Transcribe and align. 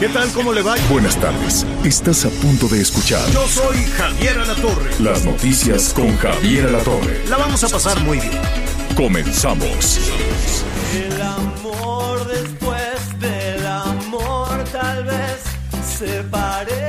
¿Qué 0.00 0.08
tal? 0.08 0.28
¿Cómo 0.32 0.52
le 0.52 0.60
va? 0.60 0.74
Buenas 0.90 1.14
tardes. 1.20 1.64
Estás 1.84 2.24
a 2.24 2.30
punto 2.30 2.66
de 2.66 2.80
escuchar 2.80 3.24
Yo 3.30 3.46
soy 3.46 3.76
Javier 3.96 4.36
Alatorre. 4.38 4.90
las 4.98 5.24
noticias 5.24 5.94
con 5.94 6.16
Javier 6.16 6.66
Alatorre. 6.66 7.24
La 7.28 7.36
vamos 7.36 7.62
a 7.62 7.68
pasar 7.68 8.00
muy 8.00 8.18
bien. 8.18 8.32
Comenzamos. 8.96 10.00
El 10.92 11.22
amor 11.22 12.26
después 12.26 13.20
del 13.20 13.64
amor 13.64 14.64
tal 14.72 15.04
vez 15.04 15.38
se 15.96 16.24
parezca 16.24 16.85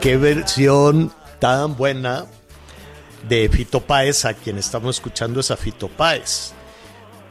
Qué 0.00 0.16
versión 0.16 1.12
tan 1.38 1.76
buena 1.76 2.26
de 3.28 3.48
Fito 3.48 3.80
Páez, 3.80 4.24
a 4.24 4.34
quien 4.34 4.58
estamos 4.58 4.96
escuchando 4.96 5.40
es 5.40 5.50
a 5.50 5.56
Fito 5.56 5.88
Páez. 5.88 6.52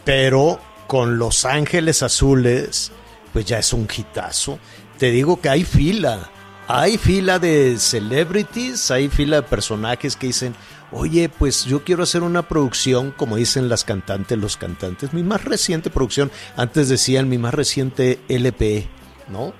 Pero 0.06 0.60
con 0.86 1.18
Los 1.18 1.44
Ángeles 1.46 2.04
Azules, 2.04 2.92
pues 3.34 3.46
ya 3.46 3.60
es 3.60 3.74
un 3.74 3.88
hitazo. 3.88 4.60
Te 4.98 5.12
digo 5.12 5.42
que 5.42 5.50
hay 5.50 5.64
fila. 5.64 6.30
Hay 6.68 6.98
fila 6.98 7.40
de 7.40 7.78
celebrities, 7.80 8.92
hay 8.92 9.10
fila 9.10 9.38
de 9.38 9.44
personajes 9.44 10.16
que 10.16 10.28
dicen, 10.28 10.54
oye, 10.92 11.30
pues 11.30 11.66
yo 11.66 11.84
quiero 11.84 12.04
hacer 12.04 12.22
una 12.22 12.48
producción, 12.48 13.12
como 13.12 13.38
dicen 13.38 13.70
las 13.70 13.84
cantantes, 13.84 14.38
los 14.38 14.58
cantantes. 14.58 15.14
Mi 15.14 15.24
más 15.24 15.44
reciente 15.46 15.90
producción, 15.90 16.32
antes 16.56 16.90
decían 16.90 17.30
mi 17.30 17.38
más 17.38 17.54
reciente 17.54 18.20
LP, 18.28 18.88
¿no? 19.30 19.54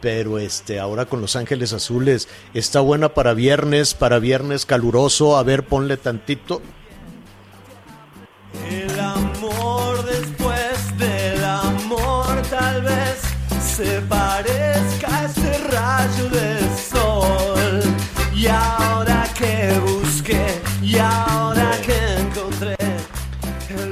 Pero 0.00 0.38
este, 0.38 0.78
ahora 0.80 1.06
con 1.06 1.20
Los 1.20 1.36
Ángeles 1.36 1.72
Azules, 1.72 2.28
está 2.54 2.80
buena 2.80 3.10
para 3.10 3.34
viernes, 3.34 3.94
para 3.94 4.18
viernes 4.18 4.64
caluroso. 4.64 5.36
A 5.36 5.42
ver, 5.42 5.64
ponle 5.64 5.96
tantito. 5.96 6.62
El 8.68 8.98
amor 8.98 10.04
después 10.04 10.98
del 10.98 11.44
amor 11.44 12.42
tal 12.48 12.82
vez 12.82 13.20
se 13.62 14.00
parezca 14.02 15.18
a 15.18 15.24
ese 15.26 15.58
rayo 15.68 16.28
de 16.30 16.58
sol. 16.90 17.82
Y 18.34 18.46
ahora 18.46 19.26
que 19.38 19.78
busqué, 19.80 20.46
y 20.82 20.96
ahora 20.96 21.70
que 21.84 22.20
encontré. 22.22 22.76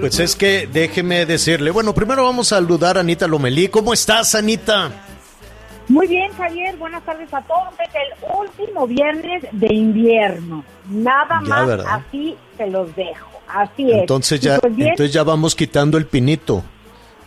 Pues 0.01 0.19
es 0.21 0.35
que 0.35 0.69
déjeme 0.73 1.27
decirle, 1.27 1.71
bueno, 1.71 1.95
primero 1.95 2.25
vamos 2.25 2.53
a 2.53 2.57
saludar 2.57 2.97
a 2.97 3.01
Anita 3.01 3.27
Lomelí. 3.27 3.69
¿Cómo 3.69 3.93
estás, 3.93 4.35
Anita? 4.35 4.91
Muy 5.89 6.07
bien, 6.07 6.31
Javier. 6.33 6.77
Buenas 6.77 7.03
tardes 7.05 7.33
a 7.33 7.41
todos. 7.43 7.69
Es 7.83 7.91
el 7.95 8.37
último 8.39 8.87
viernes 8.87 9.45
de 9.53 9.75
invierno. 9.75 10.65
Nada 10.89 11.41
Ya, 11.43 11.49
más 11.49 11.67
¿verdad? 11.67 11.87
así 12.07 12.37
se 12.57 12.67
los 12.69 12.95
dejo. 12.95 13.29
Así 13.49 13.91
es. 13.91 14.01
Entonces 14.01 14.41
ya, 14.41 14.59
pues 14.59 14.77
bien, 14.77 14.91
entonces 14.91 15.13
ya 15.15 15.23
vamos 15.23 15.55
quitando 15.55 15.97
el 15.99 16.07
pinito. 16.07 16.63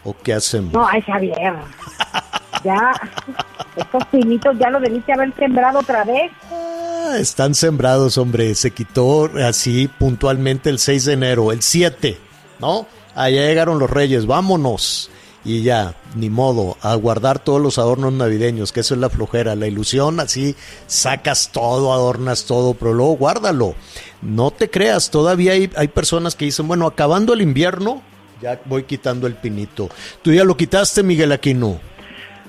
¿O 0.04 0.16
qué 0.24 0.34
hacemos? 0.34 0.74
No, 0.74 0.88
ay, 0.88 1.02
Javier. 1.02 1.54
Ya, 2.64 2.92
estos 3.76 4.06
pinitos 4.12 4.56
ya 4.60 4.70
lo 4.70 4.80
debiste 4.80 5.12
haber 5.14 5.34
sembrado 5.36 5.80
otra 5.80 6.04
vez. 6.04 6.32
Ah, 6.52 7.16
están 7.18 7.56
sembrados, 7.56 8.20
hombre. 8.20 8.54
Se 8.54 8.70
quitó 8.70 9.32
así 9.44 9.88
puntualmente 9.88 10.70
el 10.70 10.78
6 10.78 11.06
de 11.06 11.14
enero, 11.14 11.52
el 11.52 11.64
7, 11.64 12.20
¿no? 12.60 12.86
Allá 13.16 13.42
llegaron 13.48 13.80
los 13.80 13.90
reyes, 13.90 14.28
vámonos. 14.28 15.10
Y 15.44 15.64
ya, 15.64 15.96
ni 16.16 16.30
modo, 16.30 16.78
a 16.82 16.94
guardar 16.96 17.40
todos 17.40 17.60
los 17.60 17.80
adornos 17.80 18.14
navideños, 18.14 18.72
que 18.72 18.82
eso 18.82 18.94
es 18.94 19.00
la 19.00 19.10
flojera, 19.10 19.56
la 19.56 19.68
ilusión, 19.68 20.20
así 20.20 20.56
sacas 20.86 21.52
todo, 21.52 21.94
adornas 21.94 22.46
todo, 22.46 22.76
pero 22.76 22.94
luego 22.94 23.14
guárdalo. 23.14 23.74
No 24.22 24.52
te 24.52 24.70
creas, 24.70 25.10
todavía 25.10 25.54
hay, 25.54 25.72
hay 25.76 25.88
personas 25.88 26.36
que 26.36 26.46
dicen, 26.46 26.68
bueno, 26.68 26.86
acabando 26.86 27.34
el 27.34 27.42
invierno, 27.42 28.04
ya 28.40 28.60
voy 28.66 28.84
quitando 28.84 29.26
el 29.26 29.36
pinito. 29.36 29.90
¿Tú 30.22 30.32
ya 30.32 30.44
lo 30.44 30.56
quitaste, 30.56 31.02
Miguel 31.02 31.32
Aquino? 31.32 31.80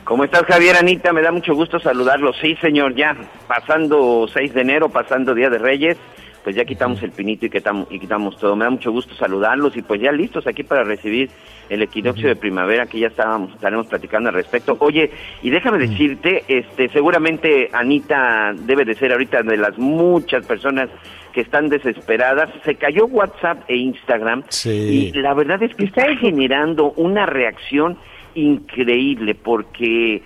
¿Cómo 0.04 0.24
estás, 0.24 0.42
Javier 0.42 0.76
Anita? 0.76 1.12
Me 1.12 1.22
da 1.22 1.30
mucho 1.30 1.54
gusto 1.54 1.78
saludarlo. 1.78 2.32
Sí, 2.34 2.56
señor, 2.56 2.94
ya 2.94 3.16
pasando 3.46 4.26
6 4.32 4.52
de 4.52 4.60
enero, 4.60 4.88
pasando 4.88 5.34
Día 5.34 5.48
de 5.48 5.58
Reyes, 5.58 5.96
pues 6.44 6.56
ya 6.56 6.64
quitamos 6.64 7.02
el 7.02 7.12
pinito 7.12 7.46
y 7.46 7.50
quitamos, 7.50 7.86
y 7.90 7.98
quitamos 7.98 8.36
todo. 8.38 8.56
Me 8.56 8.64
da 8.64 8.70
mucho 8.70 8.90
gusto 8.90 9.14
saludarlos 9.14 9.76
y 9.76 9.82
pues 9.82 10.00
ya 10.00 10.10
listos 10.12 10.46
aquí 10.46 10.62
para 10.62 10.82
recibir 10.84 11.30
el 11.68 11.82
equinoccio 11.82 12.28
de 12.28 12.36
primavera 12.36 12.86
que 12.86 12.98
ya 12.98 13.06
estábamos, 13.06 13.52
estaremos 13.54 13.86
platicando 13.86 14.28
al 14.28 14.34
respecto. 14.34 14.76
Oye, 14.80 15.10
y 15.42 15.50
déjame 15.50 15.78
decirte, 15.78 16.44
este, 16.48 16.88
seguramente 16.88 17.68
Anita 17.72 18.52
debe 18.54 18.84
de 18.84 18.94
ser 18.94 19.12
ahorita 19.12 19.42
de 19.42 19.56
las 19.56 19.78
muchas 19.78 20.44
personas 20.46 20.90
que 21.32 21.40
están 21.40 21.68
desesperadas. 21.68 22.50
Se 22.64 22.74
cayó 22.74 23.06
WhatsApp 23.06 23.62
e 23.68 23.76
Instagram 23.76 24.42
Sí. 24.48 25.12
y 25.14 25.18
la 25.18 25.32
verdad 25.34 25.62
es 25.62 25.74
que 25.74 25.84
está 25.84 26.04
generando 26.16 26.92
una 26.96 27.24
reacción 27.24 27.96
increíble 28.34 29.34
porque, 29.34 30.22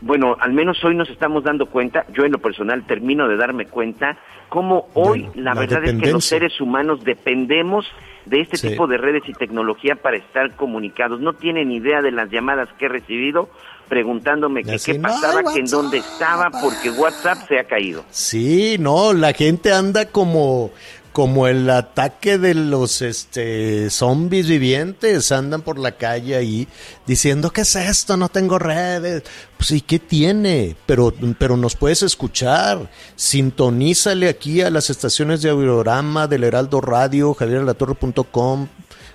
bueno, 0.00 0.36
al 0.40 0.52
menos 0.52 0.82
hoy 0.84 0.94
nos 0.94 1.08
estamos 1.10 1.44
dando 1.44 1.66
cuenta, 1.66 2.04
yo 2.12 2.24
en 2.24 2.32
lo 2.32 2.38
personal 2.38 2.86
termino 2.86 3.26
de 3.28 3.36
darme 3.36 3.66
cuenta, 3.66 4.16
cómo 4.48 4.88
hoy 4.94 5.28
la, 5.34 5.54
la 5.54 5.60
verdad 5.60 5.84
es 5.84 6.00
que 6.00 6.12
los 6.12 6.24
seres 6.24 6.60
humanos 6.60 7.04
dependemos 7.04 7.84
de 8.26 8.40
este 8.40 8.56
Sí. 8.58 8.68
tipo 8.68 8.86
de 8.86 8.98
redes 8.98 9.22
y 9.26 9.32
tecnología 9.32 9.96
para 9.96 10.16
estar 10.18 10.54
comunicados. 10.56 11.20
No 11.20 11.32
tienen 11.32 11.70
idea 11.72 12.02
de 12.02 12.12
las 12.12 12.30
llamadas 12.30 12.68
que 12.78 12.86
he 12.86 12.88
recibido 12.88 13.48
preguntándome 13.88 14.64
que 14.64 14.76
qué 14.84 14.98
"No, 14.98 15.08
pasaba, 15.08 15.42
que 15.42 15.60
en 15.60 15.64
WhatsApp". 15.64 15.80
dónde 15.80 15.96
estaba, 15.98 16.50
porque 16.62 16.90
WhatsApp 16.90 17.38
se 17.48 17.58
ha 17.58 17.64
caído. 17.64 18.04
Sí, 18.10 18.76
no, 18.78 19.14
la 19.14 19.32
gente 19.32 19.72
anda 19.72 20.10
como 20.10 20.70
como 21.18 21.48
el 21.48 21.68
ataque 21.68 22.38
de 22.38 22.54
los 22.54 23.02
este 23.02 23.90
zombies 23.90 24.46
vivientes, 24.46 25.32
andan 25.32 25.62
por 25.62 25.76
la 25.76 25.96
calle 25.96 26.36
ahí 26.36 26.68
diciendo 27.08 27.50
¿qué 27.50 27.62
es 27.62 27.74
esto? 27.74 28.16
No 28.16 28.28
tengo 28.28 28.56
redes. 28.60 29.24
Pues 29.56 29.72
¿y 29.72 29.80
qué 29.80 29.98
tiene? 29.98 30.76
Pero 30.86 31.12
pero 31.36 31.56
nos 31.56 31.74
puedes 31.74 32.04
escuchar. 32.04 32.88
Sintonízale 33.16 34.28
aquí 34.28 34.60
a 34.60 34.70
las 34.70 34.90
estaciones 34.90 35.42
de 35.42 35.50
Audiorama 35.50 36.28
del 36.28 36.44
Heraldo 36.44 36.80
Radio, 36.80 37.34
javieralatorre.com 37.34 38.68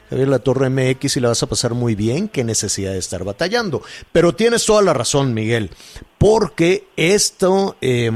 Javier 0.09 0.28
La 0.28 0.42
MX 0.69 1.16
y 1.16 1.19
la 1.22 1.30
vas 1.30 1.42
a 1.42 1.47
pasar 1.47 1.74
muy 1.74 1.96
bien, 1.96 2.28
qué 2.28 2.44
necesidad 2.44 2.92
de 2.92 3.00
estar 3.00 3.24
batallando. 3.24 3.81
Pero 4.12 4.36
tienes 4.36 4.66
toda 4.66 4.81
la 4.81 4.94
razón, 4.94 5.34
Miguel, 5.34 5.69
porque 6.18 6.86
esto, 6.97 7.78
eh, 7.80 8.12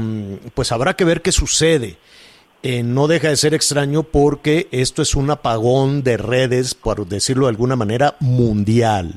pues 0.54 0.72
habrá 0.72 0.94
que 0.94 1.04
ver 1.06 1.22
qué 1.22 1.32
sucede. 1.32 1.96
Eh, 2.62 2.82
no 2.82 3.06
deja 3.06 3.28
de 3.28 3.36
ser 3.36 3.54
extraño 3.54 4.02
porque 4.02 4.68
esto 4.72 5.02
es 5.02 5.14
un 5.14 5.30
apagón 5.30 6.02
de 6.02 6.16
redes, 6.16 6.74
por 6.74 7.06
decirlo 7.06 7.46
de 7.46 7.50
alguna 7.50 7.76
manera, 7.76 8.16
mundial. 8.20 9.14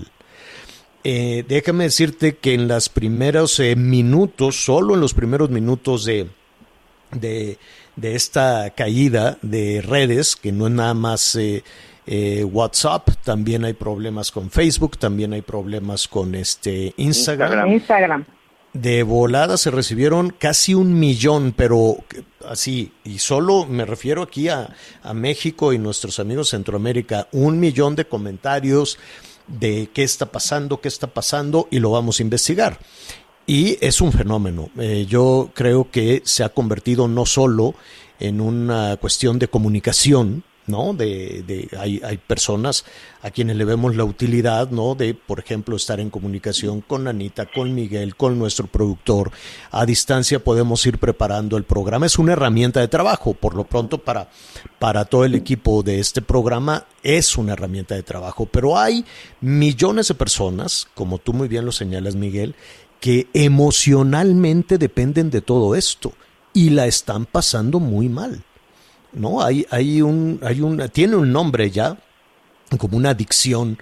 Eh, 1.04 1.44
déjame 1.48 1.86
decirte 1.86 2.38
que 2.38 2.54
en 2.54 2.68
los 2.68 2.90
primeros 2.90 3.60
eh, 3.60 3.76
minutos, 3.76 4.64
solo 4.64 4.94
en 4.94 5.02
los 5.02 5.16
primeros 5.16 5.50
minutos 5.50 6.06
de, 6.06 6.28
de, 7.12 7.58
esta 8.16 8.70
caída 8.72 9.38
de 9.42 9.82
redes, 9.82 10.36
que 10.36 10.52
no 10.52 10.68
es 10.68 10.74
nada 10.74 10.94
más 10.94 11.36
eh, 11.36 11.64
eh, 12.06 12.44
WhatsApp, 12.44 13.10
también 13.24 13.66
hay 13.66 13.74
problemas 13.74 14.32
con 14.32 14.52
Facebook, 14.52 14.98
también 14.98 15.34
hay 15.34 15.42
problemas 15.42 16.08
con 16.08 16.36
este. 16.36 16.94
Instagram. 16.98 18.26
De 18.74 19.04
volada 19.04 19.58
se 19.58 19.70
recibieron 19.70 20.30
casi 20.30 20.74
un 20.74 20.98
millón, 20.98 21.54
pero 21.56 21.98
así, 22.48 22.94
y 23.04 23.20
solo 23.20 23.66
me 23.66 23.86
refiero 23.86 24.22
aquí 24.22 24.48
a, 24.48 24.74
a 25.04 25.14
México 25.14 25.74
y 25.74 25.78
nuestros 25.78 26.20
amigos 26.20 26.50
Centroamérica, 26.50 27.28
un 27.34 27.60
millón 27.60 27.96
de 27.96 28.06
comentarios 28.06 28.98
de 29.48 29.90
qué 29.94 30.04
está 30.04 30.28
pasando, 30.28 30.80
qué 30.80 30.88
está 30.88 31.08
pasando, 31.08 31.68
y 31.70 31.80
lo 31.80 31.92
vamos 31.92 32.20
a 32.20 32.24
investigar. 32.24 32.80
Y 33.46 33.78
es 33.82 34.00
un 34.00 34.14
fenómeno. 34.14 34.70
Eh, 34.78 35.06
yo 35.10 35.52
creo 35.54 35.90
que 35.92 36.22
se 36.24 36.44
ha 36.44 36.50
convertido 36.50 37.08
no 37.08 37.26
solo 37.26 37.76
en 38.20 38.40
una 38.40 38.98
cuestión 38.98 39.40
de 39.40 39.48
comunicación, 39.48 40.44
¿no? 40.72 40.94
De, 40.94 41.44
de, 41.46 41.70
hay, 41.78 42.02
hay 42.04 42.18
personas 42.18 42.86
a 43.22 43.30
quienes 43.30 43.58
le 43.58 43.66
vemos 43.66 43.96
la 43.96 44.04
utilidad, 44.04 44.72
¿no? 44.72 44.96
De, 44.96 45.14
por 45.14 45.40
ejemplo, 45.40 45.76
estar 45.76 46.00
en 46.00 46.10
comunicación 46.10 46.82
con 46.82 47.08
Anita, 47.08 47.46
con 47.46 47.76
Miguel, 47.76 48.16
con 48.16 48.40
nuestro 48.40 48.68
productor. 48.68 49.32
A 49.70 49.86
distancia 49.86 50.44
podemos 50.44 50.86
ir 50.86 50.98
preparando 50.98 51.58
el 51.58 51.64
programa. 51.66 52.06
Es 52.06 52.18
una 52.18 52.34
herramienta 52.34 52.80
de 52.80 52.88
trabajo, 52.88 53.34
por 53.34 53.54
lo 53.54 53.66
pronto, 53.66 54.00
para, 54.00 54.30
para 54.80 55.06
todo 55.06 55.26
el 55.26 55.36
equipo 55.36 55.84
de 55.84 56.00
este 56.00 56.22
programa 56.22 56.86
es 57.04 57.38
una 57.38 57.54
herramienta 57.54 57.96
de 57.96 58.04
trabajo. 58.04 58.46
Pero 58.46 58.78
hay 58.78 59.06
millones 59.42 60.08
de 60.08 60.16
personas, 60.16 60.88
como 60.96 61.18
tú 61.18 61.34
muy 61.34 61.48
bien 61.48 61.66
lo 61.66 61.72
señalas, 61.72 62.16
Miguel, 62.16 62.56
que 63.00 63.28
emocionalmente 63.34 64.78
dependen 64.78 65.30
de 65.30 65.42
todo 65.42 65.76
esto 65.76 66.14
y 66.54 66.70
la 66.70 66.86
están 66.86 67.26
pasando 67.26 67.80
muy 67.80 68.10
mal. 68.10 68.44
¿No? 69.14 69.44
Hay, 69.44 69.66
hay 69.70 70.02
un, 70.02 70.40
hay 70.44 70.62
un, 70.62 70.90
tiene 70.90 71.16
un 71.16 71.32
nombre 71.32 71.70
ya, 71.72 71.98
como 72.78 72.98
una 72.98 73.12
adicción 73.12 73.78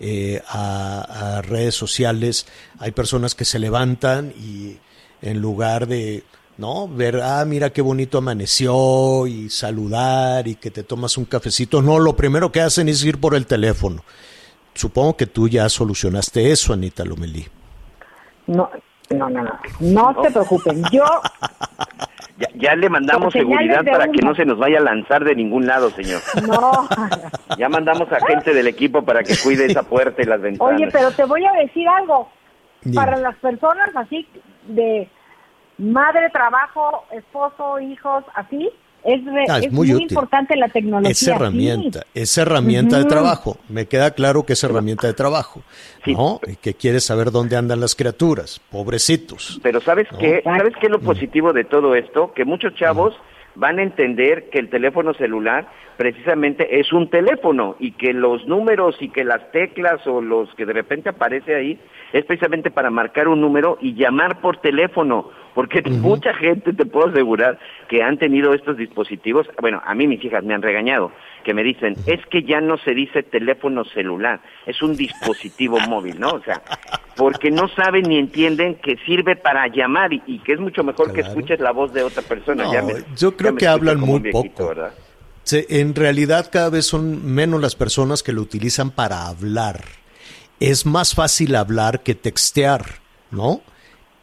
eh, 0.00 0.42
a, 0.48 1.36
a, 1.38 1.42
redes 1.42 1.74
sociales. 1.74 2.46
Hay 2.78 2.92
personas 2.92 3.34
que 3.34 3.44
se 3.44 3.58
levantan 3.58 4.32
y 4.36 4.76
en 5.22 5.40
lugar 5.40 5.86
de, 5.86 6.24
¿no? 6.58 6.88
Ver, 6.88 7.20
ah, 7.22 7.44
mira 7.44 7.70
qué 7.70 7.82
bonito 7.82 8.18
amaneció 8.18 9.26
y 9.26 9.48
saludar 9.50 10.46
y 10.46 10.56
que 10.56 10.70
te 10.70 10.82
tomas 10.82 11.16
un 11.16 11.24
cafecito. 11.24 11.82
No, 11.82 11.98
lo 11.98 12.14
primero 12.14 12.52
que 12.52 12.60
hacen 12.60 12.88
es 12.88 13.04
ir 13.04 13.18
por 13.20 13.34
el 13.34 13.46
teléfono. 13.46 14.04
Supongo 14.74 15.16
que 15.16 15.26
tú 15.26 15.48
ya 15.48 15.68
solucionaste 15.68 16.50
eso, 16.50 16.72
Anita 16.72 17.04
Lomelí. 17.04 17.46
No, 18.46 18.68
no, 19.10 19.30
no, 19.30 19.42
no. 19.42 19.58
No 19.80 20.22
se 20.22 20.30
preocupen. 20.30 20.82
Yo 20.92 21.04
ya, 22.52 22.70
ya, 22.70 22.76
le 22.76 22.88
mandamos 22.88 23.32
seguridad 23.32 23.84
para 23.84 24.08
que 24.08 24.20
no 24.22 24.34
se 24.34 24.44
nos 24.44 24.58
vaya 24.58 24.78
a 24.78 24.82
lanzar 24.82 25.24
de 25.24 25.34
ningún 25.34 25.66
lado, 25.66 25.90
señor. 25.90 26.20
No. 26.46 26.88
Ya 27.58 27.68
mandamos 27.68 28.10
a 28.10 28.18
gente 28.26 28.52
del 28.52 28.66
equipo 28.66 29.04
para 29.04 29.22
que 29.22 29.34
cuide 29.40 29.66
esa 29.66 29.84
puerta 29.84 30.20
y 30.22 30.24
las 30.24 30.40
ventanas. 30.40 30.74
Oye, 30.74 30.88
pero 30.90 31.10
te 31.12 31.24
voy 31.24 31.44
a 31.44 31.52
decir 31.52 31.86
algo. 31.88 32.28
Para 32.94 33.16
las 33.16 33.36
personas 33.36 33.88
así 33.94 34.26
de 34.66 35.08
madre, 35.78 36.30
trabajo, 36.30 37.04
esposo, 37.12 37.78
hijos, 37.80 38.24
así, 38.34 38.70
es, 39.04 39.24
re, 39.24 39.44
ah, 39.48 39.58
es, 39.58 39.66
es, 39.66 39.72
muy, 39.72 39.92
muy 39.92 40.02
importante 40.02 40.56
la 40.56 40.68
tecnología. 40.68 41.10
Es 41.10 41.26
herramienta, 41.26 42.00
sí. 42.00 42.20
es 42.20 42.38
herramienta 42.38 42.96
uh 42.96 43.00
-huh. 43.00 43.02
de 43.02 43.08
trabajo. 43.08 43.58
Me 43.68 43.86
queda 43.86 44.12
claro 44.12 44.44
que 44.44 44.54
es 44.54 44.64
herramienta 44.64 45.06
de 45.06 45.14
trabajo. 45.14 45.62
Sí. 46.04 46.14
¿No? 46.14 46.40
Y 46.46 46.56
que 46.56 46.74
quieres 46.74 47.04
saber 47.04 47.30
dónde 47.30 47.56
andan 47.56 47.80
las 47.80 47.94
criaturas, 47.94 48.60
pobrecitos. 48.70 49.60
Pero 49.62 49.80
¿sabes 49.80 50.10
¿no? 50.12 50.18
qué? 50.18 50.40
¿Sabes 50.44 50.74
qué 50.80 50.86
es 50.86 50.92
lo 50.92 51.00
positivo 51.00 51.52
de 51.52 51.64
todo 51.64 51.94
esto? 51.94 52.32
Que 52.34 52.44
muchos 52.44 52.74
chavos 52.74 53.14
uh 53.14 53.16
-huh. 53.16 53.33
Van 53.54 53.78
a 53.78 53.82
entender 53.82 54.50
que 54.50 54.58
el 54.58 54.68
teléfono 54.68 55.14
celular 55.14 55.66
precisamente 55.96 56.80
es 56.80 56.92
un 56.92 57.08
teléfono 57.08 57.76
y 57.78 57.92
que 57.92 58.12
los 58.12 58.46
números 58.46 58.96
y 59.00 59.08
que 59.10 59.24
las 59.24 59.50
teclas 59.52 60.04
o 60.06 60.20
los 60.20 60.52
que 60.54 60.66
de 60.66 60.72
repente 60.72 61.08
aparece 61.08 61.54
ahí 61.54 61.78
es 62.12 62.24
precisamente 62.24 62.70
para 62.70 62.90
marcar 62.90 63.28
un 63.28 63.40
número 63.40 63.78
y 63.80 63.94
llamar 63.94 64.40
por 64.40 64.56
teléfono 64.58 65.30
porque 65.54 65.78
uh 65.78 65.82
-huh. 65.82 66.00
mucha 66.00 66.34
gente 66.34 66.72
te 66.72 66.84
puedo 66.84 67.08
asegurar 67.08 67.58
que 67.88 68.02
han 68.02 68.18
tenido 68.18 68.52
estos 68.54 68.76
dispositivos, 68.76 69.48
bueno, 69.60 69.80
a 69.84 69.94
mí 69.94 70.06
mis 70.06 70.24
hijas 70.24 70.44
me 70.44 70.52
han 70.52 70.62
regañado, 70.62 71.12
que 71.44 71.54
me 71.54 71.62
dicen, 71.62 71.94
es 72.06 72.20
que 72.26 72.42
ya 72.42 72.60
no 72.60 72.76
se 72.78 72.92
dice 72.92 73.22
teléfono 73.22 73.84
celular, 73.84 74.40
es 74.66 74.82
un 74.82 74.96
dispositivo 74.96 75.78
móvil, 75.88 76.18
¿no? 76.18 76.30
O 76.30 76.42
sea, 76.42 76.62
porque 77.16 77.52
no 77.52 77.68
saben 77.68 78.02
ni 78.08 78.18
entienden 78.18 78.74
que 78.76 78.96
sirve 79.06 79.36
para 79.36 79.68
llamar 79.68 80.12
y, 80.12 80.22
y 80.26 80.40
que 80.40 80.54
es 80.54 80.58
mucho 80.58 80.82
mejor 80.82 81.12
claro. 81.12 81.14
que 81.14 81.20
escuches 81.28 81.60
la 81.60 81.70
voz 81.70 81.92
de 81.92 82.02
otra 82.02 82.22
persona. 82.22 82.64
No, 82.64 82.72
ya 82.72 82.82
me, 82.82 82.94
yo 83.16 83.36
creo 83.36 83.54
que 83.54 83.68
hablan 83.68 84.00
muy 84.00 84.18
viejito, 84.18 84.48
poco. 84.48 84.68
¿verdad? 84.68 84.94
Sí, 85.44 85.64
en 85.68 85.94
realidad 85.94 86.48
cada 86.50 86.70
vez 86.70 86.86
son 86.86 87.24
menos 87.24 87.60
las 87.60 87.76
personas 87.76 88.22
que 88.22 88.32
lo 88.32 88.40
utilizan 88.42 88.90
para 88.90 89.28
hablar. 89.28 89.84
Es 90.58 90.86
más 90.86 91.14
fácil 91.14 91.54
hablar 91.54 92.02
que 92.02 92.14
textear, 92.14 92.84
¿no? 93.30 93.60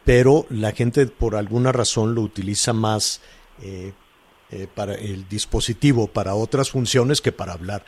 pero 0.04 0.46
la 0.50 0.72
gente 0.72 1.06
por 1.06 1.36
alguna 1.36 1.72
razón 1.72 2.14
lo 2.14 2.22
utiliza 2.22 2.72
más 2.72 3.20
eh, 3.62 3.92
eh, 4.52 4.68
para 4.72 4.94
el 4.94 5.28
dispositivo, 5.28 6.06
para 6.06 6.34
otras 6.34 6.70
funciones 6.70 7.20
que 7.20 7.32
para 7.32 7.54
hablar. 7.54 7.84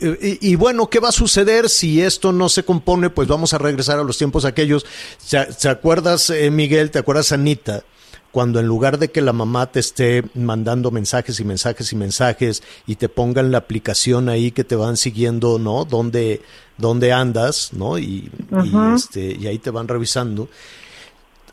Y, 0.00 0.50
y, 0.50 0.54
bueno, 0.56 0.88
¿qué 0.88 0.98
va 0.98 1.10
a 1.10 1.12
suceder 1.12 1.68
si 1.68 2.02
esto 2.02 2.32
no 2.32 2.48
se 2.48 2.64
compone? 2.64 3.10
Pues 3.10 3.28
vamos 3.28 3.54
a 3.54 3.58
regresar 3.58 3.98
a 3.98 4.04
los 4.04 4.18
tiempos 4.18 4.44
aquellos. 4.44 4.84
¿Se, 5.18 5.52
¿se 5.52 5.68
acuerdas, 5.68 6.30
eh, 6.30 6.50
Miguel? 6.50 6.90
¿Te 6.90 6.98
acuerdas, 6.98 7.32
Anita? 7.32 7.84
Cuando 8.32 8.60
en 8.60 8.66
lugar 8.66 8.98
de 8.98 9.10
que 9.10 9.22
la 9.22 9.32
mamá 9.32 9.70
te 9.70 9.80
esté 9.80 10.24
mandando 10.34 10.90
mensajes 10.90 11.38
y 11.40 11.44
mensajes 11.44 11.92
y 11.92 11.96
mensajes 11.96 12.62
y 12.86 12.96
te 12.96 13.08
pongan 13.08 13.50
la 13.50 13.58
aplicación 13.58 14.28
ahí 14.28 14.50
que 14.50 14.64
te 14.64 14.76
van 14.76 14.96
siguiendo, 14.96 15.58
¿no? 15.58 15.84
Dónde, 15.84 16.42
dónde 16.76 17.12
andas, 17.12 17.70
¿no? 17.72 17.98
Y, 17.98 18.30
uh 18.50 18.56
-huh. 18.56 18.92
y, 18.92 18.96
este, 18.96 19.36
y 19.40 19.46
ahí 19.46 19.58
te 19.58 19.70
van 19.70 19.88
revisando 19.88 20.48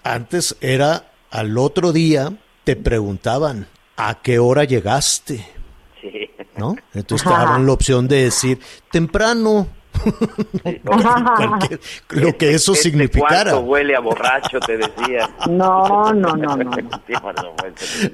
antes 0.04 0.56
era 0.62 1.12
al 1.31 1.57
otro 1.57 1.92
día 1.92 2.38
te 2.63 2.75
preguntaban 2.75 3.68
a 3.98 4.22
qué 4.22 4.40
hora 4.40 4.63
llegaste. 4.63 5.45
Sí. 6.01 6.30
¿No? 6.57 6.75
Entonces 6.94 7.28
te 7.28 7.34
daban 7.34 7.66
la 7.66 7.72
opción 7.74 8.07
de 8.07 8.24
decir 8.24 8.60
temprano. 8.92 9.68
Cualquier, 10.84 11.80
lo 12.10 12.36
que 12.36 12.51
eso 12.51 12.74
este 12.74 12.90
significara. 12.90 13.57
huele 13.57 13.95
a 13.95 14.00
borracho, 14.00 14.60
te 14.60 14.78
decía. 14.78 15.30
No, 15.50 16.12
no, 16.13 16.36
no, 16.36 16.57
no. 16.57 16.75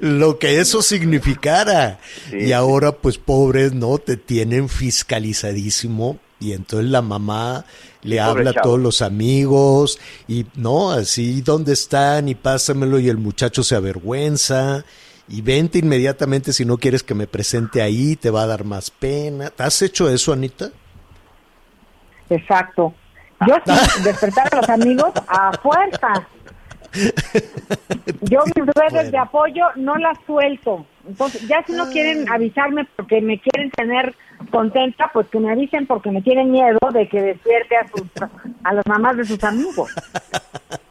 lo 0.00 0.38
que 0.38 0.60
eso 0.60 0.82
significara. 0.82 1.98
Sí. 2.30 2.36
Y 2.36 2.52
ahora, 2.52 2.92
pues, 2.92 3.18
pobres, 3.18 3.72
¿no? 3.72 3.98
Te 3.98 4.16
tienen 4.16 4.68
fiscalizadísimo. 4.68 6.18
Y 6.38 6.52
entonces 6.52 6.90
la 6.90 7.02
mamá 7.02 7.64
le 8.02 8.20
habla 8.20 8.50
a 8.50 8.62
todos 8.62 8.80
los 8.80 9.02
amigos 9.02 9.98
y 10.26 10.46
no, 10.54 10.90
así, 10.90 11.42
¿dónde 11.42 11.74
están? 11.74 12.30
Y 12.30 12.34
pásamelo 12.34 12.98
y 12.98 13.10
el 13.10 13.18
muchacho 13.18 13.62
se 13.62 13.74
avergüenza 13.74 14.84
y 15.30 15.42
vente 15.42 15.78
inmediatamente 15.78 16.52
si 16.52 16.64
no 16.64 16.76
quieres 16.76 17.04
que 17.04 17.14
me 17.14 17.28
presente 17.28 17.80
ahí, 17.80 18.16
te 18.16 18.30
va 18.30 18.42
a 18.42 18.46
dar 18.46 18.64
más 18.64 18.90
pena. 18.90 19.52
¿Has 19.56 19.80
hecho 19.80 20.10
eso, 20.10 20.32
Anita? 20.32 20.70
Exacto. 22.28 22.92
Yo 23.46 23.54
sí, 23.64 24.02
despertar 24.02 24.52
a 24.52 24.56
los 24.56 24.68
amigos 24.68 25.12
a 25.28 25.52
fuerza. 25.62 26.26
Yo 28.22 28.40
mis 28.56 28.66
redes 28.66 28.92
bueno. 28.92 29.10
de 29.10 29.18
apoyo 29.18 29.64
no 29.76 29.96
las 29.96 30.18
suelto. 30.26 30.84
Entonces, 31.06 31.46
ya 31.48 31.64
si 31.66 31.72
no 31.72 31.88
quieren 31.90 32.28
avisarme 32.28 32.86
porque 32.96 33.20
me 33.20 33.40
quieren 33.40 33.70
tener 33.70 34.14
contenta, 34.50 35.10
pues 35.12 35.28
que 35.28 35.38
me 35.40 35.50
avisen 35.50 35.86
porque 35.86 36.10
me 36.10 36.22
tienen 36.22 36.50
miedo 36.50 36.78
de 36.92 37.08
que 37.08 37.20
despierte 37.20 37.76
a, 37.76 37.88
sus, 37.88 38.02
a 38.64 38.74
las 38.74 38.86
mamás 38.86 39.16
de 39.16 39.24
sus 39.24 39.42
amigos. 39.44 39.90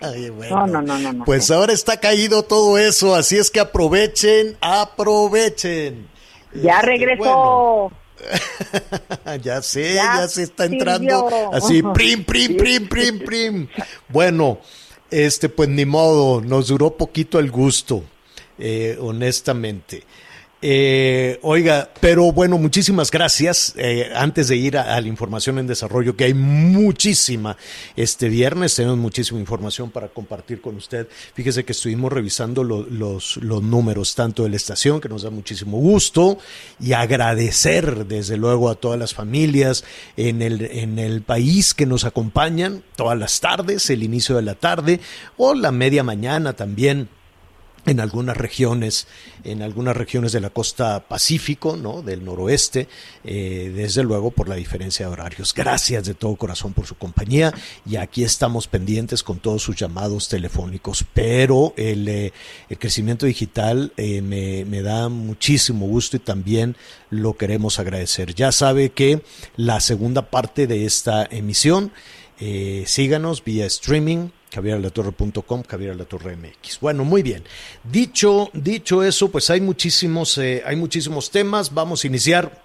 Ay, 0.02 0.30
bueno. 0.30 0.68
no, 0.68 0.82
no, 0.82 0.98
no, 0.98 1.14
no, 1.14 1.26
Pues 1.26 1.52
ahora 1.52 1.74
está 1.74 2.00
caído 2.00 2.44
todo 2.44 2.78
eso, 2.78 3.16
así 3.16 3.38
es 3.38 3.52
que 3.52 3.60
aprovechen, 3.60 4.58
aprovechen. 4.62 6.08
Ya 6.54 6.76
este, 6.76 6.86
regresó. 6.86 7.92
Bueno. 7.92 8.00
ya 9.42 9.62
sé, 9.62 9.94
ya, 9.94 10.18
ya, 10.18 10.28
se 10.28 10.44
está 10.44 10.66
entrando 10.66 11.30
sirvió. 11.30 11.54
así, 11.54 11.84
prim, 11.94 12.26
prim, 12.26 12.58
prim, 12.58 12.88
prim, 12.88 13.20
prim. 13.20 13.68
Bueno, 14.10 14.60
este, 15.12 15.50
pues 15.50 15.70
ni 15.70 15.86
modo, 15.86 16.42
nos 16.42 16.68
duró 16.68 16.98
poquito 16.98 17.40
el 17.40 17.52
gusto, 17.52 18.04
eh, 18.58 18.98
honestamente. 19.00 20.04
Eh, 20.62 21.40
oiga, 21.42 21.90
pero 22.02 22.34
bueno, 22.34 22.58
muchísimas 22.58 23.12
gracias. 23.12 23.74
Eh, 23.78 24.12
antes 24.14 24.50
de 24.50 24.58
ir 24.58 24.78
a, 24.78 25.00
la 25.00 25.08
información 25.08 25.58
en 25.58 25.68
desarrollo, 25.68 26.18
que 26.18 26.26
hay 26.26 26.34
muchísima 26.34 27.56
este 27.96 28.28
viernes, 28.28 28.76
tenemos 28.76 28.98
muchísima 28.98 29.40
información 29.40 29.90
para 29.90 30.10
compartir 30.10 30.60
con 30.60 30.76
usted. 30.76 31.08
Fíjese 31.34 31.64
que 31.64 31.72
estuvimos 31.72 32.12
revisando 32.12 32.66
lo, 32.66 32.84
los, 32.84 33.38
los 33.38 33.64
números 33.64 34.16
tanto 34.16 34.44
de 34.44 34.50
la 34.50 34.58
estación, 34.58 35.00
que 35.00 35.08
nos 35.08 35.22
da 35.22 35.30
muchísimo 35.30 35.78
gusto, 35.78 36.38
y 36.80 36.92
agradecer 36.92 38.06
desde 38.06 38.36
luego 38.36 38.70
a 38.70 38.76
todas 38.76 39.00
las 39.00 39.14
familias 39.14 39.86
en 40.18 40.42
el, 40.42 40.62
en 40.62 41.00
el 41.00 41.22
país 41.22 41.74
que 41.74 41.86
nos 41.86 42.04
acompañan 42.04 42.84
todas 42.98 43.18
las 43.18 43.40
tardes, 43.40 43.90
el 43.90 44.04
inicio 44.04 44.36
de 44.36 44.42
la 44.42 44.56
tarde 44.56 45.00
o 45.38 45.54
la 45.54 45.72
media 45.72 46.04
mañana 46.04 46.54
también 46.54 47.08
en 47.86 48.00
algunas 48.00 48.38
regiones, 48.38 49.08
en 49.44 49.62
algunas 49.62 49.96
regiones 49.96 50.32
de 50.32 50.42
la 50.42 50.50
costa 50.50 51.08
Pacífico, 51.08 51.78
¿no? 51.78 52.02
del 52.02 52.24
noroeste, 52.24 52.88
eh, 53.24 53.72
desde 53.76 54.04
luego 54.04 54.32
por 54.32 54.50
la 54.50 54.56
diferencia 54.56 55.06
de 55.06 55.12
horarios. 55.12 55.54
Gracias 55.54 56.06
de 56.06 56.14
todo 56.14 56.36
corazón 56.36 56.74
por 56.74 56.86
su 56.86 56.96
compañía 56.96 57.54
y 57.86 57.96
aquí 57.96 58.24
estamos 58.24 58.68
pendientes 58.68 59.24
con 59.24 59.40
todos 59.40 59.64
sus 59.64 59.76
llamados 59.76 60.28
telefónicos, 60.28 61.06
pero 61.14 61.74
el, 61.78 62.08
eh, 62.08 62.34
el 62.70 62.78
crecimiento 62.78 63.26
digital 63.26 63.94
eh, 63.98 64.22
me, 64.22 64.66
me, 64.66 64.82
da 64.82 65.10
muchísimo 65.10 65.88
gusto 65.88 66.18
y 66.18 66.20
también 66.20 66.76
lo 67.10 67.38
queremos 67.38 67.80
agradecer. 67.80 68.36
Ya 68.36 68.52
sabe 68.52 68.92
que 68.92 69.22
la 69.56 69.80
segunda 69.80 70.30
parte 70.30 70.68
de 70.68 70.86
esta 70.86 71.28
emisión, 71.30 71.92
síganos 72.86 73.44
vía 73.44 73.66
streaming 73.66 74.30
javieralatorre.com, 74.52 75.64
Javier. 75.68 76.08
Bueno, 76.82 77.04
muy 77.04 77.24
bien. 77.24 77.44
Dicho, 77.84 78.50
dicho 78.54 79.04
eso, 79.04 79.30
pues 79.30 79.50
hay 79.50 79.62
muchísimos, 79.62 80.38
eh, 80.38 80.64
hay 80.66 80.76
muchísimos 80.76 81.32
temas. 81.32 81.74
Vamos 81.74 82.04
a 82.04 82.08
iniciar 82.08 82.64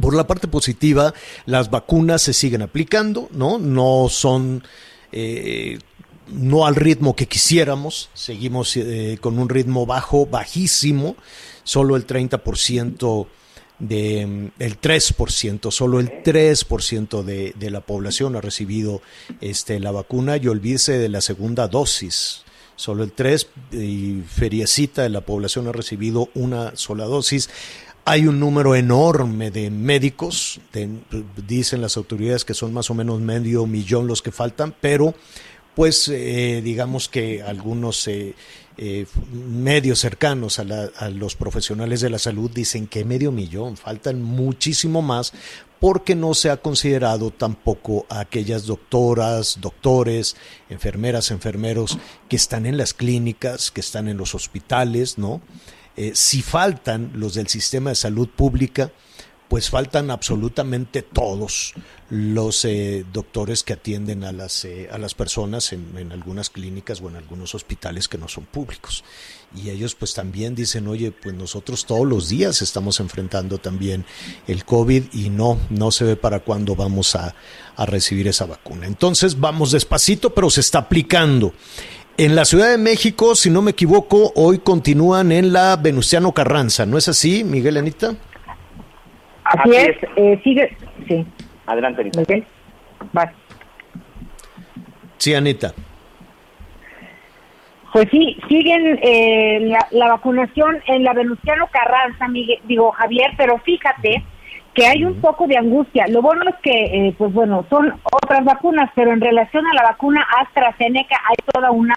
Por 0.00 0.14
la 0.14 0.26
parte 0.26 0.48
positiva, 0.48 1.14
las 1.46 1.70
vacunas 1.70 2.20
se 2.20 2.32
siguen 2.32 2.62
aplicando, 2.62 3.28
¿no? 3.30 3.58
No 3.58 4.08
son 4.10 4.64
eh, 5.12 5.78
no 6.28 6.66
al 6.66 6.74
ritmo 6.74 7.14
que 7.14 7.26
quisiéramos, 7.26 8.10
seguimos 8.14 8.76
eh, 8.76 9.18
con 9.20 9.38
un 9.38 9.48
ritmo 9.48 9.86
bajo, 9.86 10.26
bajísimo, 10.26 11.16
solo 11.62 11.96
el 11.96 12.06
30% 12.06 13.26
de 13.78 14.50
el 14.58 14.80
3%, 14.80 15.70
solo 15.70 16.00
el 16.00 16.22
3% 16.22 17.22
de, 17.22 17.54
de 17.58 17.70
la 17.70 17.80
población 17.80 18.36
ha 18.36 18.40
recibido 18.40 19.02
este, 19.40 19.80
la 19.80 19.90
vacuna 19.90 20.36
y 20.36 20.48
olvídese 20.48 20.98
de 20.98 21.08
la 21.08 21.20
segunda 21.20 21.68
dosis. 21.68 22.44
Solo 22.76 23.04
el 23.04 23.12
3 23.12 23.46
y 23.72 24.22
feriecita 24.26 25.02
de 25.02 25.08
la 25.08 25.20
población 25.20 25.68
ha 25.68 25.72
recibido 25.72 26.28
una 26.34 26.74
sola 26.76 27.04
dosis. 27.04 27.48
Hay 28.04 28.26
un 28.26 28.38
número 28.38 28.74
enorme 28.74 29.50
de 29.50 29.70
médicos, 29.70 30.60
dicen 31.46 31.80
las 31.80 31.96
autoridades 31.96 32.44
que 32.44 32.52
son 32.52 32.72
más 32.72 32.90
o 32.90 32.94
menos 32.94 33.20
medio 33.20 33.66
millón 33.66 34.06
los 34.06 34.22
que 34.22 34.32
faltan, 34.32 34.74
pero 34.80 35.14
pues 35.74 36.08
eh, 36.08 36.60
digamos 36.62 37.08
que 37.08 37.42
algunos 37.42 38.06
eh, 38.08 38.34
eh, 38.76 39.06
medios 39.32 40.00
cercanos 40.00 40.58
a, 40.58 41.08
los 41.10 41.36
profesionales 41.36 42.00
de 42.00 42.10
la 42.10 42.18
salud 42.18 42.50
dicen 42.50 42.86
que 42.86 43.04
medio 43.04 43.30
millón, 43.30 43.76
faltan 43.76 44.22
muchísimo 44.22 45.02
más 45.02 45.32
porque 45.80 46.14
no 46.14 46.34
se 46.34 46.50
ha 46.50 46.56
considerado 46.56 47.30
tampoco 47.30 48.06
a 48.08 48.20
aquellas 48.20 48.66
doctoras, 48.66 49.58
doctores, 49.60 50.36
enfermeras, 50.70 51.30
enfermeros 51.30 51.98
que 52.28 52.36
están 52.36 52.66
en 52.66 52.76
las 52.76 52.94
clínicas, 52.94 53.70
que 53.70 53.80
están 53.80 54.08
en 54.08 54.16
los 54.16 54.34
hospitales, 54.34 55.18
¿no? 55.18 55.42
si 56.14 56.42
faltan 56.42 57.12
los 57.14 57.34
del 57.34 57.46
sistema 57.46 57.90
de 57.90 57.96
salud 57.96 58.28
pública, 58.28 58.90
pues 59.54 59.70
faltan 59.70 60.10
absolutamente 60.10 61.02
todos 61.02 61.74
los 62.10 62.64
eh, 62.64 63.04
doctores 63.12 63.62
que 63.62 63.74
atienden 63.74 64.24
a 64.24 64.32
las, 64.32 64.64
eh, 64.64 64.88
a 64.90 64.98
las 64.98 65.14
personas 65.14 65.72
en, 65.72 66.10
algunas 66.10 66.50
clínicas 66.50 67.00
o 67.00 67.08
en 67.08 67.14
algunos 67.14 67.54
hospitales 67.54 68.08
que 68.08 68.18
no 68.18 68.26
son 68.26 68.46
públicos. 68.46 69.04
Y 69.54 69.70
ellos 69.70 69.94
pues 69.94 70.12
también 70.12 70.56
dicen, 70.56 70.88
oye, 70.88 71.12
pues 71.12 71.36
nosotros 71.36 71.86
todos 71.86 72.04
los 72.04 72.28
días 72.28 72.62
estamos 72.62 72.98
enfrentando 72.98 73.58
también 73.58 74.04
el 74.48 74.64
COVID 74.64 75.04
y 75.12 75.30
no, 75.30 75.60
no 75.70 75.92
se 75.92 76.02
ve 76.02 76.16
para 76.16 76.40
cuándo 76.40 76.74
vamos 76.74 77.14
a, 77.14 77.36
a 77.76 77.86
recibir 77.86 78.26
esa 78.26 78.46
vacuna. 78.46 78.88
Entonces 78.88 79.38
vamos 79.38 79.70
despacito, 79.70 80.34
pero 80.34 80.50
se 80.50 80.62
está 80.62 80.80
aplicando. 80.80 81.54
En 82.16 82.34
la 82.34 82.44
Ciudad 82.44 82.70
de 82.70 82.78
México, 82.78 83.36
si 83.36 83.50
no 83.50 83.62
me 83.62 83.70
equivoco, 83.70 84.32
hoy 84.34 84.58
continúan 84.58 85.30
en 85.30 85.52
la 85.52 85.76
Venustiano 85.76 86.32
Carranza, 86.32 86.86
¿no 86.86 86.98
es 86.98 87.06
así, 87.06 87.44
Miguel 87.44 87.76
Anita? 87.76 88.16
Así, 89.44 89.70
es, 89.70 89.96
Eh, 90.16 90.40
sigue, 90.42 90.76
sí. 91.06 91.24
Adelante, 91.66 92.02
Anita. 92.02 92.22
Sí, 95.18 95.34
Anita. 95.34 95.72
Pues 97.92 98.08
sí, 98.10 98.36
siguen 98.48 98.98
eh, 99.02 99.72
la, 99.92 100.08
vacunación 100.08 100.82
en 100.88 101.04
la 101.04 101.12
Venustiano 101.12 101.68
Carranza, 101.70 102.26
Miguel, 102.26 102.58
digo 102.64 102.90
Javier, 102.90 103.30
pero 103.36 103.58
fíjate 103.58 104.24
que 104.74 104.86
hay 104.86 105.04
un 105.04 105.20
poco 105.20 105.46
de 105.46 105.56
angustia. 105.56 106.08
Lo 106.08 106.20
bueno 106.20 106.42
es 106.48 106.56
que, 106.56 106.72
eh, 106.72 107.14
pues 107.16 107.32
bueno, 107.32 107.64
son 107.70 107.94
otras 108.02 108.44
vacunas, 108.44 108.90
pero 108.96 109.12
en 109.12 109.20
relación 109.20 109.64
a 109.66 109.74
la 109.74 109.84
vacuna 109.84 110.26
AstraZeneca 110.40 111.16
hay 111.28 111.36
toda 111.52 111.70
una 111.70 111.94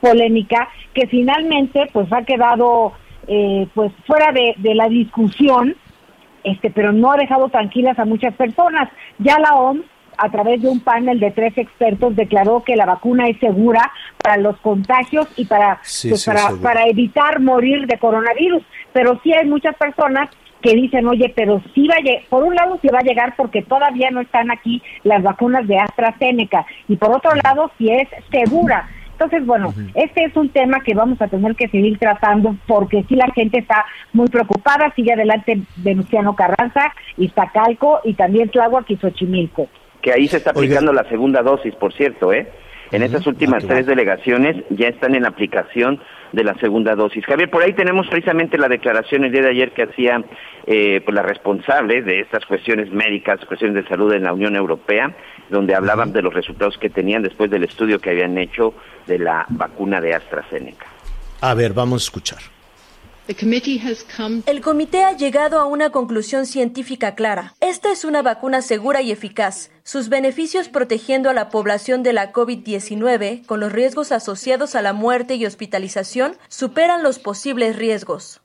polémica 0.00 0.68
que 0.94 1.06
finalmente, 1.08 1.90
pues 1.92 2.10
ha 2.10 2.22
quedado, 2.24 2.94
eh, 3.26 3.68
pues 3.74 3.92
fuera 4.06 4.32
de, 4.32 4.54
de 4.56 4.74
la 4.74 4.88
discusión 4.88 5.76
este, 6.44 6.70
pero 6.70 6.92
no 6.92 7.12
ha 7.12 7.16
dejado 7.16 7.48
tranquilas 7.48 7.98
a 7.98 8.04
muchas 8.04 8.34
personas. 8.34 8.88
Ya 9.18 9.38
la 9.38 9.54
OMS 9.56 9.84
a 10.16 10.30
través 10.30 10.62
de 10.62 10.68
un 10.68 10.80
panel 10.80 11.18
de 11.18 11.30
tres 11.30 11.56
expertos 11.58 12.14
declaró 12.14 12.62
que 12.62 12.76
la 12.76 12.86
vacuna 12.86 13.28
es 13.28 13.38
segura 13.38 13.90
para 14.22 14.36
los 14.36 14.56
contagios 14.58 15.26
y 15.36 15.44
para 15.46 15.80
pues, 15.82 16.24
para, 16.24 16.50
para 16.62 16.86
evitar 16.86 17.40
morir 17.40 17.86
de 17.86 17.98
coronavirus, 17.98 18.62
pero 18.92 19.20
sí 19.22 19.32
hay 19.32 19.48
muchas 19.48 19.74
personas 19.76 20.30
que 20.64 20.74
dicen, 20.74 21.06
oye, 21.06 21.30
pero 21.36 21.60
sí 21.74 21.86
va 21.86 21.96
a 21.96 22.30
por 22.30 22.42
un 22.42 22.54
lado 22.54 22.78
sí 22.80 22.88
va 22.88 23.00
a 23.00 23.02
llegar 23.02 23.34
porque 23.36 23.60
todavía 23.60 24.10
no 24.10 24.22
están 24.22 24.50
aquí 24.50 24.82
las 25.02 25.22
vacunas 25.22 25.66
de 25.68 25.78
AstraZeneca 25.78 26.64
y 26.88 26.96
por 26.96 27.14
otro 27.14 27.32
lado 27.34 27.70
sí 27.76 27.90
es 27.90 28.08
segura. 28.30 28.88
Entonces, 29.14 29.46
bueno, 29.46 29.72
este 29.94 30.24
es 30.24 30.36
un 30.36 30.48
tema 30.48 30.80
que 30.80 30.94
vamos 30.94 31.20
a 31.22 31.28
tener 31.28 31.54
que 31.54 31.68
seguir 31.68 31.98
tratando 31.98 32.56
porque 32.66 33.04
si 33.08 33.14
la 33.14 33.30
gente 33.32 33.60
está 33.60 33.84
muy 34.12 34.28
preocupada. 34.28 34.92
Sigue 34.94 35.12
adelante 35.12 35.60
Venustiano 35.76 36.34
Carranza, 36.34 36.92
Iztacalco 37.16 38.00
y 38.04 38.14
también 38.14 38.48
Tláhuac 38.50 38.90
y 38.90 38.96
Xochimilco. 38.96 39.68
Que 40.02 40.12
ahí 40.12 40.28
se 40.28 40.38
está 40.38 40.50
aplicando 40.50 40.92
la 40.92 41.08
segunda 41.08 41.42
dosis, 41.42 41.74
por 41.76 41.92
cierto, 41.94 42.32
¿eh? 42.32 42.48
En 42.92 43.02
esas 43.02 43.26
últimas 43.26 43.66
tres 43.66 43.86
delegaciones 43.86 44.56
ya 44.70 44.88
están 44.88 45.14
en 45.14 45.26
aplicación 45.26 46.00
de 46.32 46.44
la 46.44 46.54
segunda 46.54 46.94
dosis. 46.94 47.24
Javier, 47.24 47.50
por 47.50 47.62
ahí 47.62 47.72
tenemos 47.72 48.06
precisamente 48.08 48.58
la 48.58 48.68
declaración 48.68 49.24
el 49.24 49.32
día 49.32 49.42
de 49.42 49.50
ayer 49.50 49.72
que 49.72 49.84
hacía 49.84 50.22
eh, 50.66 51.00
pues 51.04 51.14
la 51.14 51.22
responsable 51.22 52.02
de 52.02 52.20
estas 52.20 52.44
cuestiones 52.46 52.92
médicas, 52.92 53.44
cuestiones 53.46 53.82
de 53.82 53.88
salud 53.88 54.12
en 54.12 54.24
la 54.24 54.32
Unión 54.32 54.54
Europea, 54.54 55.14
donde 55.50 55.74
hablaban 55.74 56.12
de 56.12 56.22
los 56.22 56.34
resultados 56.34 56.78
que 56.78 56.90
tenían 56.90 57.22
después 57.22 57.50
del 57.50 57.64
estudio 57.64 57.98
que 57.98 58.10
habían 58.10 58.36
hecho 58.38 58.74
de 59.06 59.18
la 59.18 59.46
vacuna 59.48 60.00
de 60.00 60.14
AstraZeneca. 60.14 60.86
A 61.40 61.54
ver, 61.54 61.72
vamos 61.72 62.02
a 62.02 62.04
escuchar. 62.04 62.38
El 64.46 64.60
comité 64.60 65.02
ha 65.02 65.16
llegado 65.16 65.58
a 65.58 65.64
una 65.64 65.88
conclusión 65.90 66.44
científica 66.44 67.14
clara. 67.14 67.54
Esta 67.60 67.90
es 67.90 68.04
una 68.04 68.20
vacuna 68.20 68.60
segura 68.60 69.00
y 69.00 69.12
eficaz. 69.12 69.70
Sus 69.82 70.10
beneficios 70.10 70.68
protegiendo 70.68 71.30
a 71.30 71.32
la 71.32 71.48
población 71.48 72.02
de 72.02 72.12
la 72.12 72.32
COVID-19 72.32 73.46
con 73.46 73.60
los 73.60 73.72
riesgos 73.72 74.12
asociados 74.12 74.74
a 74.74 74.82
la 74.82 74.92
muerte 74.92 75.36
y 75.36 75.46
hospitalización 75.46 76.36
superan 76.48 77.02
los 77.02 77.18
posibles 77.18 77.76
riesgos. 77.76 78.42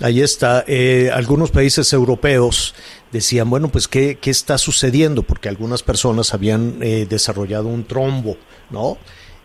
Ahí 0.00 0.20
está. 0.20 0.64
Eh, 0.66 1.10
algunos 1.12 1.50
países 1.50 1.92
europeos 1.92 2.74
decían, 3.10 3.50
bueno, 3.50 3.68
pues 3.68 3.88
¿qué, 3.88 4.18
qué 4.20 4.30
está 4.30 4.58
sucediendo? 4.58 5.22
Porque 5.22 5.48
algunas 5.48 5.82
personas 5.82 6.34
habían 6.34 6.78
eh, 6.80 7.06
desarrollado 7.08 7.68
un 7.68 7.84
trombo, 7.84 8.36
¿no? 8.70 8.98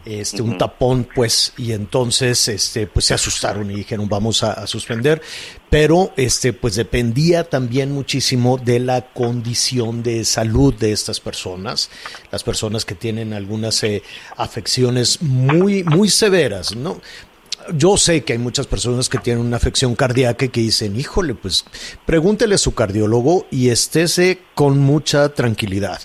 este, 0.08 0.42
un 0.42 0.58
tapón, 0.58 1.08
pues, 1.14 1.54
y 1.58 1.74
entonces, 1.74 2.48
este, 2.48 2.88
pues 2.88 3.06
se 3.06 3.14
asustaron 3.14 3.70
y 3.70 3.76
dijeron 3.76 4.08
vamos 4.08 4.42
a, 4.42 4.66
suspender, 4.66 5.22
pero, 5.70 6.14
este, 6.16 6.54
pues 6.54 6.76
dependía 6.76 7.44
también 7.44 7.92
muchísimo 7.92 8.58
de 8.58 8.80
la 8.80 9.02
condición 9.02 10.04
de 10.04 10.24
salud 10.24 10.74
de 10.74 10.94
estas 10.94 11.20
personas, 11.20 11.90
las 12.32 12.44
personas 12.44 12.86
que 12.86 12.96
tienen 12.96 13.34
algunas 13.34 13.84
eh, 13.84 14.02
afecciones 14.38 15.22
muy, 15.22 15.84
muy 15.84 16.10
severas, 16.10 16.76
¿no? 16.76 17.02
Yo 17.76 17.98
sé 17.98 18.24
que 18.24 18.34
hay 18.34 18.40
muchas 18.40 18.68
personas 18.68 19.10
que 19.10 19.18
tienen 19.18 19.46
una 19.46 19.58
afección 19.58 19.96
cardíaca 19.96 20.46
y 20.46 20.50
que 20.50 20.62
dicen, 20.62 21.00
híjole, 21.00 21.36
pues 21.36 21.66
pregúntele 22.06 22.56
a 22.56 22.60
su 22.60 22.74
cardiólogo 22.74 23.48
y 23.52 23.70
estése 23.70 24.40
con 24.56 24.80
mucha 24.80 25.30
tranquilidad 25.30 26.00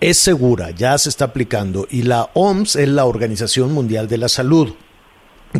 es 0.00 0.16
segura, 0.16 0.70
ya 0.70 0.96
se 0.96 1.10
está 1.10 1.26
aplicando 1.26 1.86
y 1.90 2.02
la 2.02 2.30
OMS 2.32 2.76
es 2.76 2.88
la 2.88 3.04
Organización 3.04 3.72
Mundial 3.72 4.08
de 4.08 4.18
la 4.18 4.28
Salud. 4.28 4.74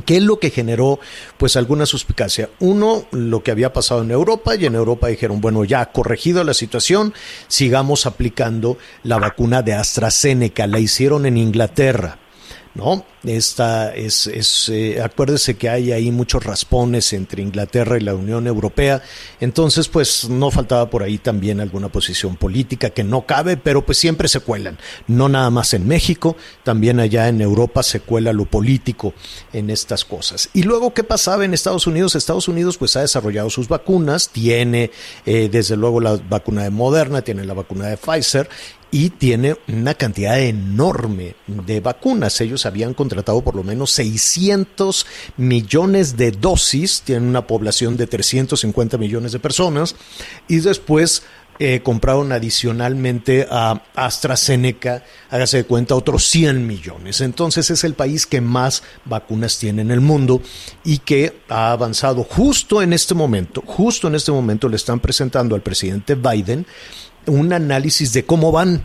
¿Qué 0.07 0.19
es 0.19 0.23
lo 0.23 0.39
que 0.39 0.51
generó 0.51 1.01
pues 1.37 1.57
alguna 1.57 1.85
suspicacia? 1.85 2.49
Uno, 2.61 3.07
lo 3.11 3.43
que 3.43 3.51
había 3.51 3.73
pasado 3.73 4.03
en 4.03 4.13
Europa 4.13 4.55
y 4.55 4.65
en 4.65 4.77
Europa 4.77 5.09
dijeron, 5.09 5.41
bueno, 5.41 5.65
ya 5.65 5.87
corregido 5.87 6.45
la 6.45 6.55
situación, 6.55 7.13
sigamos 7.49 8.07
aplicando 8.07 8.79
la 9.03 9.19
vacuna 9.19 9.63
de 9.63 9.75
AstraZeneca. 9.75 10.69
La 10.69 10.79
hicieron 10.79 11.27
en 11.27 11.37
Inglaterra. 11.37 12.20
¿No? 12.75 13.05
Esta 13.25 13.95
es, 13.95 14.27
es 14.27 14.69
eh, 14.71 15.03
acuérdese 15.03 15.57
que 15.57 15.69
hay 15.69 15.93
ahí 15.93 16.11
muchos 16.11 16.43
raspones 16.43 17.13
entre 17.13 17.43
Inglaterra 17.43 17.99
y 17.99 18.01
la 18.01 18.15
Unión 18.15 18.47
Europea, 18.47 19.03
entonces 19.41 19.89
pues 19.89 20.29
no 20.29 20.51
faltaba 20.51 20.89
por 20.89 21.03
ahí 21.03 21.19
también 21.19 21.61
alguna 21.61 21.89
posición 21.89 22.37
política 22.37 22.91
que 22.91 23.05
no 23.05 23.27
cabe, 23.27 23.57
pero 23.57 23.85
pues 23.85 23.99
siempre 23.99 24.29
se 24.29 24.41
cuelan, 24.41 24.79
no 25.07 25.29
nada 25.29 25.51
más 25.51 25.75
en 25.75 25.87
México, 25.87 26.37
también 26.65 27.01
allá 27.01 27.29
en 27.29 27.41
Europa 27.41 27.83
se 27.83 28.01
cuela 28.01 28.33
lo 28.33 28.47
político 28.47 29.13
en 29.53 29.69
estas 29.69 30.05
cosas. 30.05 30.49
Y 30.55 30.63
luego, 30.63 30.95
¿qué 30.95 31.05
pasaba 31.05 31.45
en 31.45 31.53
Estados 31.53 31.87
Unidos? 31.87 32.15
Estados 32.15 32.49
Unidos 32.49 32.79
pues 32.79 32.97
ha 32.97 33.03
desarrollado 33.03 33.51
sus 33.51 33.69
vacunas, 33.69 34.31
tiene 34.31 34.91
eh, 35.27 35.49
desde 35.51 35.77
luego 35.77 36.01
la 36.01 36.17
vacuna 36.17 36.63
de 36.63 36.71
Moderna, 36.71 37.23
tiene 37.23 37.45
la 37.45 37.55
vacuna 37.55 37.89
de 37.89 37.97
Pfizer 37.97 38.49
y 38.91 39.11
tiene 39.11 39.57
una 39.69 39.95
cantidad 39.95 40.41
enorme 40.41 41.37
de 41.47 41.81
vacunas. 41.81 42.41
Ellos 42.41 42.67
habían 42.67 42.95
contratado 42.95 43.41
por 43.43 43.55
lo 43.55 43.63
menos 43.63 43.91
600 43.93 45.07
millones 45.37 46.17
de 46.17 46.33
dosis, 46.33 47.03
tienen 47.03 47.29
una 47.29 47.47
población 47.47 47.97
de 47.97 48.07
350 48.07 48.99
millones 48.99 49.33
de 49.33 49.39
personas 49.39 49.95
y 50.49 50.61
después 50.61 51.23
eh, 51.63 51.83
compraron 51.83 52.33
adicionalmente 52.33 53.47
a 53.51 53.83
AstraZeneca, 53.95 55.05
hágase 55.29 55.59
de 55.59 55.65
cuenta, 55.65 55.95
otros 55.95 56.27
100 56.29 56.67
millones. 56.67 57.21
Entonces 57.21 57.71
es 57.71 57.85
el 57.85 57.93
país 57.93 58.25
que 58.25 58.41
más 58.41 58.83
vacunas 59.05 59.59
tiene 59.59 59.83
en 59.83 59.91
el 59.91 60.01
mundo 60.01 60.41
y 60.85 60.99
que 60.99 61.43
ha 61.51 61.73
avanzado 61.73 62.25
justo 62.25 62.81
en 62.81 62.95
este 62.95 63.15
momento, 63.15 63.63
justo 63.67 64.09
en 64.09 64.15
este 64.15 64.33
momento 64.33 64.71
le 64.71 64.77
están 64.77 65.01
presentando 65.01 65.55
al 65.55 65.61
presidente 65.61 66.15
Biden 66.15 66.67
un 67.27 67.53
análisis 67.53 68.13
de 68.13 68.25
cómo 68.25 68.53
van 68.53 68.83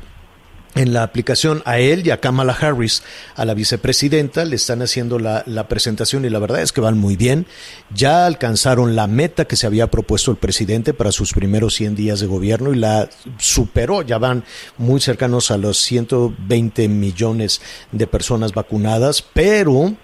en 0.75 0.91
la 0.91 1.03
aplicación 1.03 1.63
a 1.65 1.79
él 1.79 2.05
y 2.05 2.11
a 2.11 2.19
Kamala 2.19 2.53
Harris, 2.53 3.01
a 3.35 3.45
la 3.45 3.53
vicepresidenta, 3.53 4.43
le 4.43 4.57
están 4.57 4.81
haciendo 4.81 5.17
la, 5.19 5.43
presentación 5.69 6.25
y 6.25 6.29
la 6.29 6.39
verdad 6.39 6.61
es 6.61 6.73
que 6.73 6.81
van 6.81 6.97
muy 6.97 7.15
bien. 7.15 7.47
Ya 7.93 8.25
alcanzaron 8.25 8.95
la 8.95 9.07
meta 9.07 9.45
que 9.45 9.55
se 9.55 9.65
había 9.65 9.89
propuesto 9.89 10.31
el 10.31 10.37
presidente 10.37 10.93
para 10.93 11.13
sus 11.13 11.31
primeros 11.31 11.75
100 11.75 11.95
días 11.95 12.19
de 12.19 12.27
gobierno 12.27 12.73
y 12.73 12.77
la 12.77 13.09
superó. 13.37 14.01
Ya 14.01 14.17
van 14.17 14.43
muy 14.77 14.99
cercanos 14.99 15.49
a 15.49 15.57
los 15.57 15.77
120 15.77 16.89
millones 16.89 17.61
de 17.93 18.05
personas 18.05 18.51
vacunadas, 18.51 19.21
pero 19.21 19.95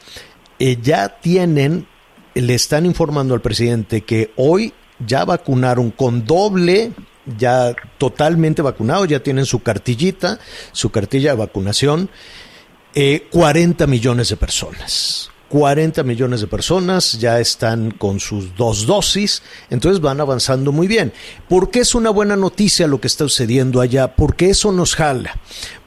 eh, 0.58 0.78
ya 0.82 1.20
tienen, 1.20 1.86
le 2.34 2.56
están 2.56 2.86
informando 2.86 3.34
al 3.34 3.42
presidente 3.42 4.02
que 4.02 4.32
hoy 4.38 4.74
ya 5.06 5.26
vacunaron 5.26 5.92
con 5.92 6.26
doble 6.26 6.94
ya 7.38 7.76
totalmente 7.98 8.62
vacunados, 8.62 9.08
ya 9.08 9.22
tienen 9.22 9.46
su 9.46 9.62
cartillita, 9.62 10.40
su 10.72 10.90
cartilla 10.92 11.32
de 11.32 11.38
vacunación, 11.38 12.10
40 13.32 13.84
eh, 13.84 13.88
millones 13.88 14.30
de 14.30 14.38
personas. 14.38 15.32
40 15.52 16.04
millones 16.04 16.40
de 16.40 16.48
personas 16.48 17.20
ya 17.20 17.40
están 17.42 17.92
con 17.92 18.22
sus 18.22 18.56
dos 18.56 18.86
dosis, 18.88 19.44
entonces 19.70 20.00
van 20.00 20.22
avanzando 20.22 20.72
muy 20.72 20.88
bien. 20.88 21.12
¿Por 21.50 21.70
qué 21.70 21.80
es 21.80 21.94
una 21.94 22.10
buena 22.10 22.38
noticia 22.38 22.88
lo 22.88 23.02
que 23.02 23.08
está 23.08 23.26
sucediendo 23.26 23.82
allá? 23.82 24.16
Porque 24.16 24.50
eso 24.50 24.72
nos 24.72 24.96
jala. 24.96 25.38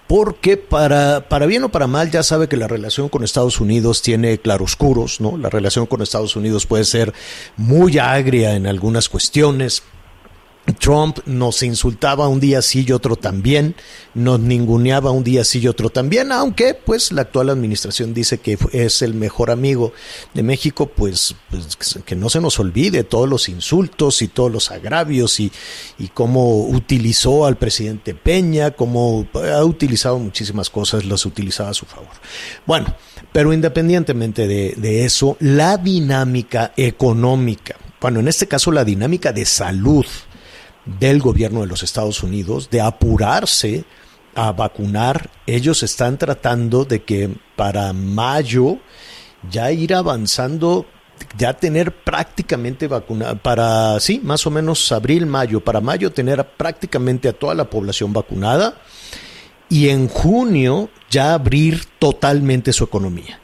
Porque 0.06 0.58
para, 0.58 1.30
para 1.30 1.46
bien 1.46 1.64
o 1.64 1.70
para 1.70 1.86
mal 1.86 2.10
ya 2.10 2.22
sabe 2.22 2.46
que 2.46 2.58
la 2.58 2.68
relación 2.68 3.08
con 3.08 3.24
Estados 3.24 3.58
Unidos 3.58 4.02
tiene 4.02 4.36
claroscuros, 4.36 5.18
¿no? 5.22 5.38
La 5.38 5.48
relación 5.48 5.86
con 5.86 6.02
Estados 6.02 6.36
Unidos 6.36 6.66
puede 6.66 6.84
ser 6.84 7.14
muy 7.56 7.98
agria 7.98 8.54
en 8.54 8.66
algunas 8.66 9.08
cuestiones, 9.08 9.82
Trump 10.74 11.18
nos 11.26 11.62
insultaba 11.62 12.28
un 12.28 12.40
día 12.40 12.62
sí 12.62 12.84
y 12.86 12.92
otro 12.92 13.16
también, 13.16 13.74
nos 14.14 14.40
ninguneaba 14.40 15.10
un 15.10 15.24
día 15.24 15.44
sí 15.44 15.60
y 15.60 15.68
otro 15.68 15.90
también, 15.90 16.32
aunque 16.32 16.74
pues 16.74 17.12
la 17.12 17.22
actual 17.22 17.50
administración 17.50 18.14
dice 18.14 18.38
que 18.38 18.58
es 18.72 19.02
el 19.02 19.14
mejor 19.14 19.50
amigo 19.50 19.92
de 20.34 20.42
México, 20.42 20.86
pues, 20.86 21.34
pues 21.50 21.98
que 22.04 22.16
no 22.16 22.28
se 22.28 22.40
nos 22.40 22.58
olvide 22.58 23.04
todos 23.04 23.28
los 23.28 23.48
insultos 23.48 24.22
y 24.22 24.28
todos 24.28 24.50
los 24.50 24.70
agravios 24.70 25.40
y, 25.40 25.50
y 25.98 26.08
cómo 26.08 26.66
utilizó 26.66 27.46
al 27.46 27.56
presidente 27.56 28.14
Peña, 28.14 28.72
cómo 28.72 29.26
ha 29.34 29.64
utilizado 29.64 30.18
muchísimas 30.18 30.70
cosas, 30.70 31.04
las 31.04 31.26
utilizaba 31.26 31.70
a 31.70 31.74
su 31.74 31.86
favor. 31.86 32.10
Bueno, 32.66 32.94
pero 33.32 33.52
independientemente 33.52 34.46
de, 34.46 34.74
de 34.76 35.04
eso, 35.04 35.36
la 35.40 35.76
dinámica 35.76 36.72
económica, 36.76 37.76
bueno, 38.00 38.20
en 38.20 38.28
este 38.28 38.46
caso 38.46 38.70
la 38.70 38.84
dinámica 38.84 39.32
de 39.32 39.46
salud, 39.46 40.04
del 40.84 41.20
gobierno 41.20 41.60
de 41.60 41.66
los 41.66 41.82
Estados 41.82 42.22
Unidos 42.22 42.70
de 42.70 42.80
apurarse 42.80 43.84
a 44.34 44.52
vacunar. 44.52 45.30
Ellos 45.46 45.82
están 45.82 46.18
tratando 46.18 46.84
de 46.84 47.02
que 47.02 47.30
para 47.56 47.92
mayo 47.92 48.78
ya 49.50 49.70
ir 49.70 49.94
avanzando, 49.94 50.86
ya 51.36 51.54
tener 51.54 51.92
prácticamente 51.92 52.88
vacunada, 52.88 53.34
para, 53.34 53.98
sí, 54.00 54.20
más 54.22 54.46
o 54.46 54.50
menos 54.50 54.90
abril, 54.92 55.26
mayo, 55.26 55.62
para 55.62 55.80
mayo 55.80 56.12
tener 56.12 56.44
prácticamente 56.56 57.28
a 57.28 57.32
toda 57.32 57.54
la 57.54 57.68
población 57.68 58.12
vacunada 58.12 58.80
y 59.68 59.88
en 59.88 60.08
junio 60.08 60.90
ya 61.10 61.34
abrir 61.34 61.84
totalmente 61.98 62.72
su 62.72 62.84
economía. 62.84 63.40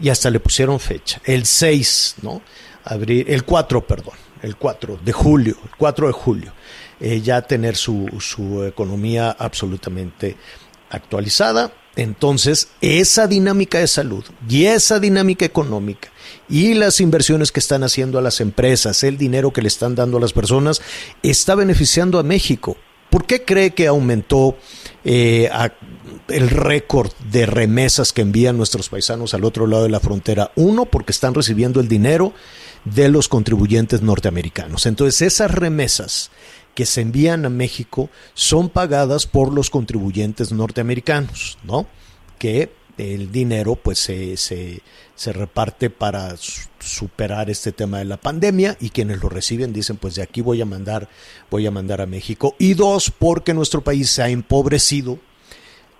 Y 0.00 0.08
hasta 0.08 0.28
le 0.28 0.40
pusieron 0.40 0.80
fecha, 0.80 1.20
el 1.24 1.46
6, 1.46 2.16
¿no? 2.22 2.42
Abrir, 2.84 3.30
el 3.30 3.44
4, 3.44 3.86
perdón, 3.86 4.14
el 4.42 4.56
4 4.56 4.98
de 5.02 5.12
julio, 5.12 5.56
el 5.64 5.70
4 5.78 6.08
de 6.08 6.12
julio 6.12 6.52
eh, 7.06 7.20
ya 7.20 7.42
tener 7.42 7.76
su, 7.76 8.08
su 8.18 8.64
economía 8.64 9.30
absolutamente 9.30 10.38
actualizada. 10.88 11.70
Entonces, 11.96 12.68
esa 12.80 13.26
dinámica 13.26 13.78
de 13.78 13.88
salud 13.88 14.24
y 14.48 14.64
esa 14.64 14.98
dinámica 14.98 15.44
económica 15.44 16.08
y 16.48 16.72
las 16.72 17.02
inversiones 17.02 17.52
que 17.52 17.60
están 17.60 17.84
haciendo 17.84 18.18
a 18.18 18.22
las 18.22 18.40
empresas, 18.40 19.02
el 19.02 19.18
dinero 19.18 19.52
que 19.52 19.60
le 19.60 19.68
están 19.68 19.94
dando 19.94 20.16
a 20.16 20.20
las 20.20 20.32
personas, 20.32 20.80
está 21.22 21.54
beneficiando 21.54 22.18
a 22.18 22.22
México. 22.22 22.78
¿Por 23.10 23.26
qué 23.26 23.44
cree 23.44 23.72
que 23.72 23.86
aumentó 23.86 24.56
eh, 25.04 25.50
el 26.28 26.48
récord 26.48 27.12
de 27.30 27.44
remesas 27.44 28.14
que 28.14 28.22
envían 28.22 28.56
nuestros 28.56 28.88
paisanos 28.88 29.34
al 29.34 29.44
otro 29.44 29.66
lado 29.66 29.82
de 29.82 29.90
la 29.90 30.00
frontera? 30.00 30.52
Uno, 30.56 30.86
porque 30.86 31.12
están 31.12 31.34
recibiendo 31.34 31.80
el 31.80 31.88
dinero 31.88 32.32
de 32.86 33.10
los 33.10 33.28
contribuyentes 33.28 34.00
norteamericanos. 34.00 34.86
Entonces, 34.86 35.20
esas 35.20 35.50
remesas 35.50 36.30
que 36.74 36.86
se 36.86 37.00
envían 37.00 37.44
a 37.46 37.50
México 37.50 38.10
son 38.34 38.68
pagadas 38.68 39.26
por 39.26 39.52
los 39.52 39.70
contribuyentes 39.70 40.52
norteamericanos, 40.52 41.58
¿no? 41.64 41.86
Que 42.38 42.70
el 42.98 43.32
dinero 43.32 43.76
pues 43.76 43.98
se, 43.98 44.36
se, 44.36 44.80
se, 45.14 45.32
reparte 45.32 45.90
para 45.90 46.36
superar 46.78 47.50
este 47.50 47.72
tema 47.72 47.98
de 47.98 48.04
la 48.04 48.18
pandemia 48.18 48.76
y 48.80 48.90
quienes 48.90 49.20
lo 49.20 49.28
reciben 49.28 49.72
dicen 49.72 49.96
pues 49.96 50.14
de 50.14 50.22
aquí 50.22 50.42
voy 50.42 50.60
a 50.60 50.64
mandar 50.64 51.08
voy 51.50 51.66
a 51.66 51.72
mandar 51.72 52.00
a 52.00 52.06
México 52.06 52.54
y 52.58 52.74
dos 52.74 53.10
porque 53.10 53.52
nuestro 53.52 53.82
país 53.82 54.10
se 54.10 54.22
ha 54.22 54.28
empobrecido 54.28 55.18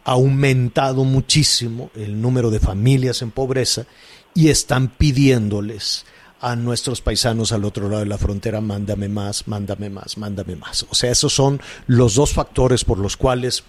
ha 0.04 0.12
aumentado 0.12 1.02
muchísimo 1.04 1.90
el 1.96 2.20
número 2.20 2.50
de 2.50 2.60
familias 2.60 3.22
en 3.22 3.32
pobreza 3.32 3.86
y 4.34 4.48
están 4.48 4.88
pidiéndoles 4.88 6.04
a 6.44 6.56
nuestros 6.56 7.00
paisanos 7.00 7.52
al 7.52 7.64
otro 7.64 7.88
lado 7.88 8.00
de 8.00 8.06
la 8.06 8.18
frontera, 8.18 8.60
mándame 8.60 9.08
más, 9.08 9.48
mándame 9.48 9.88
más, 9.88 10.18
mándame 10.18 10.56
más. 10.56 10.86
O 10.90 10.94
sea, 10.94 11.10
esos 11.10 11.32
son 11.32 11.58
los 11.86 12.14
dos 12.16 12.34
factores 12.34 12.84
por 12.84 12.98
los 12.98 13.16
cuales 13.16 13.64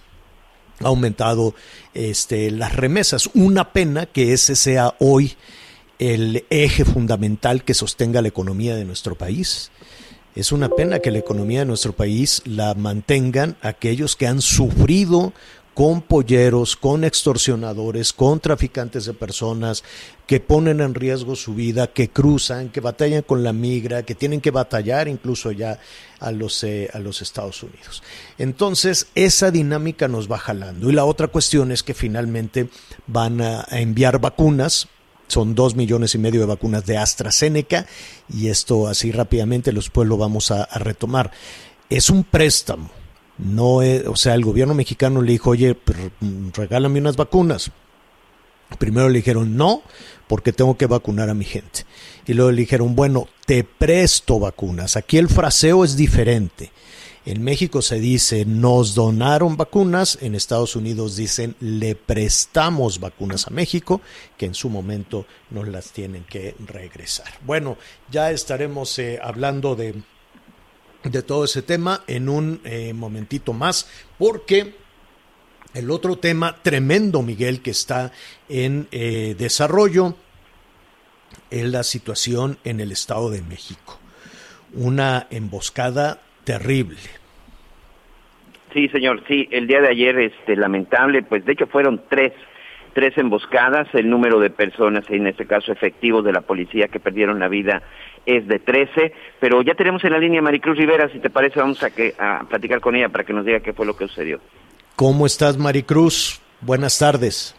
ha 0.81 0.87
aumentado 0.87 1.55
este, 1.93 2.51
las 2.51 2.75
remesas. 2.75 3.29
Una 3.33 3.71
pena 3.71 4.07
que 4.07 4.33
ese 4.33 4.57
sea 4.57 4.93
hoy 4.99 5.37
el 5.99 6.43
eje 6.49 6.83
fundamental 6.83 7.63
que 7.63 7.73
sostenga 7.73 8.21
la 8.21 8.27
economía 8.27 8.75
de 8.75 8.83
nuestro 8.83 9.15
país. 9.15 9.71
Es 10.35 10.51
una 10.51 10.67
pena 10.67 10.99
que 10.99 11.11
la 11.11 11.19
economía 11.19 11.59
de 11.59 11.65
nuestro 11.65 11.93
país 11.93 12.41
la 12.43 12.73
mantengan 12.73 13.55
aquellos 13.61 14.17
que 14.17 14.27
han 14.27 14.41
sufrido 14.41 15.31
con 15.75 16.01
polleros, 16.01 16.77
con 16.77 17.03
extorsionadores, 17.03 18.13
con 18.13 18.39
traficantes 18.39 19.05
de 19.05 19.13
personas 19.13 19.83
que 20.25 20.39
ponen 20.39 20.79
en 20.79 20.95
riesgo 20.95 21.35
su 21.35 21.53
vida, 21.53 21.87
que 21.87 22.09
cruzan, 22.09 22.69
que 22.69 22.79
batallan 22.79 23.23
con 23.23 23.43
la 23.43 23.51
migra, 23.51 24.03
que 24.03 24.15
tienen 24.15 24.39
que 24.39 24.51
batallar 24.51 25.09
incluso 25.09 25.51
ya 25.51 25.77
a 26.21 26.31
los, 26.31 26.63
eh, 26.63 26.89
a 26.93 26.99
los 26.99 27.21
Estados 27.21 27.61
Unidos. 27.61 28.01
Entonces, 28.37 29.07
esa 29.15 29.51
dinámica 29.51 30.07
nos 30.07 30.31
va 30.31 30.37
jalando. 30.37 30.89
Y 30.89 30.93
la 30.93 31.03
otra 31.03 31.27
cuestión 31.27 31.73
es 31.73 31.83
que 31.83 31.93
finalmente 31.93 32.69
van 33.05 33.41
a, 33.41 33.65
enviar 33.69 34.19
vacunas 34.19 34.87
son 35.27 35.55
dos 35.55 35.75
millones 35.75 36.13
y 36.13 36.19
medio 36.19 36.41
de 36.41 36.45
vacunas 36.45 36.85
de 36.85 36.99
AstraZeneca 36.99 37.87
y 38.31 38.49
esto 38.49 38.87
así 38.87 39.11
rápidamente 39.11 39.71
después 39.71 40.07
lo 40.07 40.17
vamos 40.17 40.51
a 40.51 40.65
retomar. 40.77 41.31
Es 41.89 42.11
un 42.11 42.23
préstamo 42.23 42.91
no 43.37 43.75
o 43.75 44.15
sea, 44.15 44.33
el 44.33 44.45
gobierno 44.45 44.73
mexicano 44.73 45.21
le 45.21 45.33
dijo, 45.33 45.51
oye, 45.51 45.77
regálame 46.53 46.99
unas 46.99 47.17
vacunas. 47.17 47.71
Primero 48.79 49.09
le 49.09 49.17
dijeron, 49.19 49.55
no, 49.55 49.83
porque 50.27 50.51
tengo 50.51 50.77
que 50.77 50.87
vacunar 50.87 51.29
a 51.29 51.33
mi 51.33 51.45
gente. 51.45 51.85
Y 52.25 52.33
luego 52.33 52.51
le 52.51 52.61
dijeron, 52.61 52.95
bueno, 52.95 53.27
te 53.45 53.63
presto 53.63 54.39
vacunas. 54.39 54.95
Aquí 54.95 55.17
el 55.17 55.29
fraseo 55.29 55.83
es 55.83 55.95
diferente. 55.95 56.71
En 57.25 57.43
México 57.43 57.81
se 57.81 57.99
dice, 57.99 58.45
nos 58.45 58.93
donaron 58.93 59.57
vacunas, 59.57 60.19
en 60.21 60.35
Estados 60.35 60.75
Unidos 60.75 61.15
dicen, 61.15 61.55
le 61.59 61.95
prestamos 61.95 62.99
vacunas 62.99 63.47
a 63.47 63.49
México, 63.49 63.99
que 64.37 64.45
en 64.45 64.53
su 64.53 64.69
momento 64.69 65.25
nos 65.49 65.67
las 65.67 65.91
tienen 65.91 66.23
que 66.25 66.55
regresar. 66.67 67.27
Bueno, 67.43 67.77
ya 68.11 68.29
estaremos 68.29 68.99
eh, 68.99 69.19
hablando 69.23 69.75
de 69.75 70.03
de 71.11 71.21
todo 71.21 71.45
ese 71.45 71.61
tema 71.61 72.01
en 72.07 72.29
un 72.29 72.61
eh, 72.63 72.93
momentito 72.93 73.53
más, 73.53 73.89
porque 74.17 74.75
el 75.73 75.91
otro 75.91 76.17
tema 76.17 76.55
tremendo, 76.61 77.21
Miguel, 77.21 77.61
que 77.61 77.71
está 77.71 78.11
en 78.49 78.87
eh, 78.91 79.35
desarrollo 79.37 80.15
es 81.51 81.65
la 81.65 81.83
situación 81.83 82.57
en 82.63 82.79
el 82.79 82.91
Estado 82.91 83.29
de 83.29 83.41
México. 83.41 83.99
Una 84.73 85.27
emboscada 85.29 86.21
terrible. 86.43 86.97
Sí, 88.73 88.89
señor, 88.89 89.23
sí, 89.27 89.47
el 89.51 89.67
día 89.67 89.81
de 89.81 89.89
ayer, 89.89 90.19
este, 90.19 90.55
lamentable, 90.55 91.23
pues 91.23 91.45
de 91.45 91.53
hecho 91.53 91.67
fueron 91.67 92.01
tres, 92.09 92.33
tres 92.93 93.17
emboscadas, 93.17 93.87
el 93.93 94.09
número 94.09 94.39
de 94.39 94.49
personas, 94.49 95.05
en 95.09 95.27
este 95.27 95.45
caso 95.45 95.71
efectivos 95.71 96.25
de 96.25 96.33
la 96.33 96.41
policía 96.41 96.87
que 96.87 96.99
perdieron 96.99 97.39
la 97.39 97.47
vida 97.47 97.83
es 98.25 98.47
de 98.47 98.59
13, 98.59 99.13
pero 99.39 99.61
ya 99.61 99.73
tenemos 99.75 100.03
en 100.03 100.11
la 100.11 100.19
línea 100.19 100.39
a 100.39 100.43
Maricruz 100.43 100.77
Rivera, 100.77 101.09
si 101.09 101.19
te 101.19 101.29
parece 101.29 101.59
vamos 101.59 101.81
a, 101.83 101.89
que, 101.89 102.13
a 102.17 102.43
platicar 102.47 102.81
con 102.81 102.95
ella 102.95 103.09
para 103.09 103.23
que 103.23 103.33
nos 103.33 103.45
diga 103.45 103.59
qué 103.59 103.73
fue 103.73 103.85
lo 103.85 103.95
que 103.95 104.07
sucedió. 104.07 104.39
¿Cómo 104.95 105.25
estás, 105.25 105.57
Maricruz? 105.57 106.41
Buenas 106.61 106.97
tardes. 106.97 107.55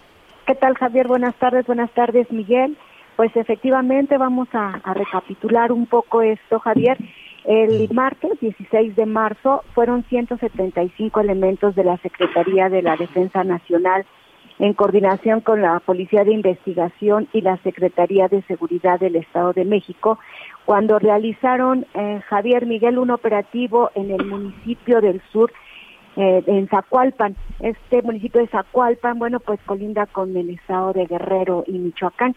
¿Qué 0.47 0.55
tal, 0.55 0.75
Javier? 0.77 1.09
Buenas 1.09 1.35
tardes, 1.37 1.67
buenas 1.67 1.91
tardes, 1.93 2.31
Miguel. 2.31 2.77
Pues 3.17 3.35
efectivamente 3.37 4.19
vamos 4.19 4.49
a, 4.53 4.81
a 4.85 4.95
recapitular 4.95 5.73
un 5.73 5.87
poco 5.87 6.23
esto, 6.23 6.59
Javier. 6.61 6.99
El 7.45 7.89
martes 7.93 8.41
16 8.41 8.97
de 8.97 9.07
marzo 9.07 9.63
fueron 9.75 10.05
175 10.05 11.21
elementos 11.21 11.75
de 11.77 11.85
la 11.85 11.97
Secretaría 11.99 12.69
de 12.69 12.83
la 12.83 12.97
Defensa 12.97 13.45
Nacional 13.45 14.05
en 14.59 14.73
coordinación 14.75 15.41
con 15.41 15.61
la 15.61 15.81
Policía 15.81 16.25
de 16.25 16.33
Investigación 16.33 17.29
y 17.33 17.43
la 17.43 17.57
Secretaría 17.59 18.29
de 18.29 18.43
Seguridad 18.43 18.99
del 18.99 19.17
Estado 19.17 19.53
de 19.53 19.65
México, 19.65 20.19
cuando 20.65 20.99
realizaron 20.99 21.87
eh, 21.95 22.21
Javier 22.29 22.67
Miguel 22.67 22.99
un 22.99 23.11
operativo 23.11 23.91
en 23.95 24.11
el 24.11 24.25
municipio 24.25 25.01
del 25.01 25.21
sur, 25.33 25.53
eh, 26.17 26.43
en 26.47 26.67
Zacualpan. 26.69 27.37
Este 27.61 28.01
municipio 28.01 28.41
de 28.41 28.49
Zacualpan, 28.49 29.19
bueno, 29.19 29.39
pues 29.39 29.61
colinda 29.67 30.07
con 30.07 30.35
el 30.35 30.51
Estado 30.51 30.95
de 30.95 31.05
Guerrero 31.05 31.65
y 31.67 31.73
Michoacán. 31.73 32.35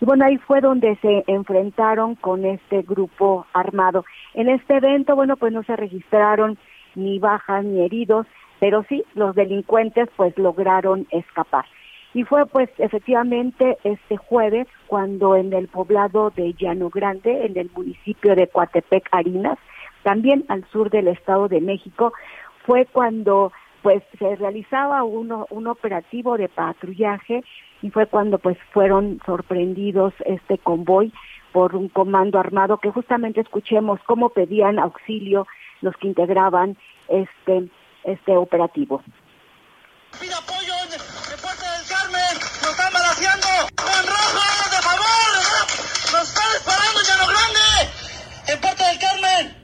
Y 0.00 0.04
bueno, 0.04 0.24
ahí 0.24 0.38
fue 0.38 0.60
donde 0.60 0.96
se 0.96 1.24
enfrentaron 1.28 2.16
con 2.16 2.44
este 2.44 2.82
grupo 2.82 3.46
armado. 3.52 4.04
En 4.34 4.48
este 4.48 4.78
evento, 4.78 5.14
bueno, 5.14 5.36
pues 5.36 5.52
no 5.52 5.62
se 5.62 5.76
registraron 5.76 6.58
ni 6.96 7.20
bajas 7.20 7.64
ni 7.64 7.82
heridos, 7.82 8.26
pero 8.60 8.84
sí 8.88 9.04
los 9.14 9.34
delincuentes 9.34 10.08
pues 10.16 10.36
lograron 10.38 11.06
escapar. 11.10 11.64
Y 12.12 12.24
fue 12.24 12.46
pues 12.46 12.68
efectivamente 12.78 13.78
este 13.84 14.16
jueves 14.16 14.66
cuando 14.86 15.36
en 15.36 15.52
el 15.52 15.68
poblado 15.68 16.30
de 16.30 16.54
Llano 16.54 16.90
Grande, 16.90 17.46
en 17.46 17.56
el 17.56 17.70
municipio 17.74 18.34
de 18.34 18.48
Coatepec 18.48 19.08
Harinas, 19.12 19.58
también 20.02 20.44
al 20.48 20.64
sur 20.70 20.90
del 20.90 21.08
Estado 21.08 21.48
de 21.48 21.60
México, 21.60 22.12
fue 22.66 22.86
cuando 22.86 23.52
pues 23.82 24.02
se 24.18 24.36
realizaba 24.36 25.02
uno, 25.04 25.46
un 25.50 25.66
operativo 25.66 26.36
de 26.36 26.48
patrullaje 26.48 27.42
y 27.80 27.90
fue 27.90 28.06
cuando 28.06 28.38
pues 28.38 28.58
fueron 28.72 29.20
sorprendidos 29.24 30.12
este 30.26 30.58
convoy 30.58 31.12
por 31.52 31.74
un 31.74 31.88
comando 31.88 32.38
armado 32.38 32.78
que 32.78 32.90
justamente 32.90 33.40
escuchemos 33.40 34.00
cómo 34.04 34.30
pedían 34.30 34.78
auxilio 34.78 35.46
los 35.80 35.96
que 35.96 36.08
integraban 36.08 36.76
este 37.08 37.68
este 38.04 38.36
operativo. 38.36 39.02
Apoyo 40.12 40.74
en 40.86 40.92
el 40.92 41.40
puerto 41.40 41.64
del 41.64 41.84
Carmen, 41.88 42.34
nos 42.34 42.70
están 42.70 42.92
balaseando, 42.92 43.48
en 43.78 44.06
rojo, 44.06 44.42
de 44.74 44.80
favor, 44.82 45.30
nos 46.12 46.24
están 46.28 46.48
disparando 46.52 46.98
en 47.00 47.06
Llano 47.06 47.26
Grande, 47.30 47.68
en 48.52 48.60
puerto 48.60 48.84
del 48.84 48.98
Carmen. 48.98 49.60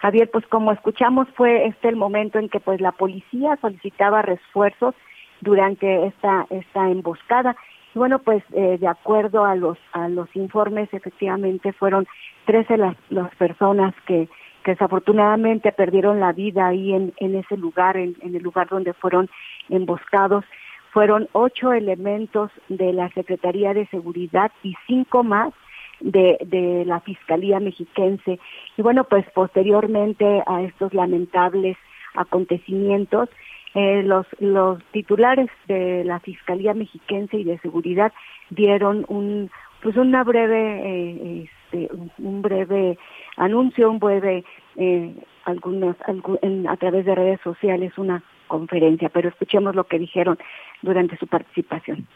Javier, 0.00 0.30
pues 0.30 0.46
como 0.46 0.72
escuchamos 0.72 1.28
fue 1.36 1.66
este 1.66 1.88
el 1.88 1.96
momento 1.96 2.38
en 2.38 2.48
que 2.48 2.58
pues 2.60 2.80
la 2.80 2.92
policía 2.92 3.58
solicitaba 3.60 4.22
refuerzos 4.22 4.94
durante 5.40 6.06
esta 6.06 6.46
esta 6.50 6.88
emboscada. 6.88 7.54
Y 7.94 7.98
bueno 7.98 8.18
pues 8.18 8.42
eh, 8.52 8.78
de 8.78 8.88
acuerdo 8.88 9.44
a 9.44 9.54
los 9.56 9.76
a 9.92 10.08
los 10.08 10.34
informes 10.34 10.88
efectivamente 10.92 11.72
fueron 11.74 12.06
13 12.46 12.78
las, 12.78 12.96
las 13.10 13.34
personas 13.36 13.94
que 14.06 14.28
que 14.64 14.72
desafortunadamente 14.72 15.72
perdieron 15.72 16.20
la 16.20 16.32
vida 16.32 16.68
ahí 16.68 16.92
en, 16.92 17.12
en 17.18 17.34
ese 17.36 17.56
lugar, 17.56 17.96
en, 17.96 18.16
el 18.22 18.42
lugar 18.42 18.68
donde 18.68 18.92
fueron 18.92 19.28
emboscados. 19.68 20.44
Fueron 20.92 21.28
ocho 21.32 21.72
elementos 21.72 22.50
de 22.68 22.92
la 22.92 23.08
Secretaría 23.10 23.72
de 23.74 23.86
Seguridad 23.86 24.50
y 24.62 24.74
cinco 24.86 25.22
más 25.22 25.52
de, 26.00 26.38
de 26.44 26.84
la 26.84 27.00
Fiscalía 27.00 27.60
Mexiquense. 27.60 28.40
Y 28.76 28.82
bueno, 28.82 29.04
pues 29.04 29.24
posteriormente 29.32 30.42
a 30.46 30.62
estos 30.62 30.92
lamentables 30.92 31.76
acontecimientos, 32.14 33.28
eh, 33.74 34.02
los, 34.02 34.26
los 34.40 34.82
titulares 34.90 35.48
de 35.68 36.02
la 36.04 36.18
Fiscalía 36.18 36.74
Mexiquense 36.74 37.36
y 37.36 37.44
de 37.44 37.58
Seguridad 37.58 38.12
dieron 38.50 39.04
un, 39.06 39.48
pues 39.80 39.96
una 39.96 40.24
breve, 40.24 40.82
eh, 40.84 41.50
este, 41.70 41.88
un 42.18 42.42
breve 42.42 42.98
anuncio, 43.36 43.90
un 43.90 43.98
breve, 43.98 44.44
eh, 44.76 45.14
algunas, 45.44 45.96
en, 46.42 46.68
a 46.68 46.76
través 46.76 47.04
de 47.04 47.14
redes 47.14 47.40
sociales, 47.42 47.96
una 47.96 48.22
conferencia, 48.48 49.08
pero 49.08 49.28
escuchemos 49.28 49.74
lo 49.74 49.84
que 49.84 49.98
dijeron 49.98 50.38
durante 50.82 51.16
su 51.16 51.26
participación. 51.26 52.06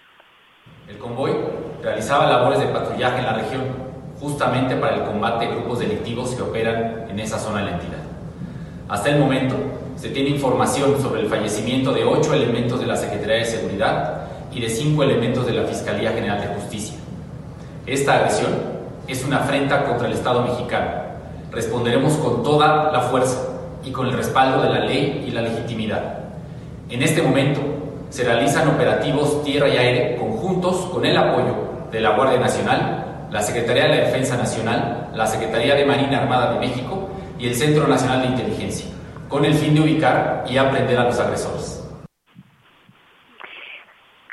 El 0.89 0.99
convoy 0.99 1.33
realizaba 1.83 2.29
labores 2.29 2.61
de 2.61 2.67
patrullaje 2.67 3.19
en 3.19 3.25
la 3.25 3.35
región, 3.35 3.63
justamente 4.19 4.77
para 4.77 4.97
el 4.97 5.03
combate 5.05 5.47
de 5.47 5.55
grupos 5.55 5.79
delictivos 5.79 6.35
que 6.35 6.43
operan 6.43 7.11
en 7.11 7.19
esa 7.19 7.39
zona 7.39 7.61
de 7.61 7.65
la 7.67 7.73
entidad. 7.73 8.03
Hasta 8.89 9.11
el 9.11 9.21
momento, 9.21 9.55
se 9.97 10.11
tiene 10.11 10.31
información 10.31 11.01
sobre 11.01 11.23
el 11.23 11.29
fallecimiento 11.29 11.93
de 11.93 12.05
ocho 12.05 12.35
elementos 12.35 12.81
de 12.81 12.87
la 12.87 12.97
Secretaría 12.97 13.37
de 13.37 13.45
Seguridad 13.45 14.29
y 14.53 14.61
de 14.61 14.69
cinco 14.69 15.05
elementos 15.05 15.47
de 15.47 15.53
la 15.53 15.63
Fiscalía 15.65 16.13
General 16.13 16.41
de 16.41 16.49
Justicia. 16.49 16.99
Esta 17.87 18.17
agresión 18.17 18.74
es 19.09 19.25
una 19.25 19.39
afrenta 19.39 19.85
contra 19.85 20.07
el 20.07 20.15
Estado 20.15 20.43
mexicano 20.43 21.05
responderemos 21.55 22.17
con 22.17 22.43
toda 22.43 22.91
la 22.93 23.01
fuerza 23.01 23.49
y 23.85 23.93
con 23.93 24.09
el 24.09 24.15
respaldo 24.15 24.63
de 24.63 24.71
la 24.71 24.81
ley 24.81 25.25
y 25.27 25.31
la 25.31 25.43
legitimidad. 25.43 26.25
En 26.91 27.03
este 27.03 27.23
momento 27.23 27.61
se 28.09 28.25
realizan 28.25 28.69
operativos 28.69 29.45
tierra 29.45 29.69
y 29.69 29.77
aire 29.77 30.17
conjuntos 30.17 30.87
con 30.93 31.05
el 31.07 31.17
apoyo 31.17 31.55
de 31.91 32.01
la 32.01 32.11
Guardia 32.11 32.41
Nacional, 32.41 33.29
la 33.31 33.41
Secretaría 33.41 33.85
de 33.85 33.89
la 33.91 34.05
Defensa 34.05 34.37
Nacional, 34.37 35.11
la 35.15 35.27
Secretaría 35.27 35.75
de 35.75 35.87
Marina 35.87 36.23
Armada 36.23 36.55
de 36.55 36.61
México 36.61 37.09
y 37.39 37.47
el 37.47 37.55
Centro 37.55 37.87
Nacional 37.87 38.23
de 38.23 38.29
Inteligencia, 38.29 38.91
con 39.29 39.45
el 39.45 39.55
fin 39.55 39.75
de 39.75 39.81
ubicar 39.81 40.45
y 40.49 40.57
aprender 40.57 40.99
a 40.99 41.05
los 41.05 41.19
agresores. 41.21 41.81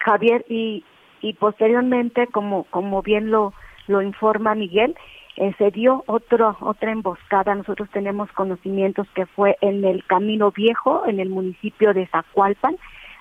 Javier, 0.03 0.43
y, 0.49 0.83
y 1.21 1.33
posteriormente, 1.33 2.27
como, 2.27 2.63
como 2.65 3.03
bien 3.03 3.29
lo, 3.29 3.53
lo 3.91 4.01
informa 4.01 4.55
Miguel, 4.55 4.95
eh, 5.37 5.53
se 5.57 5.71
dio 5.71 6.03
otro, 6.07 6.57
otra 6.61 6.91
emboscada. 6.91 7.55
Nosotros 7.55 7.89
tenemos 7.91 8.31
conocimientos 8.31 9.07
que 9.13 9.25
fue 9.25 9.57
en 9.61 9.85
el 9.85 10.05
Camino 10.05 10.51
Viejo, 10.51 11.03
en 11.07 11.19
el 11.19 11.29
municipio 11.29 11.93
de 11.93 12.07
Zacualpan, 12.07 12.77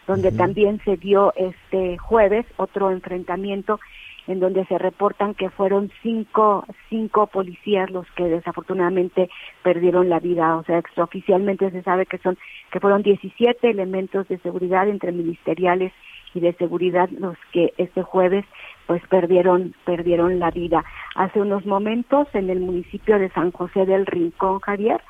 donde 0.06 0.32
también 0.32 0.80
se 0.84 0.96
dio 0.96 1.32
este 1.36 1.98
jueves 1.98 2.46
otro 2.56 2.90
enfrentamiento 2.90 3.78
en 4.26 4.38
donde 4.38 4.64
se 4.66 4.78
reportan 4.78 5.34
que 5.34 5.50
fueron 5.50 5.90
cinco, 6.02 6.64
cinco 6.88 7.26
policías 7.26 7.90
los 7.90 8.06
que 8.12 8.24
desafortunadamente 8.24 9.28
perdieron 9.62 10.08
la 10.08 10.20
vida. 10.20 10.56
O 10.56 10.64
sea, 10.64 10.78
extraoficialmente 10.78 11.70
se 11.70 11.82
sabe 11.82 12.06
que 12.06 12.18
son, 12.18 12.38
que 12.70 12.80
fueron 12.80 13.02
17 13.02 13.68
elementos 13.68 14.28
de 14.28 14.38
seguridad 14.38 14.88
entre 14.88 15.12
ministeriales 15.12 15.92
y 16.34 16.40
de 16.40 16.52
seguridad 16.54 17.08
los 17.10 17.36
que 17.52 17.72
este 17.76 18.02
jueves 18.02 18.44
pues 18.86 19.02
perdieron 19.08 19.74
perdieron 19.84 20.38
la 20.38 20.50
vida. 20.50 20.84
Hace 21.14 21.40
unos 21.40 21.66
momentos 21.66 22.28
en 22.34 22.50
el 22.50 22.60
municipio 22.60 23.18
de 23.18 23.30
San 23.30 23.52
José 23.52 23.86
del 23.86 24.06
Rincón, 24.06 24.60
Javier, 24.60 25.00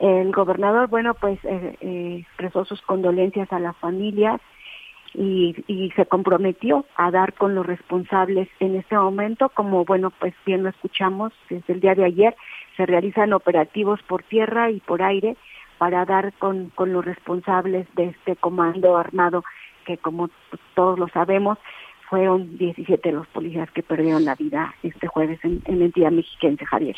el 0.00 0.32
gobernador, 0.32 0.88
bueno, 0.88 1.14
pues 1.14 1.38
eh, 1.44 1.76
eh, 1.80 2.16
expresó 2.20 2.64
sus 2.64 2.82
condolencias 2.82 3.52
a 3.52 3.60
las 3.60 3.76
familias 3.76 4.40
y, 5.14 5.54
y 5.66 5.90
se 5.90 6.06
comprometió 6.06 6.86
a 6.96 7.10
dar 7.10 7.34
con 7.34 7.54
los 7.54 7.66
responsables 7.66 8.48
en 8.58 8.76
este 8.76 8.96
momento, 8.96 9.50
como 9.50 9.84
bueno, 9.84 10.10
pues 10.10 10.34
bien 10.44 10.62
lo 10.62 10.70
escuchamos 10.70 11.32
desde 11.50 11.74
el 11.74 11.80
día 11.80 11.94
de 11.94 12.04
ayer, 12.04 12.34
se 12.76 12.86
realizan 12.86 13.32
operativos 13.32 14.02
por 14.02 14.22
tierra 14.24 14.70
y 14.70 14.80
por 14.80 15.02
aire 15.02 15.36
para 15.78 16.04
dar 16.04 16.32
con, 16.34 16.70
con 16.70 16.92
los 16.92 17.04
responsables 17.04 17.86
de 17.94 18.06
este 18.06 18.36
comando 18.36 18.96
armado 18.96 19.44
que 19.82 19.98
como 19.98 20.30
todos 20.74 20.98
lo 20.98 21.08
sabemos, 21.08 21.58
fueron 22.08 22.58
17 22.58 23.12
los 23.12 23.26
policías 23.28 23.70
que 23.70 23.82
perdieron 23.82 24.24
la 24.24 24.34
vida 24.34 24.74
este 24.82 25.06
jueves 25.06 25.40
en, 25.42 25.62
en 25.64 25.82
entidad 25.82 26.10
mexiquense, 26.10 26.66
Javier. 26.66 26.96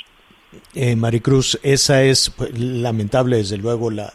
Eh, 0.74 0.96
Maricruz, 0.96 1.58
esa 1.62 2.02
es 2.02 2.30
pues, 2.30 2.58
lamentable, 2.58 3.36
desde 3.36 3.56
luego, 3.56 3.90
la, 3.90 4.12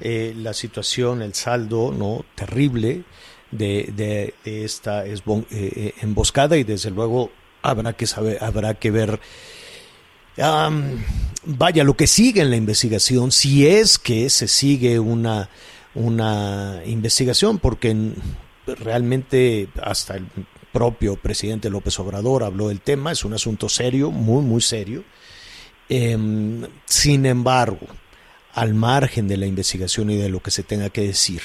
eh, 0.00 0.32
la 0.36 0.54
situación, 0.54 1.22
el 1.22 1.34
saldo 1.34 1.92
no 1.92 2.24
terrible 2.36 3.02
de, 3.50 3.92
de, 3.96 4.34
esta 4.62 5.04
eh, 5.04 5.16
eh, 5.50 5.94
emboscada 6.02 6.56
y 6.56 6.62
desde 6.62 6.90
luego 6.90 7.32
habrá 7.62 7.94
que 7.94 8.06
saber, 8.06 8.38
habrá 8.42 8.74
que 8.74 8.90
ver 8.90 9.20
vaya 11.44 11.82
lo 11.82 11.96
que 11.96 12.06
sigue 12.06 12.42
en 12.42 12.50
la 12.50 12.56
investigación, 12.56 13.32
si 13.32 13.66
es 13.66 13.98
que 13.98 14.30
se 14.30 14.46
sigue 14.46 15.00
una 15.00 15.48
una 15.94 16.82
investigación, 16.86 17.58
porque 17.58 17.96
realmente 18.66 19.68
hasta 19.82 20.16
el 20.16 20.26
propio 20.72 21.16
presidente 21.16 21.70
López 21.70 21.98
Obrador 21.98 22.44
habló 22.44 22.68
del 22.68 22.80
tema, 22.80 23.12
es 23.12 23.24
un 23.24 23.34
asunto 23.34 23.68
serio, 23.68 24.10
muy, 24.10 24.42
muy 24.42 24.60
serio. 24.60 25.04
Em, 25.88 26.66
sin 26.84 27.24
embargo, 27.26 27.86
al 28.52 28.74
margen 28.74 29.28
de 29.28 29.36
la 29.36 29.46
investigación 29.46 30.10
y 30.10 30.16
de 30.16 30.28
lo 30.28 30.40
que 30.40 30.50
se 30.50 30.62
tenga 30.62 30.90
que 30.90 31.02
decir, 31.02 31.40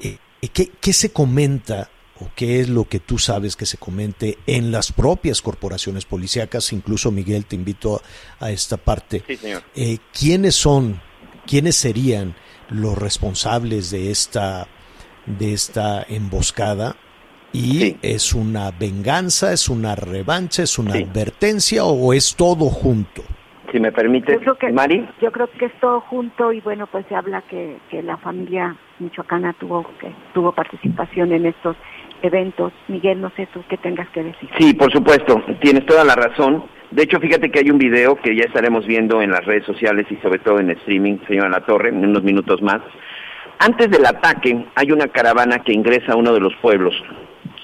eh, 0.00 0.18
¿qué, 0.52 0.92
se 0.92 1.12
comenta 1.12 1.90
o 2.20 2.30
qué 2.34 2.60
es 2.60 2.68
lo 2.68 2.88
que 2.88 2.98
tú 2.98 3.18
sabes 3.18 3.54
que 3.54 3.66
se 3.66 3.76
comente 3.76 4.38
en 4.46 4.72
las 4.72 4.92
propias 4.92 5.40
corporaciones 5.40 6.04
policíacas. 6.04 6.72
Incluso, 6.72 7.12
Miguel, 7.12 7.46
te 7.46 7.54
invito 7.54 8.02
a, 8.40 8.46
a 8.46 8.50
esta 8.50 8.76
parte. 8.76 9.22
Sí, 9.24 9.36
señor. 9.36 9.62
Eh, 9.76 9.98
¿Quiénes 10.12 10.56
son, 10.56 11.00
quiénes 11.46 11.76
serían 11.76 12.34
los 12.70 12.96
responsables 12.96 13.90
de 13.90 14.10
esta, 14.10 14.66
de 15.26 15.52
esta 15.52 16.04
emboscada? 16.08 16.96
¿Y 17.52 17.96
es 18.02 18.34
una 18.34 18.70
venganza, 18.70 19.52
es 19.52 19.68
una 19.68 19.94
revancha, 19.94 20.62
es 20.62 20.78
una 20.78 20.94
advertencia 20.94 21.84
o 21.84 22.12
es 22.12 22.36
todo 22.36 22.66
junto? 22.66 23.22
Si 23.72 23.80
me 23.80 23.92
permite, 23.92 24.32
Yo 24.32 24.40
creo 24.40 24.54
que, 24.56 24.72
Mari. 24.72 25.06
Yo 25.20 25.30
creo 25.30 25.48
que 25.50 25.66
es 25.66 25.72
todo 25.80 26.00
junto 26.02 26.52
y 26.52 26.60
bueno, 26.60 26.86
pues 26.86 27.04
se 27.08 27.14
habla 27.14 27.42
que, 27.42 27.78
que 27.90 28.02
la 28.02 28.16
familia 28.16 28.76
michoacana 28.98 29.52
tuvo 29.54 29.86
que 30.00 30.10
tuvo 30.32 30.52
participación 30.52 31.32
en 31.32 31.46
estos 31.46 31.76
eventos. 32.22 32.72
Miguel, 32.88 33.20
no 33.20 33.30
sé 33.36 33.46
tú 33.52 33.62
qué 33.68 33.76
tengas 33.76 34.08
que 34.10 34.24
decir. 34.24 34.48
Sí, 34.58 34.74
por 34.74 34.90
supuesto, 34.92 35.42
tienes 35.60 35.84
toda 35.86 36.04
la 36.04 36.14
razón. 36.14 36.64
De 36.90 37.02
hecho, 37.02 37.20
fíjate 37.20 37.50
que 37.50 37.58
hay 37.58 37.70
un 37.70 37.78
video 37.78 38.16
que 38.16 38.34
ya 38.34 38.44
estaremos 38.44 38.86
viendo 38.86 39.20
en 39.20 39.30
las 39.30 39.44
redes 39.44 39.64
sociales 39.64 40.06
y 40.10 40.16
sobre 40.16 40.38
todo 40.38 40.58
en 40.58 40.70
streaming, 40.70 41.18
señora 41.26 41.50
La 41.50 41.60
Torre, 41.60 41.90
en 41.90 42.04
unos 42.04 42.22
minutos 42.22 42.62
más. 42.62 42.80
Antes 43.58 43.90
del 43.90 44.06
ataque 44.06 44.66
hay 44.74 44.92
una 44.92 45.08
caravana 45.08 45.58
que 45.58 45.72
ingresa 45.72 46.12
a 46.12 46.16
uno 46.16 46.32
de 46.32 46.40
los 46.40 46.54
pueblos 46.62 46.94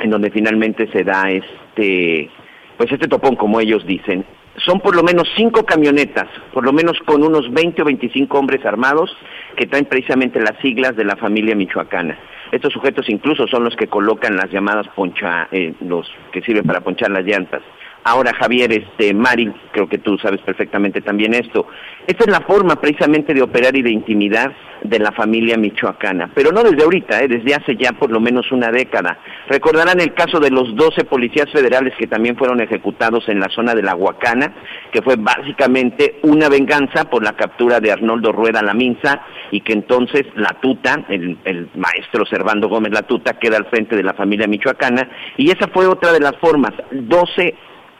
en 0.00 0.10
donde 0.10 0.30
finalmente 0.30 0.90
se 0.92 1.04
da 1.04 1.30
este 1.30 2.28
pues 2.76 2.90
este 2.90 3.08
topón 3.08 3.36
como 3.36 3.60
ellos 3.60 3.86
dicen. 3.86 4.24
Son 4.56 4.80
por 4.80 4.94
lo 4.94 5.02
menos 5.02 5.28
cinco 5.36 5.64
camionetas, 5.64 6.28
por 6.52 6.64
lo 6.64 6.72
menos 6.72 6.98
con 7.04 7.24
unos 7.24 7.52
20 7.52 7.82
o 7.82 7.84
25 7.84 8.38
hombres 8.38 8.64
armados 8.64 9.16
que 9.56 9.66
traen 9.66 9.86
precisamente 9.86 10.40
las 10.40 10.58
siglas 10.60 10.96
de 10.96 11.04
la 11.04 11.16
familia 11.16 11.56
michoacana. 11.56 12.18
Estos 12.52 12.72
sujetos 12.72 13.08
incluso 13.08 13.48
son 13.48 13.64
los 13.64 13.74
que 13.74 13.86
colocan 13.88 14.36
las 14.36 14.50
llamadas 14.50 14.86
poncha, 14.94 15.48
eh, 15.50 15.74
los 15.80 16.08
que 16.32 16.42
sirven 16.42 16.64
para 16.64 16.82
ponchar 16.82 17.10
las 17.10 17.24
llantas. 17.24 17.62
Ahora, 18.06 18.34
Javier, 18.34 18.70
este, 18.70 19.14
Mari, 19.14 19.50
creo 19.72 19.88
que 19.88 19.96
tú 19.96 20.18
sabes 20.18 20.40
perfectamente 20.42 21.00
también 21.00 21.32
esto. 21.32 21.66
Esta 22.06 22.24
es 22.24 22.30
la 22.30 22.42
forma 22.42 22.78
precisamente 22.78 23.32
de 23.32 23.40
operar 23.40 23.74
y 23.76 23.82
de 23.82 23.90
intimidar 23.90 24.54
de 24.82 24.98
la 24.98 25.12
familia 25.12 25.56
michoacana, 25.56 26.30
pero 26.34 26.52
no 26.52 26.62
desde 26.62 26.84
ahorita, 26.84 27.22
¿eh? 27.22 27.28
desde 27.28 27.54
hace 27.54 27.74
ya 27.76 27.92
por 27.92 28.10
lo 28.10 28.20
menos 28.20 28.52
una 28.52 28.70
década. 28.70 29.18
Recordarán 29.48 30.00
el 30.00 30.12
caso 30.12 30.38
de 30.38 30.50
los 30.50 30.76
12 30.76 31.04
policías 31.06 31.50
federales 31.50 31.94
que 31.98 32.06
también 32.06 32.36
fueron 32.36 32.60
ejecutados 32.60 33.26
en 33.30 33.40
la 33.40 33.48
zona 33.48 33.74
de 33.74 33.82
la 33.82 33.94
Huacana, 33.94 34.54
que 34.92 35.00
fue 35.00 35.16
básicamente 35.16 36.18
una 36.24 36.50
venganza 36.50 37.08
por 37.08 37.24
la 37.24 37.32
captura 37.32 37.80
de 37.80 37.90
Arnoldo 37.90 38.32
Rueda 38.32 38.62
Laminza 38.62 39.22
y 39.50 39.62
que 39.62 39.72
entonces 39.72 40.26
la 40.36 40.58
tuta, 40.60 41.06
el, 41.08 41.38
el 41.46 41.70
maestro 41.74 42.26
Servando 42.26 42.68
Gómez 42.68 42.92
La 42.92 43.02
Tuta, 43.02 43.38
queda 43.38 43.56
al 43.56 43.66
frente 43.66 43.96
de 43.96 44.02
la 44.02 44.12
familia 44.12 44.46
michoacana 44.46 45.08
y 45.38 45.50
esa 45.50 45.68
fue 45.68 45.86
otra 45.86 46.12
de 46.12 46.20
las 46.20 46.36
formas, 46.36 46.72
12 46.90 47.54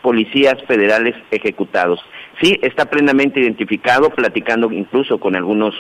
policías 0.05 0.63
federales 0.69 1.15
ejecutados. 1.31 1.99
Sí, 2.43 2.59
está 2.61 2.91
plenamente 2.91 3.41
identificado, 3.41 4.11
platicando 4.11 4.71
incluso 4.71 5.19
con 5.19 5.35
algunos 5.35 5.75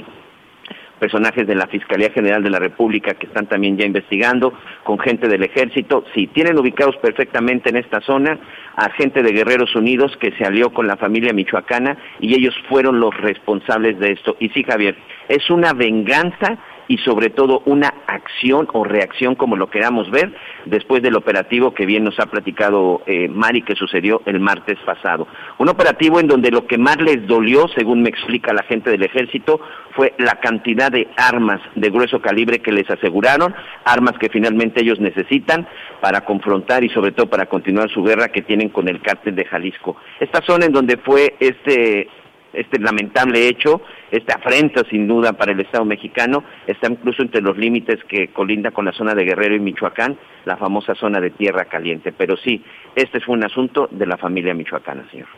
personajes 0.98 1.46
de 1.46 1.54
la 1.54 1.66
Fiscalía 1.66 2.10
General 2.10 2.42
de 2.42 2.48
la 2.48 2.58
República 2.58 3.12
que 3.12 3.26
están 3.26 3.46
también 3.46 3.76
ya 3.76 3.84
investigando, 3.84 4.54
con 4.82 4.98
gente 4.98 5.28
del 5.28 5.42
ejército, 5.42 6.04
sí, 6.14 6.26
tienen 6.28 6.58
ubicados 6.58 6.96
perfectamente 6.96 7.68
en 7.68 7.76
esta 7.76 8.00
zona 8.00 8.38
a 8.76 8.88
gente 8.92 9.22
de 9.22 9.32
Guerreros 9.32 9.76
Unidos 9.76 10.16
que 10.18 10.32
se 10.38 10.44
alió 10.46 10.72
con 10.72 10.86
la 10.86 10.96
familia 10.96 11.34
michoacana 11.34 11.98
y 12.18 12.34
ellos 12.34 12.54
fueron 12.70 13.00
los 13.00 13.14
responsables 13.18 13.98
de 13.98 14.12
esto. 14.12 14.36
Y 14.40 14.48
sí, 14.50 14.64
Javier, 14.64 14.96
es 15.28 15.50
una 15.50 15.74
venganza 15.74 16.56
y 16.88 16.98
sobre 16.98 17.30
todo 17.30 17.62
una 17.66 17.92
acción 18.06 18.68
o 18.72 18.84
reacción 18.84 19.34
como 19.34 19.56
lo 19.56 19.70
queramos 19.70 20.10
ver 20.10 20.34
después 20.66 21.02
del 21.02 21.16
operativo 21.16 21.74
que 21.74 21.86
bien 21.86 22.04
nos 22.04 22.18
ha 22.18 22.26
platicado 22.26 23.02
eh, 23.06 23.28
Mari 23.28 23.62
que 23.62 23.74
sucedió 23.74 24.22
el 24.26 24.40
martes 24.40 24.78
pasado. 24.84 25.26
Un 25.58 25.68
operativo 25.68 26.20
en 26.20 26.28
donde 26.28 26.50
lo 26.50 26.66
que 26.66 26.78
más 26.78 26.96
les 27.00 27.26
dolió, 27.26 27.66
según 27.68 28.02
me 28.02 28.08
explica 28.08 28.52
la 28.52 28.62
gente 28.64 28.90
del 28.90 29.02
ejército, 29.02 29.60
fue 29.94 30.14
la 30.18 30.40
cantidad 30.40 30.90
de 30.90 31.08
armas 31.16 31.60
de 31.74 31.90
grueso 31.90 32.20
calibre 32.20 32.60
que 32.60 32.72
les 32.72 32.88
aseguraron, 32.90 33.54
armas 33.84 34.18
que 34.18 34.28
finalmente 34.28 34.80
ellos 34.80 35.00
necesitan 35.00 35.66
para 36.00 36.24
confrontar 36.24 36.84
y 36.84 36.90
sobre 36.90 37.12
todo 37.12 37.28
para 37.28 37.46
continuar 37.46 37.90
su 37.90 38.02
guerra 38.02 38.28
que 38.28 38.42
tienen 38.42 38.68
con 38.68 38.88
el 38.88 39.00
cártel 39.00 39.34
de 39.34 39.44
Jalisco. 39.44 39.96
Esta 40.20 40.42
zona 40.42 40.66
en 40.66 40.72
donde 40.72 40.96
fue 40.96 41.36
este 41.38 42.08
este 42.54 42.78
lamentable 42.78 43.48
hecho, 43.48 43.82
esta 44.10 44.36
afrenta 44.36 44.82
sin 44.88 45.06
duda 45.06 45.32
para 45.32 45.52
el 45.52 45.60
Estado 45.60 45.84
mexicano, 45.84 46.44
está 46.66 46.88
incluso 46.90 47.22
entre 47.22 47.40
los 47.40 47.56
límites 47.56 47.98
que 48.08 48.28
colinda 48.28 48.70
con 48.70 48.84
la 48.84 48.92
zona 48.92 49.14
de 49.14 49.24
Guerrero 49.24 49.56
y 49.56 49.60
Michoacán, 49.60 50.18
la 50.44 50.56
famosa 50.56 50.94
zona 50.94 51.20
de 51.20 51.30
Tierra 51.30 51.66
Caliente. 51.66 52.12
Pero 52.12 52.36
sí, 52.36 52.62
este 52.94 53.20
fue 53.20 53.34
un 53.34 53.44
asunto 53.44 53.88
de 53.90 54.06
la 54.06 54.16
familia 54.16 54.54
michoacana, 54.54 55.08
señor. 55.10 55.28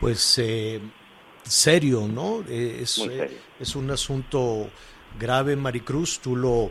Pues 0.00 0.38
eh, 0.38 0.80
serio, 1.42 2.08
¿no? 2.12 2.42
Eh, 2.48 2.80
es, 2.82 2.90
serio. 2.90 3.28
es 3.58 3.76
un 3.76 3.90
asunto 3.90 4.68
grave, 5.18 5.56
Maricruz, 5.56 6.20
tú 6.20 6.36
lo, 6.36 6.70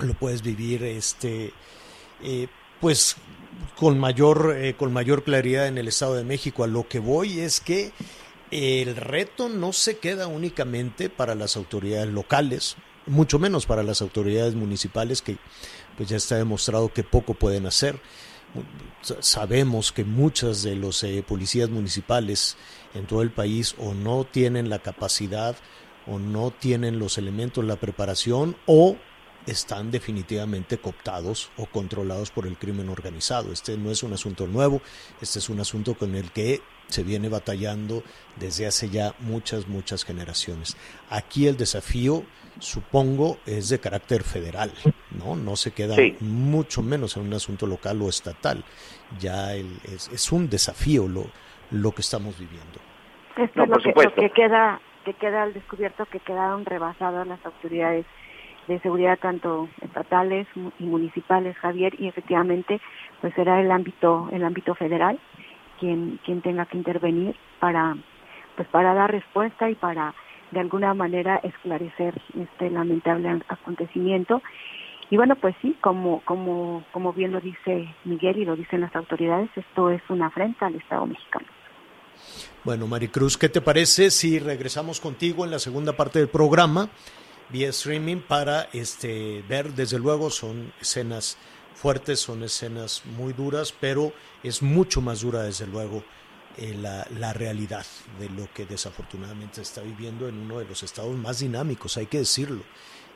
lo 0.00 0.14
puedes 0.14 0.42
vivir, 0.42 0.82
este, 0.84 1.52
eh, 2.22 2.46
pues 2.80 3.16
con 3.76 3.98
mayor, 3.98 4.54
eh, 4.56 4.74
con 4.74 4.92
mayor 4.92 5.22
claridad 5.22 5.66
en 5.66 5.78
el 5.78 5.88
Estado 5.88 6.14
de 6.14 6.24
México. 6.24 6.64
A 6.64 6.66
lo 6.66 6.86
que 6.86 6.98
voy 6.98 7.40
es 7.40 7.60
que 7.60 7.92
el 8.50 8.96
reto 8.96 9.48
no 9.48 9.72
se 9.72 9.98
queda 9.98 10.26
únicamente 10.26 11.10
para 11.10 11.34
las 11.34 11.56
autoridades 11.56 12.08
locales, 12.08 12.76
mucho 13.06 13.38
menos 13.38 13.66
para 13.66 13.82
las 13.82 14.02
autoridades 14.02 14.54
municipales 14.54 15.22
que 15.22 15.38
pues 15.96 16.08
ya 16.08 16.16
está 16.16 16.36
demostrado 16.36 16.92
que 16.92 17.04
poco 17.04 17.34
pueden 17.34 17.66
hacer. 17.66 18.00
Sabemos 19.02 19.92
que 19.92 20.04
muchas 20.04 20.62
de 20.62 20.74
los 20.74 21.02
eh, 21.04 21.22
policías 21.26 21.68
municipales 21.68 22.56
en 22.94 23.06
todo 23.06 23.22
el 23.22 23.30
país 23.30 23.74
o 23.78 23.94
no 23.94 24.24
tienen 24.24 24.70
la 24.70 24.78
capacidad 24.78 25.56
o 26.06 26.18
no 26.18 26.50
tienen 26.50 26.98
los 26.98 27.18
elementos, 27.18 27.64
la 27.64 27.76
preparación 27.76 28.56
o 28.66 28.96
están 29.46 29.90
definitivamente 29.90 30.78
cooptados 30.78 31.50
o 31.56 31.66
controlados 31.66 32.30
por 32.30 32.46
el 32.46 32.56
crimen 32.56 32.88
organizado. 32.88 33.52
Este 33.52 33.76
no 33.76 33.90
es 33.90 34.02
un 34.02 34.12
asunto 34.12 34.46
nuevo, 34.46 34.80
este 35.20 35.38
es 35.38 35.48
un 35.48 35.60
asunto 35.60 35.94
con 35.94 36.14
el 36.14 36.30
que 36.30 36.62
se 36.88 37.02
viene 37.04 37.28
batallando 37.28 38.02
desde 38.36 38.66
hace 38.66 38.88
ya 38.88 39.14
muchas, 39.20 39.68
muchas 39.68 40.04
generaciones. 40.04 40.76
Aquí 41.10 41.46
el 41.46 41.56
desafío, 41.56 42.22
supongo, 42.58 43.38
es 43.46 43.68
de 43.68 43.78
carácter 43.78 44.22
federal, 44.22 44.72
¿no? 45.10 45.36
No 45.36 45.54
se 45.56 45.72
queda 45.72 45.94
Sí. 45.94 46.16
mucho 46.20 46.82
menos 46.82 47.16
en 47.16 47.24
un 47.26 47.34
asunto 47.34 47.66
local 47.66 48.00
o 48.02 48.08
estatal. 48.08 48.64
Ya 49.20 49.54
el- 49.54 49.78
es, 49.84 50.08
es 50.12 50.32
un 50.32 50.48
desafío 50.48 51.06
lo, 51.08 51.26
lo 51.70 51.92
que 51.92 52.00
estamos 52.00 52.38
viviendo. 52.38 52.78
Esto 53.36 53.64
No, 53.66 53.76
es 53.76 53.84
lo 53.86 53.92
por 53.94 54.02
que, 54.02 54.08
lo 54.08 54.14
que 54.14 54.30
queda 54.34 54.80
que 55.04 55.14
queda 55.14 55.42
al 55.44 55.54
descubierto 55.54 56.04
que 56.06 56.20
quedaron 56.20 56.66
rebasadas 56.66 57.26
las 57.26 57.38
autoridades 57.46 58.04
de 58.66 58.78
seguridad 58.80 59.18
tanto 59.18 59.68
estatales 59.80 60.46
y 60.78 60.82
municipales 60.84 61.56
Javier 61.56 61.94
y 61.98 62.08
efectivamente 62.08 62.78
pues 63.22 63.32
será 63.34 63.58
el 63.60 63.70
ámbito 63.70 64.28
el 64.32 64.44
ámbito 64.44 64.74
federal 64.74 65.18
quien 65.78 66.20
quien 66.24 66.42
tenga 66.42 66.66
que 66.66 66.76
intervenir 66.76 67.36
para 67.60 67.96
pues 68.56 68.68
para 68.68 68.94
dar 68.94 69.10
respuesta 69.10 69.70
y 69.70 69.74
para 69.74 70.14
de 70.50 70.60
alguna 70.60 70.94
manera 70.94 71.36
esclarecer 71.42 72.20
este 72.40 72.70
lamentable 72.70 73.40
acontecimiento. 73.48 74.42
Y 75.10 75.16
bueno 75.16 75.36
pues 75.36 75.54
sí 75.62 75.76
como 75.80 76.20
como 76.24 76.84
como 76.92 77.12
bien 77.12 77.32
lo 77.32 77.40
dice 77.40 77.94
Miguel 78.04 78.38
y 78.38 78.44
lo 78.44 78.56
dicen 78.56 78.80
las 78.80 78.94
autoridades 78.94 79.50
esto 79.56 79.90
es 79.90 80.02
una 80.08 80.26
afrenta 80.26 80.66
al 80.66 80.74
Estado 80.74 81.06
mexicano. 81.06 81.46
Bueno, 82.64 82.86
Maricruz, 82.86 83.38
¿qué 83.38 83.48
te 83.48 83.60
parece 83.60 84.10
si 84.10 84.38
regresamos 84.40 85.00
contigo 85.00 85.44
en 85.44 85.52
la 85.52 85.60
segunda 85.60 85.92
parte 85.92 86.18
del 86.18 86.28
programa 86.28 86.90
vía 87.50 87.68
streaming 87.70 88.18
para 88.18 88.68
este 88.72 89.42
ver, 89.48 89.72
desde 89.72 89.98
luego, 89.98 90.30
son 90.30 90.72
escenas 90.80 91.38
fuertes, 91.78 92.18
son 92.18 92.42
escenas 92.42 93.02
muy 93.06 93.32
duras, 93.32 93.72
pero 93.72 94.12
es 94.42 94.62
mucho 94.62 95.00
más 95.00 95.20
dura, 95.20 95.42
desde 95.42 95.66
luego, 95.66 96.02
eh, 96.56 96.74
la, 96.74 97.06
la 97.18 97.32
realidad 97.32 97.86
de 98.18 98.28
lo 98.30 98.52
que 98.52 98.66
desafortunadamente 98.66 99.56
se 99.56 99.62
está 99.62 99.82
viviendo 99.82 100.28
en 100.28 100.38
uno 100.38 100.58
de 100.58 100.64
los 100.64 100.82
estados 100.82 101.16
más 101.16 101.38
dinámicos, 101.38 101.96
hay 101.96 102.06
que 102.06 102.18
decirlo. 102.18 102.64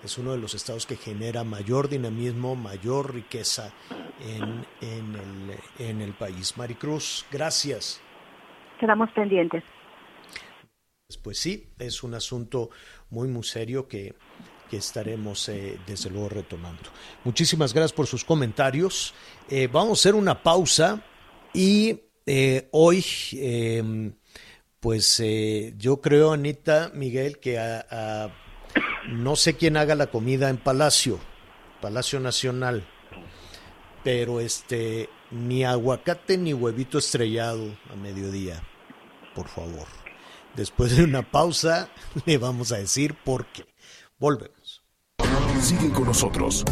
Es 0.05 0.19
uno 0.19 0.33
de 0.33 0.39
los 0.39 0.55
estados 0.55 0.85
que 0.87 0.97
genera 0.97 1.45
mayor 1.45 1.89
dinamismo, 1.89 2.57
mayor 2.57 3.15
riqueza 3.15 3.73
en, 4.21 4.67
en, 4.81 5.15
el, 5.15 5.59
en 5.79 6.01
el 6.01 6.13
país. 6.13 6.57
Maricruz, 6.57 7.25
gracias. 7.31 8.01
quedamos 8.81 9.11
pendientes 9.13 9.63
Pues 11.23 11.39
sí, 11.39 11.69
es 11.79 12.03
un 12.03 12.15
asunto 12.15 12.71
muy, 13.11 13.29
muy 13.29 13.45
serio 13.45 13.87
que, 13.87 14.15
que 14.73 14.79
estaremos 14.79 15.51
eh, 15.51 15.79
desde 15.87 16.09
luego 16.09 16.31
retomando. 16.31 16.85
Muchísimas 17.25 17.75
gracias 17.75 17.93
por 17.93 18.07
sus 18.07 18.25
comentarios. 18.25 19.13
Eh, 19.51 19.69
vamos 19.71 19.91
a 19.91 20.01
hacer 20.01 20.15
una 20.15 20.43
pausa 20.43 21.05
y 21.53 22.01
eh, 22.25 22.71
hoy, 22.71 23.05
eh, 23.35 24.13
pues 24.81 25.23
yo 25.77 26.01
creo, 26.01 26.33
Anita, 26.33 26.91
Miguel, 26.95 27.39
que 27.39 27.61
no 29.11 29.37
sé 29.37 29.57
quién 29.59 29.77
haga 29.77 29.95
la 29.95 30.07
comida 30.07 30.49
en 30.49 30.57
Palacio, 30.57 31.21
Palacio 31.83 32.19
Nacional. 32.19 32.89
pero 34.03 34.41
este, 34.41 35.11
ni 35.31 35.65
aguacate 35.65 36.39
ni 36.39 36.55
huevito 36.55 36.97
estrellado 36.97 37.77
a 37.93 37.97
mediodía, 37.97 38.63
por 39.35 39.49
favor. 39.49 39.87
Después 40.57 40.97
de 40.97 41.05
una 41.05 41.31
pausa, 41.31 41.91
le 42.25 42.39
vamos 42.39 42.73
a 42.73 42.79
decir 42.79 43.15
por 43.23 43.45
qué. 43.49 43.67
Volvemos. 44.23 44.62
Sigue 45.63 45.93
con 45.93 46.07
nosotros. 46.07 46.65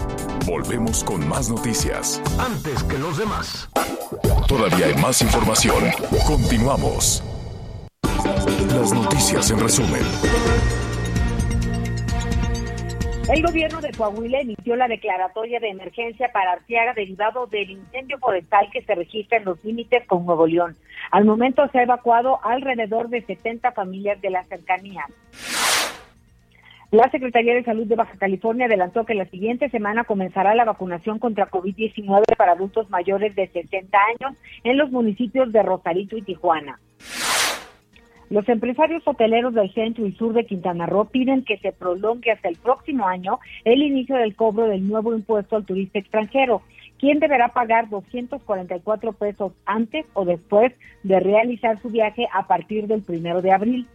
Volvemos 0.45 1.05
con 1.05 1.27
más 1.29 1.49
noticias. 1.49 2.21
Antes 2.41 2.83
que 2.83 2.99
los 2.99 3.19
demás. 3.19 3.71
Todavía 4.49 4.87
hay 4.87 4.95
más 5.01 5.23
información. 5.23 5.85
Continuamos. 6.27 7.23
Las 8.75 8.93
noticias 8.93 9.49
en 9.53 9.61
resumen. 9.61 10.03
El 13.33 13.45
gobierno 13.45 13.81
de 13.81 13.93
Coahuila 13.93 14.41
emitió 14.41 14.75
la 14.75 14.89
declaratoria 14.89 15.61
de 15.61 15.69
emergencia 15.69 16.33
para 16.33 16.55
Arteaga 16.55 16.93
derivado 16.93 17.47
del 17.47 17.71
incendio 17.71 18.19
forestal 18.19 18.69
que 18.73 18.83
se 18.83 18.97
registra 18.97 19.39
en 19.39 19.45
los 19.45 19.65
límites 19.65 20.05
con 20.09 20.27
Nuevo 20.27 20.49
León. 20.49 20.77
Al 21.13 21.25
momento 21.27 21.63
se 21.71 21.79
ha 21.79 21.85
evacuado 21.85 22.41
alrededor 22.43 23.09
de 23.09 23.25
70 23.25 23.71
familias 23.71 24.21
de 24.21 24.31
la 24.31 24.43
cercanía. 24.47 25.07
La 26.91 27.09
Secretaría 27.09 27.55
de 27.55 27.63
Salud 27.63 27.87
de 27.87 27.95
Baja 27.95 28.19
California 28.19 28.67
adelantó 28.67 29.05
que 29.07 29.15
la 29.15 29.25
siguiente 29.27 29.71
semana 29.71 30.03
comenzará 30.03 30.57
la 30.57 30.65
vacunación 30.65 31.21
contra 31.21 31.49
COVID-19 31.49 32.37
para 32.37 32.53
adultos 32.53 32.91
mayores 32.91 33.37
de 33.37 33.47
60 33.47 33.97
años 33.97 34.37
en 34.65 34.77
los 34.77 34.91
municipios 34.91 35.53
de 35.53 35.63
Rosarito 35.63 36.17
y 36.17 36.23
Tijuana. 36.23 36.81
Los 38.29 38.49
empresarios 38.49 39.05
hoteleros 39.07 39.55
del 39.55 39.73
centro 39.73 40.05
y 40.05 40.13
sur 40.13 40.33
de 40.33 40.47
Quintana 40.47 40.87
Roo 40.87 41.05
piden 41.05 41.45
que 41.45 41.59
se 41.59 41.71
prolongue 41.71 42.33
hasta 42.33 42.49
el 42.49 42.57
próximo 42.57 43.07
año 43.07 43.39
el 43.65 43.83
inicio 43.83 44.17
del 44.17 44.35
cobro 44.35 44.67
del 44.67 44.89
nuevo 44.89 45.15
impuesto 45.15 45.55
al 45.55 45.67
turista 45.67 46.01
extranjero, 46.01 46.63
quien 46.99 47.21
deberá 47.21 47.49
pagar 47.49 47.89
244 47.89 49.13
pesos 49.13 49.53
antes 49.65 50.07
o 50.15 50.25
después 50.25 50.73
de 51.05 51.21
realizar 51.21 51.81
su 51.81 51.89
viaje 51.89 52.27
a 52.33 52.49
partir 52.49 52.89
del 52.89 53.03
primero 53.03 53.43
de 53.43 53.53
abril. 53.53 53.87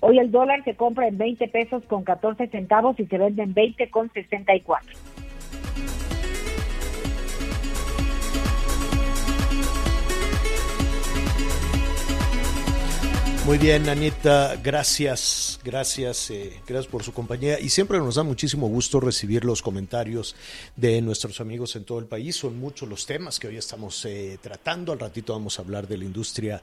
Hoy 0.00 0.18
el 0.18 0.30
dólar 0.30 0.64
se 0.64 0.76
compra 0.76 1.08
en 1.08 1.18
20 1.18 1.48
pesos 1.48 1.82
con 1.84 2.04
14 2.04 2.48
centavos 2.48 2.98
y 2.98 3.06
se 3.06 3.18
vende 3.18 3.42
en 3.42 3.52
20 3.52 3.90
con 3.90 4.10
64. 4.10 4.96
Muy 13.46 13.56
bien, 13.56 13.88
Anita, 13.88 14.54
gracias, 14.62 15.58
gracias, 15.64 16.30
eh, 16.30 16.60
gracias 16.68 16.86
por 16.92 17.02
su 17.02 17.12
compañía 17.12 17.58
y 17.58 17.70
siempre 17.70 17.98
nos 17.98 18.16
da 18.16 18.22
muchísimo 18.22 18.68
gusto 18.68 19.00
recibir 19.00 19.46
los 19.46 19.62
comentarios 19.62 20.36
de 20.76 21.00
nuestros 21.00 21.40
amigos 21.40 21.74
en 21.74 21.84
todo 21.84 21.98
el 21.98 22.04
país. 22.04 22.36
Son 22.36 22.58
muchos 22.58 22.86
los 22.86 23.06
temas 23.06 23.40
que 23.40 23.48
hoy 23.48 23.56
estamos 23.56 24.04
eh, 24.04 24.38
tratando. 24.42 24.92
Al 24.92 25.00
ratito 25.00 25.32
vamos 25.32 25.58
a 25.58 25.62
hablar 25.62 25.88
de 25.88 25.96
la 25.96 26.04
industria 26.04 26.60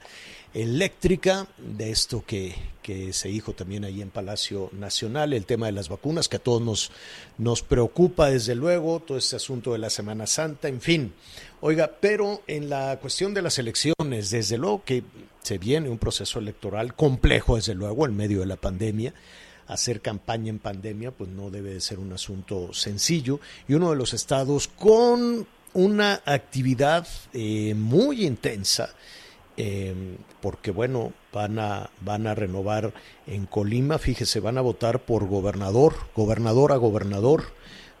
eléctrica, 0.54 1.48
de 1.58 1.90
esto 1.90 2.22
que, 2.24 2.54
que 2.80 3.12
se 3.12 3.28
dijo 3.28 3.52
también 3.54 3.84
ahí 3.84 4.00
en 4.00 4.10
Palacio 4.10 4.70
Nacional, 4.72 5.32
el 5.32 5.46
tema 5.46 5.66
de 5.66 5.72
las 5.72 5.88
vacunas, 5.88 6.28
que 6.28 6.36
a 6.36 6.42
todos 6.42 6.62
nos, 6.62 6.92
nos 7.38 7.60
preocupa 7.60 8.30
desde 8.30 8.54
luego, 8.54 9.00
todo 9.00 9.18
este 9.18 9.36
asunto 9.36 9.72
de 9.72 9.78
la 9.78 9.90
Semana 9.90 10.28
Santa, 10.28 10.68
en 10.68 10.80
fin. 10.80 11.12
Oiga, 11.60 11.90
pero 12.00 12.42
en 12.46 12.70
la 12.70 12.98
cuestión 13.00 13.34
de 13.34 13.42
las 13.42 13.58
elecciones, 13.58 14.30
desde 14.30 14.56
luego 14.56 14.84
que 14.84 15.02
se 15.48 15.56
viene 15.56 15.88
un 15.88 15.96
proceso 15.96 16.40
electoral 16.40 16.94
complejo, 16.94 17.56
desde 17.56 17.74
luego, 17.74 18.04
en 18.04 18.14
medio 18.14 18.40
de 18.40 18.46
la 18.46 18.56
pandemia. 18.56 19.14
Hacer 19.66 20.02
campaña 20.02 20.50
en 20.50 20.58
pandemia, 20.58 21.10
pues 21.10 21.30
no 21.30 21.48
debe 21.48 21.72
de 21.72 21.80
ser 21.80 21.98
un 21.98 22.12
asunto 22.12 22.74
sencillo. 22.74 23.40
Y 23.66 23.72
uno 23.72 23.88
de 23.88 23.96
los 23.96 24.12
estados 24.12 24.68
con 24.68 25.46
una 25.72 26.20
actividad 26.26 27.08
eh, 27.32 27.72
muy 27.74 28.26
intensa, 28.26 28.90
eh, 29.56 30.18
porque 30.42 30.70
bueno, 30.70 31.14
van 31.32 31.58
a, 31.58 31.88
van 32.02 32.26
a 32.26 32.34
renovar 32.34 32.92
en 33.26 33.46
Colima, 33.46 33.96
fíjese, 33.96 34.40
van 34.40 34.58
a 34.58 34.62
votar 34.62 35.00
por 35.00 35.26
gobernador, 35.26 35.94
gobernador 36.14 36.72
a 36.72 36.76
gobernador, 36.76 37.44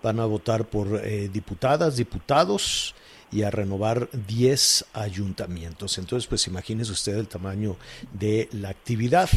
van 0.02 0.20
a 0.20 0.26
votar 0.26 0.66
por 0.66 1.00
eh, 1.02 1.30
diputadas, 1.32 1.96
diputados 1.96 2.94
y 3.30 3.42
a 3.42 3.50
renovar 3.50 4.08
10 4.26 4.86
ayuntamientos. 4.92 5.98
Entonces, 5.98 6.26
pues 6.26 6.46
imagínese 6.46 6.92
usted 6.92 7.16
el 7.16 7.28
tamaño 7.28 7.76
de 8.12 8.48
la 8.52 8.70
actividad. 8.70 9.28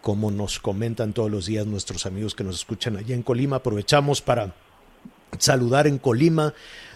Como 0.00 0.30
nos 0.30 0.58
comentan 0.58 1.12
todos 1.12 1.30
los 1.30 1.46
días 1.46 1.66
nuestros 1.66 2.06
amigos 2.06 2.34
que 2.34 2.44
nos 2.44 2.56
escuchan 2.56 2.96
allá 2.96 3.14
en 3.14 3.22
Colima, 3.22 3.56
aprovechamos 3.56 4.22
para 4.22 4.54
saludar 5.38 5.86
en 5.86 5.98
Colima 5.98 6.54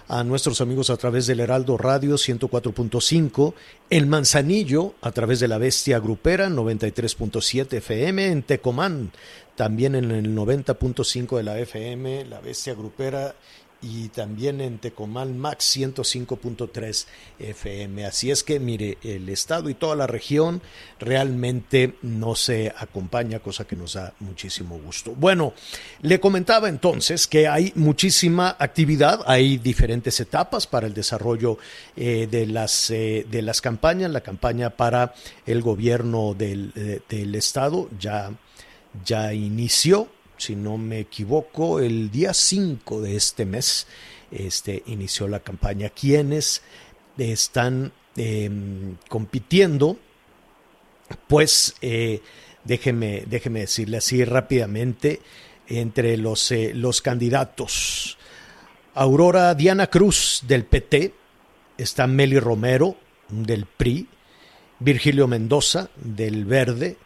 a 0.09 0.22
nuestros 0.22 0.61
amigos 0.61 0.90
a 0.90 0.96
través 0.96 1.26
del 1.26 1.40
Heraldo 1.40 1.78
Radio 1.78 2.16
104.5, 2.16 3.54
el 3.88 4.07
Manzanillo 4.07 4.94
a 5.00 5.12
través 5.12 5.40
de 5.40 5.48
la 5.48 5.59
Bestia 5.59 5.98
Grupera 5.98 6.48
93.7 6.48 7.74
FM, 7.78 8.26
en 8.26 8.42
Tecomán 8.42 9.12
también 9.57 9.94
en 9.94 10.11
el 10.11 10.35
90.5 10.35 11.37
de 11.37 11.42
la 11.42 11.59
FM, 11.59 12.24
la 12.26 12.40
Bestia 12.40 12.74
Grupera 12.74 13.35
y 13.85 14.09
también 14.09 14.62
en 14.62 14.79
Tecomán 14.79 15.38
Max 15.38 15.77
105.3 15.77 17.07
FM. 17.38 18.07
Así 18.07 18.31
es 18.31 18.42
que, 18.42 18.59
mire, 18.59 18.97
el 19.03 19.29
estado 19.29 19.68
y 19.68 19.75
toda 19.75 19.94
la 19.94 20.07
región 20.07 20.62
realmente 20.99 21.94
no 22.01 22.35
se 22.35 22.73
acompaña, 22.77 23.40
cosa 23.40 23.66
que 23.66 23.77
nos 23.77 23.92
da 23.92 24.14
muchísimo 24.20 24.79
gusto. 24.79 25.12
Bueno, 25.14 25.53
le 26.01 26.18
comentaba 26.18 26.68
entonces 26.70 27.27
que 27.27 27.47
hay 27.47 27.73
muchísima 27.75 28.57
actividad, 28.59 29.20
hay 29.27 29.59
diferentes 29.59 30.18
etapas 30.18 30.66
para 30.66 30.87
el 30.87 30.94
desarrollo 30.94 31.59
eh, 31.94 32.27
de, 32.31 32.47
las, 32.47 32.90
eh, 32.90 33.27
de 33.31 33.42
las 33.42 33.61
campañas. 33.61 34.11
La 34.11 34.23
campaña 34.23 34.70
para 34.70 35.14
el 35.44 35.61
gobierno 35.61 36.33
del, 36.33 36.73
eh, 36.75 37.01
del 37.09 37.35
estado 37.35 37.90
ya, 37.99 38.33
ya 39.05 39.35
inició 39.35 40.09
si 40.44 40.57
no 40.57 40.76
me 40.76 41.00
equivoco, 41.00 41.80
el 41.80 42.11
día 42.11 42.35
5 42.35 43.00
de 43.00 43.16
este 43.16 43.46
mes 43.46 43.87
este, 44.30 44.83
inició 44.87 45.26
la 45.26 45.40
campaña. 45.40 45.88
Quienes 45.88 46.61
están 47.16 47.92
em, 48.16 48.96
compitiendo, 49.09 49.96
pues 51.28 51.76
eh, 51.80 52.20
déjeme, 52.64 53.24
déjeme 53.26 53.61
decirle 53.61 53.96
así 53.96 54.22
rápidamente, 54.24 55.20
entre 55.66 56.18
los, 56.18 56.52
eh, 56.52 56.72
los 56.74 57.00
candidatos. 57.00 58.18
Aurora 58.94 59.54
Diana 59.54 59.87
Cruz 59.87 60.42
del 60.46 60.66
PT, 60.66 61.14
está 61.78 62.07
Meli 62.07 62.38
Romero 62.38 62.96
del 63.30 63.64
PRI, 63.64 64.09
Virgilio 64.78 65.26
Mendoza 65.26 65.88
del 65.96 66.44
Verde, 66.44 66.98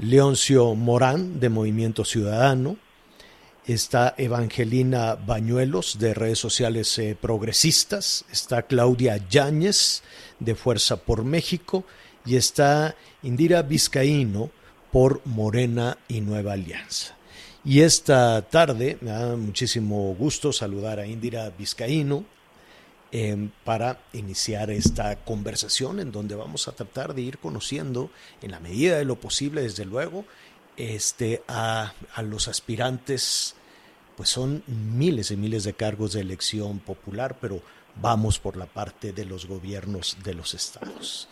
Leoncio 0.00 0.74
Morán 0.74 1.40
de 1.40 1.50
Movimiento 1.50 2.06
Ciudadano, 2.06 2.78
está 3.66 4.14
Evangelina 4.16 5.14
Bañuelos 5.14 5.98
de 5.98 6.14
redes 6.14 6.38
sociales 6.38 6.98
eh, 6.98 7.16
progresistas, 7.20 8.24
está 8.32 8.62
Claudia 8.62 9.18
Yáñez 9.28 10.02
de 10.38 10.54
Fuerza 10.54 10.96
por 10.96 11.24
México. 11.24 11.84
Y 12.26 12.36
está 12.36 12.96
Indira 13.22 13.62
Vizcaíno 13.62 14.50
por 14.92 15.22
Morena 15.24 15.96
y 16.06 16.20
Nueva 16.20 16.52
Alianza. 16.52 17.16
Y 17.64 17.80
esta 17.80 18.42
tarde 18.42 18.98
me 19.00 19.10
da 19.10 19.36
muchísimo 19.36 20.14
gusto 20.14 20.52
saludar 20.52 20.98
a 20.98 21.06
Indira 21.06 21.50
Vizcaíno, 21.50 22.24
Em, 23.12 23.50
para 23.64 23.98
iniciar 24.12 24.70
esta 24.70 25.16
conversación 25.16 25.98
en 25.98 26.12
donde 26.12 26.36
vamos 26.36 26.68
a 26.68 26.72
tratar 26.72 27.12
de 27.12 27.22
ir 27.22 27.38
conociendo, 27.38 28.08
en 28.40 28.52
la 28.52 28.60
medida 28.60 28.98
de 28.98 29.04
lo 29.04 29.16
posible, 29.16 29.62
desde 29.62 29.84
luego, 29.84 30.24
este, 30.76 31.42
a, 31.48 31.92
a 32.14 32.22
los 32.22 32.46
aspirantes, 32.46 33.56
pues 34.16 34.28
son 34.28 34.62
miles 34.68 35.32
y 35.32 35.36
miles 35.36 35.64
de 35.64 35.72
cargos 35.72 36.12
de 36.12 36.20
elección 36.20 36.78
popular, 36.78 37.34
pero 37.40 37.60
vamos 37.96 38.38
por 38.38 38.56
la 38.56 38.66
parte 38.66 39.12
de 39.12 39.24
los 39.24 39.46
gobiernos 39.46 40.16
de 40.22 40.34
los 40.34 40.54
estados. 40.54 41.28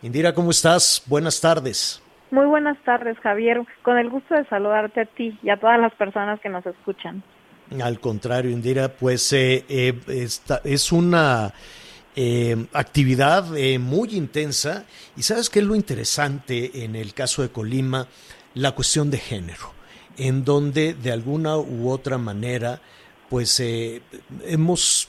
Indira, 0.00 0.32
¿cómo 0.32 0.50
estás? 0.50 1.02
Buenas 1.06 1.42
tardes. 1.42 2.02
Muy 2.30 2.46
buenas 2.46 2.78
tardes, 2.84 3.18
Javier. 3.18 3.60
Con 3.82 3.98
el 3.98 4.08
gusto 4.08 4.34
de 4.34 4.46
saludarte 4.46 5.02
a 5.02 5.04
ti 5.04 5.38
y 5.42 5.50
a 5.50 5.58
todas 5.58 5.78
las 5.78 5.92
personas 5.94 6.40
que 6.40 6.48
nos 6.48 6.64
escuchan. 6.64 7.22
Al 7.80 8.00
contrario, 8.00 8.50
Indira, 8.50 8.92
pues 8.92 9.32
eh, 9.32 9.64
eh, 9.68 10.28
es 10.64 10.92
una 10.92 11.54
eh, 12.14 12.66
actividad 12.72 13.46
muy 13.78 14.10
intensa. 14.16 14.84
Y 15.16 15.22
sabes 15.22 15.48
qué 15.48 15.60
es 15.60 15.64
lo 15.64 15.74
interesante 15.74 16.84
en 16.84 16.96
el 16.96 17.14
caso 17.14 17.42
de 17.42 17.50
Colima, 17.50 18.08
la 18.54 18.72
cuestión 18.72 19.10
de 19.10 19.18
género, 19.18 19.72
en 20.16 20.44
donde 20.44 20.94
de 20.94 21.12
alguna 21.12 21.56
u 21.56 21.90
otra 21.90 22.18
manera, 22.18 22.80
pues 23.30 23.62
hemos 24.44 25.08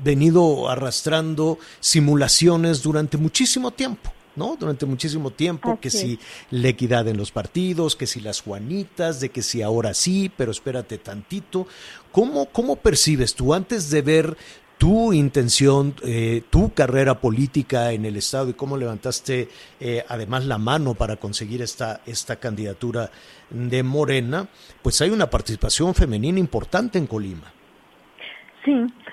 venido 0.00 0.68
arrastrando 0.68 1.58
simulaciones 1.78 2.82
durante 2.82 3.16
muchísimo 3.16 3.70
tiempo 3.70 4.12
¿no? 4.38 4.56
Durante 4.58 4.86
muchísimo 4.86 5.30
tiempo, 5.30 5.78
que 5.80 5.90
si 5.90 6.18
la 6.50 6.68
equidad 6.68 7.06
en 7.08 7.16
los 7.16 7.32
partidos, 7.32 7.96
que 7.96 8.06
si 8.06 8.20
las 8.20 8.40
Juanitas, 8.40 9.20
de 9.20 9.30
que 9.30 9.42
si 9.42 9.60
ahora 9.60 9.92
sí, 9.92 10.30
pero 10.34 10.52
espérate 10.52 10.98
tantito. 10.98 11.66
¿Cómo, 12.12 12.46
cómo 12.46 12.76
percibes 12.76 13.34
tú 13.34 13.52
antes 13.52 13.90
de 13.90 14.02
ver 14.02 14.36
tu 14.78 15.12
intención, 15.12 15.94
eh, 16.04 16.42
tu 16.50 16.72
carrera 16.72 17.20
política 17.20 17.92
en 17.92 18.04
el 18.04 18.16
Estado 18.16 18.50
y 18.50 18.54
cómo 18.54 18.76
levantaste 18.76 19.48
eh, 19.80 20.04
además 20.08 20.46
la 20.46 20.56
mano 20.56 20.94
para 20.94 21.16
conseguir 21.16 21.62
esta, 21.62 22.00
esta 22.06 22.36
candidatura 22.36 23.10
de 23.50 23.82
Morena, 23.82 24.48
pues 24.80 25.02
hay 25.02 25.10
una 25.10 25.28
participación 25.28 25.94
femenina 25.94 26.38
importante 26.38 26.96
en 26.96 27.08
Colima. 27.08 27.52
Sí, 28.64 28.72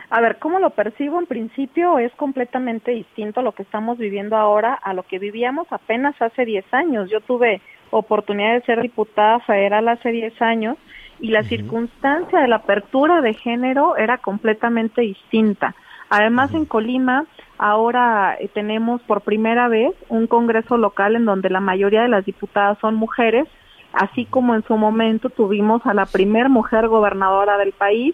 a 0.09 0.21
ver, 0.21 0.37
¿cómo 0.37 0.59
lo 0.59 0.69
percibo? 0.69 1.19
En 1.19 1.25
principio 1.25 1.97
es 1.99 2.13
completamente 2.13 2.91
distinto 2.91 3.41
lo 3.41 3.53
que 3.53 3.63
estamos 3.63 3.97
viviendo 3.97 4.35
ahora 4.37 4.73
a 4.73 4.93
lo 4.93 5.03
que 5.03 5.19
vivíamos 5.19 5.67
apenas 5.71 6.19
hace 6.21 6.45
10 6.45 6.65
años. 6.73 7.09
Yo 7.09 7.21
tuve 7.21 7.61
oportunidad 7.89 8.53
de 8.53 8.61
ser 8.61 8.81
diputada 8.81 9.39
federal 9.39 9.87
hace 9.87 10.11
10 10.11 10.41
años 10.41 10.77
y 11.19 11.29
la 11.29 11.43
circunstancia 11.43 12.39
de 12.39 12.47
la 12.47 12.57
apertura 12.57 13.21
de 13.21 13.33
género 13.33 13.95
era 13.97 14.17
completamente 14.17 15.01
distinta. 15.01 15.75
Además, 16.09 16.53
en 16.53 16.65
Colima 16.65 17.25
ahora 17.57 18.35
eh, 18.39 18.49
tenemos 18.53 19.01
por 19.03 19.21
primera 19.21 19.67
vez 19.67 19.91
un 20.09 20.27
Congreso 20.27 20.77
local 20.77 21.15
en 21.15 21.25
donde 21.25 21.49
la 21.49 21.61
mayoría 21.61 22.03
de 22.03 22.09
las 22.09 22.25
diputadas 22.25 22.77
son 22.79 22.95
mujeres, 22.95 23.47
así 23.93 24.25
como 24.25 24.55
en 24.55 24.63
su 24.63 24.77
momento 24.77 25.29
tuvimos 25.29 25.83
a 25.85 25.93
la 25.93 26.05
primer 26.05 26.49
mujer 26.49 26.87
gobernadora 26.89 27.57
del 27.57 27.71
país. 27.71 28.13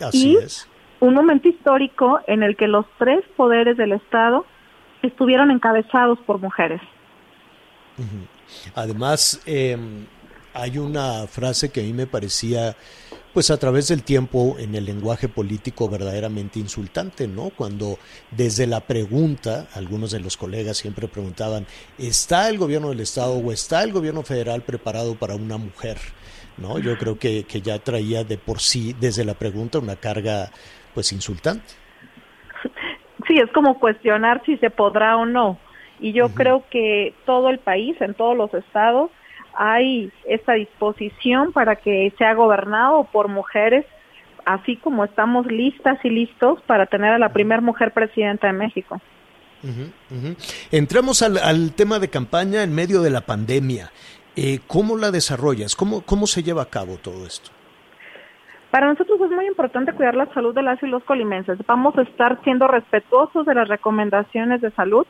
Así 0.00 0.36
es. 0.36 0.68
Un 1.00 1.14
momento 1.14 1.48
histórico 1.48 2.20
en 2.26 2.42
el 2.42 2.56
que 2.56 2.66
los 2.66 2.86
tres 2.98 3.24
poderes 3.36 3.76
del 3.76 3.92
Estado 3.92 4.44
estuvieron 5.02 5.50
encabezados 5.50 6.18
por 6.20 6.40
mujeres. 6.40 6.80
Además, 8.74 9.40
eh, 9.46 9.76
hay 10.54 10.78
una 10.78 11.26
frase 11.26 11.70
que 11.70 11.80
a 11.80 11.82
mí 11.84 11.92
me 11.92 12.06
parecía, 12.06 12.76
pues 13.32 13.50
a 13.50 13.58
través 13.58 13.88
del 13.88 14.02
tiempo 14.02 14.56
en 14.58 14.74
el 14.74 14.84
lenguaje 14.84 15.28
político 15.28 15.88
verdaderamente 15.88 16.58
insultante, 16.58 17.28
¿no? 17.28 17.50
Cuando 17.50 17.98
desde 18.30 18.66
la 18.66 18.80
pregunta, 18.80 19.68
algunos 19.74 20.10
de 20.10 20.20
los 20.20 20.36
colegas 20.36 20.78
siempre 20.78 21.06
preguntaban, 21.06 21.66
¿está 21.98 22.48
el 22.48 22.58
gobierno 22.58 22.88
del 22.88 23.00
Estado 23.00 23.34
o 23.34 23.52
está 23.52 23.84
el 23.84 23.92
gobierno 23.92 24.22
federal 24.22 24.62
preparado 24.62 25.14
para 25.14 25.36
una 25.36 25.58
mujer? 25.58 25.98
¿No? 26.56 26.80
Yo 26.80 26.98
creo 26.98 27.20
que, 27.20 27.44
que 27.44 27.60
ya 27.62 27.78
traía 27.78 28.24
de 28.24 28.36
por 28.36 28.60
sí, 28.60 28.96
desde 28.98 29.24
la 29.24 29.34
pregunta, 29.34 29.78
una 29.78 29.94
carga, 29.94 30.50
pues 30.98 31.12
insultante. 31.12 31.74
Sí, 33.28 33.38
es 33.38 33.48
como 33.52 33.78
cuestionar 33.78 34.42
si 34.44 34.56
se 34.56 34.68
podrá 34.68 35.16
o 35.16 35.26
no. 35.26 35.56
Y 36.00 36.12
yo 36.12 36.30
creo 36.30 36.64
que 36.70 37.14
todo 37.24 37.50
el 37.50 37.60
país, 37.60 37.96
en 38.00 38.14
todos 38.14 38.36
los 38.36 38.52
estados, 38.52 39.12
hay 39.54 40.10
esta 40.26 40.54
disposición 40.54 41.52
para 41.52 41.76
que 41.76 42.12
sea 42.18 42.34
gobernado 42.34 43.04
por 43.12 43.28
mujeres, 43.28 43.86
así 44.44 44.74
como 44.74 45.04
estamos 45.04 45.46
listas 45.46 46.04
y 46.04 46.10
listos 46.10 46.60
para 46.62 46.86
tener 46.86 47.12
a 47.12 47.18
la 47.20 47.32
primera 47.32 47.60
mujer 47.60 47.92
presidenta 47.92 48.48
de 48.48 48.54
México. 48.54 49.00
Entramos 50.72 51.22
al, 51.22 51.72
tema 51.76 52.00
de 52.00 52.10
campaña 52.10 52.64
en 52.64 52.74
medio 52.74 53.02
de 53.02 53.10
la 53.10 53.20
pandemia. 53.20 53.92
Eh, 54.34 54.58
¿Cómo 54.66 54.96
la 54.96 55.12
desarrollas? 55.12 55.76
¿Cómo, 55.76 56.00
¿Cómo 56.00 56.26
se 56.26 56.42
lleva 56.42 56.62
a 56.62 56.70
cabo 56.70 56.96
todo 56.96 57.24
esto? 57.24 57.52
Para 58.70 58.86
nosotros 58.86 59.18
es 59.22 59.30
muy 59.30 59.46
importante 59.46 59.94
cuidar 59.94 60.14
la 60.14 60.26
salud 60.34 60.54
de 60.54 60.62
las 60.62 60.82
y 60.82 60.86
los 60.86 61.02
colimenses. 61.04 61.58
Vamos 61.66 61.96
a 61.96 62.02
estar 62.02 62.38
siendo 62.44 62.68
respetuosos 62.68 63.46
de 63.46 63.54
las 63.54 63.66
recomendaciones 63.66 64.60
de 64.60 64.70
salud. 64.72 65.06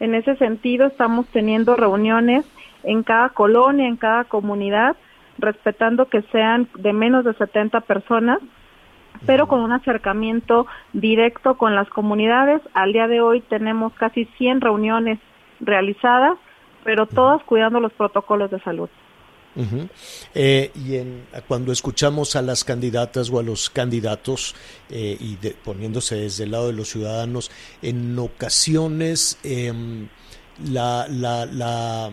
En 0.00 0.14
ese 0.14 0.34
sentido, 0.36 0.86
estamos 0.86 1.26
teniendo 1.26 1.76
reuniones 1.76 2.46
en 2.84 3.02
cada 3.02 3.28
colonia, 3.28 3.86
en 3.86 3.96
cada 3.96 4.24
comunidad, 4.24 4.96
respetando 5.38 6.06
que 6.06 6.22
sean 6.32 6.68
de 6.74 6.94
menos 6.94 7.24
de 7.24 7.34
70 7.34 7.82
personas, 7.82 8.38
pero 9.26 9.46
con 9.46 9.60
un 9.60 9.72
acercamiento 9.72 10.66
directo 10.94 11.58
con 11.58 11.74
las 11.74 11.88
comunidades. 11.90 12.62
Al 12.72 12.94
día 12.94 13.08
de 13.08 13.20
hoy 13.20 13.42
tenemos 13.42 13.92
casi 13.92 14.24
100 14.24 14.62
reuniones 14.62 15.18
realizadas, 15.60 16.38
pero 16.82 17.06
todas 17.06 17.42
cuidando 17.44 17.78
los 17.78 17.92
protocolos 17.92 18.50
de 18.50 18.58
salud. 18.60 18.88
Eh, 20.34 20.70
y 20.74 21.42
cuando 21.46 21.72
escuchamos 21.72 22.36
a 22.36 22.42
las 22.42 22.64
candidatas 22.64 23.30
o 23.30 23.38
a 23.38 23.42
los 23.42 23.68
candidatos 23.70 24.54
eh, 24.88 25.16
y 25.20 25.36
poniéndose 25.64 26.16
desde 26.16 26.44
el 26.44 26.52
lado 26.52 26.68
de 26.68 26.72
los 26.72 26.88
ciudadanos, 26.88 27.50
en 27.82 28.18
ocasiones 28.18 29.38
em, 29.42 30.08
la, 30.70 32.10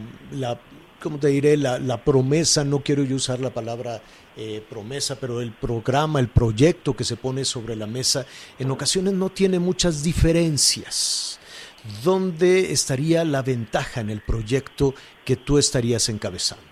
¿cómo 1.01 1.17
te 1.17 1.27
diré? 1.29 1.57
La 1.57 2.03
promesa, 2.03 2.63
no 2.63 2.79
quiero 2.79 3.03
yo 3.03 3.15
usar 3.15 3.39
la 3.39 3.53
palabra 3.53 4.01
eh, 4.41 4.63
promesa, 4.69 5.17
pero 5.19 5.41
el 5.41 5.51
programa, 5.51 6.21
el 6.21 6.29
proyecto 6.29 6.95
que 6.95 7.03
se 7.03 7.17
pone 7.17 7.43
sobre 7.43 7.75
la 7.75 7.87
mesa, 7.87 8.25
en 8.57 8.71
ocasiones 8.71 9.13
no 9.13 9.31
tiene 9.31 9.59
muchas 9.59 10.01
diferencias. 10.01 11.37
¿Dónde 12.05 12.71
estaría 12.71 13.25
la 13.25 13.41
ventaja 13.41 13.99
en 13.99 14.09
el 14.09 14.21
proyecto 14.21 14.95
que 15.25 15.35
tú 15.35 15.57
estarías 15.57 16.07
encabezando? 16.07 16.68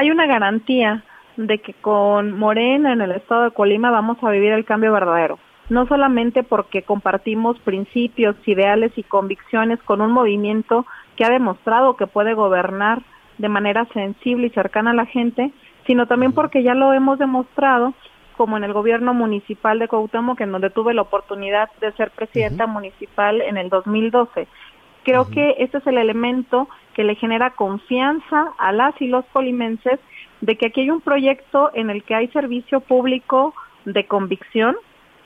Hay 0.00 0.12
una 0.12 0.26
garantía 0.26 1.02
de 1.36 1.58
que 1.58 1.74
con 1.74 2.38
Morena 2.38 2.92
en 2.92 3.00
el 3.00 3.10
estado 3.10 3.42
de 3.42 3.50
Colima 3.50 3.90
vamos 3.90 4.16
a 4.22 4.30
vivir 4.30 4.52
el 4.52 4.64
cambio 4.64 4.92
verdadero. 4.92 5.40
No 5.70 5.88
solamente 5.88 6.44
porque 6.44 6.82
compartimos 6.82 7.58
principios, 7.58 8.36
ideales 8.46 8.92
y 8.94 9.02
convicciones 9.02 9.82
con 9.82 10.00
un 10.00 10.12
movimiento 10.12 10.86
que 11.16 11.24
ha 11.24 11.30
demostrado 11.30 11.96
que 11.96 12.06
puede 12.06 12.34
gobernar 12.34 13.02
de 13.38 13.48
manera 13.48 13.86
sensible 13.92 14.46
y 14.46 14.50
cercana 14.50 14.92
a 14.92 14.94
la 14.94 15.06
gente, 15.06 15.50
sino 15.88 16.06
también 16.06 16.30
porque 16.30 16.62
ya 16.62 16.74
lo 16.74 16.92
hemos 16.92 17.18
demostrado 17.18 17.92
como 18.36 18.56
en 18.56 18.62
el 18.62 18.72
gobierno 18.72 19.14
municipal 19.14 19.80
de 19.80 19.88
Cuauhtémoc, 19.88 20.40
en 20.40 20.52
donde 20.52 20.70
tuve 20.70 20.94
la 20.94 21.02
oportunidad 21.02 21.70
de 21.80 21.90
ser 21.94 22.12
presidenta 22.12 22.68
municipal 22.68 23.40
en 23.40 23.56
el 23.56 23.68
2012. 23.68 24.46
Creo 25.04 25.30
que 25.30 25.56
este 25.58 25.78
es 25.78 25.86
el 25.86 25.98
elemento 25.98 26.68
que 26.94 27.04
le 27.04 27.14
genera 27.14 27.50
confianza 27.50 28.52
a 28.58 28.72
las 28.72 29.00
y 29.00 29.06
los 29.06 29.24
colimenses 29.26 30.00
de 30.40 30.56
que 30.56 30.66
aquí 30.66 30.82
hay 30.82 30.90
un 30.90 31.00
proyecto 31.00 31.70
en 31.74 31.90
el 31.90 32.02
que 32.02 32.14
hay 32.14 32.28
servicio 32.28 32.80
público 32.80 33.54
de 33.84 34.06
convicción, 34.06 34.76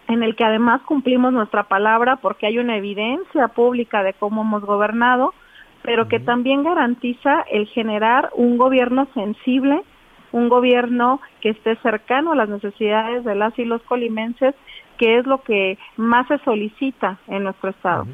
en 0.09 0.23
el 0.23 0.37
que 0.37 0.45
además 0.45 0.83
cumplimos 0.83 1.33
nuestra 1.33 1.65
palabra 1.65 2.17
porque 2.17 2.47
hay 2.47 2.59
una 2.59 2.77
evidencia 2.77 3.49
pública 3.49 4.03
de 4.03 4.15
cómo 4.15 4.43
hemos 4.43 4.63
gobernado, 4.65 5.35
pero 5.83 6.09
que 6.09 6.21
también 6.21 6.63
garantiza 6.63 7.45
el 7.51 7.67
generar 7.69 8.31
un 8.35 8.57
gobierno 8.57 9.09
sensible, 9.15 9.83
un 10.31 10.49
gobierno 10.49 11.21
que 11.41 11.51
esté 11.51 11.77
cercano 11.77 12.33
a 12.33 12.37
las 12.37 12.49
necesidades 12.49 13.25
de 13.25 13.35
las 13.35 13.59
y 13.59 13.65
los 13.65 13.83
colimenses, 13.83 14.55
que 14.99 15.19
es 15.19 15.27
lo 15.27 15.43
que 15.43 15.79
más 15.97 16.29
se 16.29 16.39
solicita 16.39 17.19
en 17.27 17.45
nuestro 17.45 17.71
estado. 17.71 18.07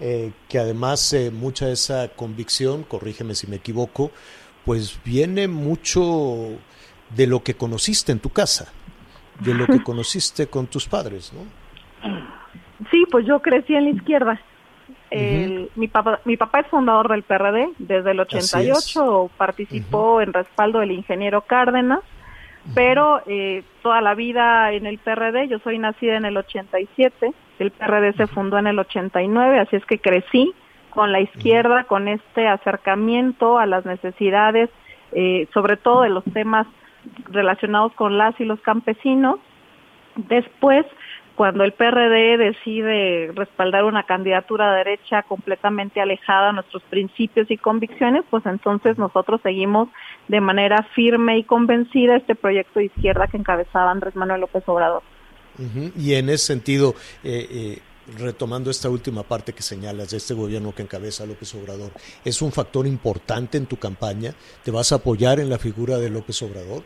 Eh, 0.00 0.32
que 0.48 0.58
además 0.58 1.12
eh, 1.12 1.30
mucha 1.30 1.66
de 1.66 1.72
esa 1.72 2.08
convicción, 2.08 2.82
corrígeme 2.82 3.34
si 3.34 3.46
me 3.46 3.56
equivoco, 3.56 4.10
pues 4.64 4.98
viene 5.04 5.48
mucho 5.48 6.50
de 7.16 7.26
lo 7.26 7.42
que 7.42 7.54
conociste 7.54 8.12
en 8.12 8.18
tu 8.18 8.30
casa 8.30 8.72
de 9.40 9.54
lo 9.54 9.66
que 9.66 9.82
conociste 9.84 10.46
con 10.46 10.66
tus 10.66 10.86
padres, 10.86 11.32
¿no? 11.32 11.42
Sí, 12.90 13.04
pues 13.10 13.26
yo 13.26 13.40
crecí 13.40 13.74
en 13.74 13.84
la 13.84 13.90
izquierda. 13.90 14.40
mi, 15.76 15.88
papá, 15.88 16.20
mi 16.24 16.36
papá 16.36 16.60
es 16.60 16.66
fundador 16.68 17.08
del 17.10 17.22
PRD 17.22 17.70
desde 17.78 18.10
el 18.10 18.20
88, 18.20 19.30
participó 19.36 20.20
en 20.20 20.32
respaldo 20.32 20.80
del 20.80 20.92
ingeniero 20.92 21.42
Cárdenas, 21.42 22.00
pero 22.74 23.22
eh, 23.26 23.62
toda 23.82 24.00
la 24.00 24.14
vida 24.14 24.72
en 24.72 24.86
el 24.86 24.98
PRD, 24.98 25.48
yo 25.48 25.58
soy 25.60 25.78
nacida 25.78 26.16
en 26.16 26.24
el 26.24 26.36
87, 26.36 27.32
el 27.62 27.70
PRD 27.70 28.12
se 28.14 28.26
fundó 28.26 28.58
en 28.58 28.66
el 28.66 28.78
89, 28.78 29.60
así 29.60 29.76
es 29.76 29.84
que 29.86 29.98
crecí 29.98 30.52
con 30.90 31.10
la 31.10 31.20
izquierda, 31.20 31.84
con 31.84 32.06
este 32.08 32.46
acercamiento 32.46 33.58
a 33.58 33.66
las 33.66 33.86
necesidades, 33.86 34.68
eh, 35.12 35.48
sobre 35.54 35.76
todo 35.76 36.02
de 36.02 36.10
los 36.10 36.24
temas 36.24 36.66
relacionados 37.30 37.92
con 37.94 38.18
las 38.18 38.38
y 38.40 38.44
los 38.44 38.60
campesinos. 38.60 39.40
Después, 40.16 40.84
cuando 41.34 41.64
el 41.64 41.72
PRD 41.72 42.36
decide 42.36 43.32
respaldar 43.34 43.84
una 43.84 44.02
candidatura 44.02 44.70
de 44.70 44.78
derecha 44.78 45.22
completamente 45.22 46.00
alejada 46.00 46.48
de 46.48 46.52
nuestros 46.54 46.82
principios 46.84 47.50
y 47.50 47.56
convicciones, 47.56 48.24
pues 48.28 48.44
entonces 48.44 48.98
nosotros 48.98 49.40
seguimos 49.42 49.88
de 50.28 50.40
manera 50.40 50.82
firme 50.94 51.38
y 51.38 51.44
convencida 51.44 52.16
este 52.16 52.34
proyecto 52.34 52.80
de 52.80 52.86
izquierda 52.86 53.28
que 53.28 53.38
encabezaba 53.38 53.90
Andrés 53.90 54.14
Manuel 54.14 54.42
López 54.42 54.62
Obrador. 54.66 55.02
Y 55.96 56.14
en 56.14 56.28
ese 56.28 56.46
sentido, 56.46 56.94
eh, 57.22 57.46
eh, 57.50 57.78
retomando 58.18 58.70
esta 58.70 58.88
última 58.88 59.22
parte 59.22 59.52
que 59.52 59.62
señalas 59.62 60.10
de 60.10 60.16
este 60.16 60.34
gobierno 60.34 60.74
que 60.74 60.82
encabeza 60.82 61.26
López 61.26 61.54
Obrador, 61.54 61.90
¿es 62.24 62.42
un 62.42 62.52
factor 62.52 62.86
importante 62.86 63.58
en 63.58 63.66
tu 63.66 63.76
campaña? 63.76 64.32
¿Te 64.64 64.70
vas 64.70 64.92
a 64.92 64.96
apoyar 64.96 65.40
en 65.40 65.50
la 65.50 65.58
figura 65.58 65.98
de 65.98 66.10
López 66.10 66.40
Obrador? 66.42 66.82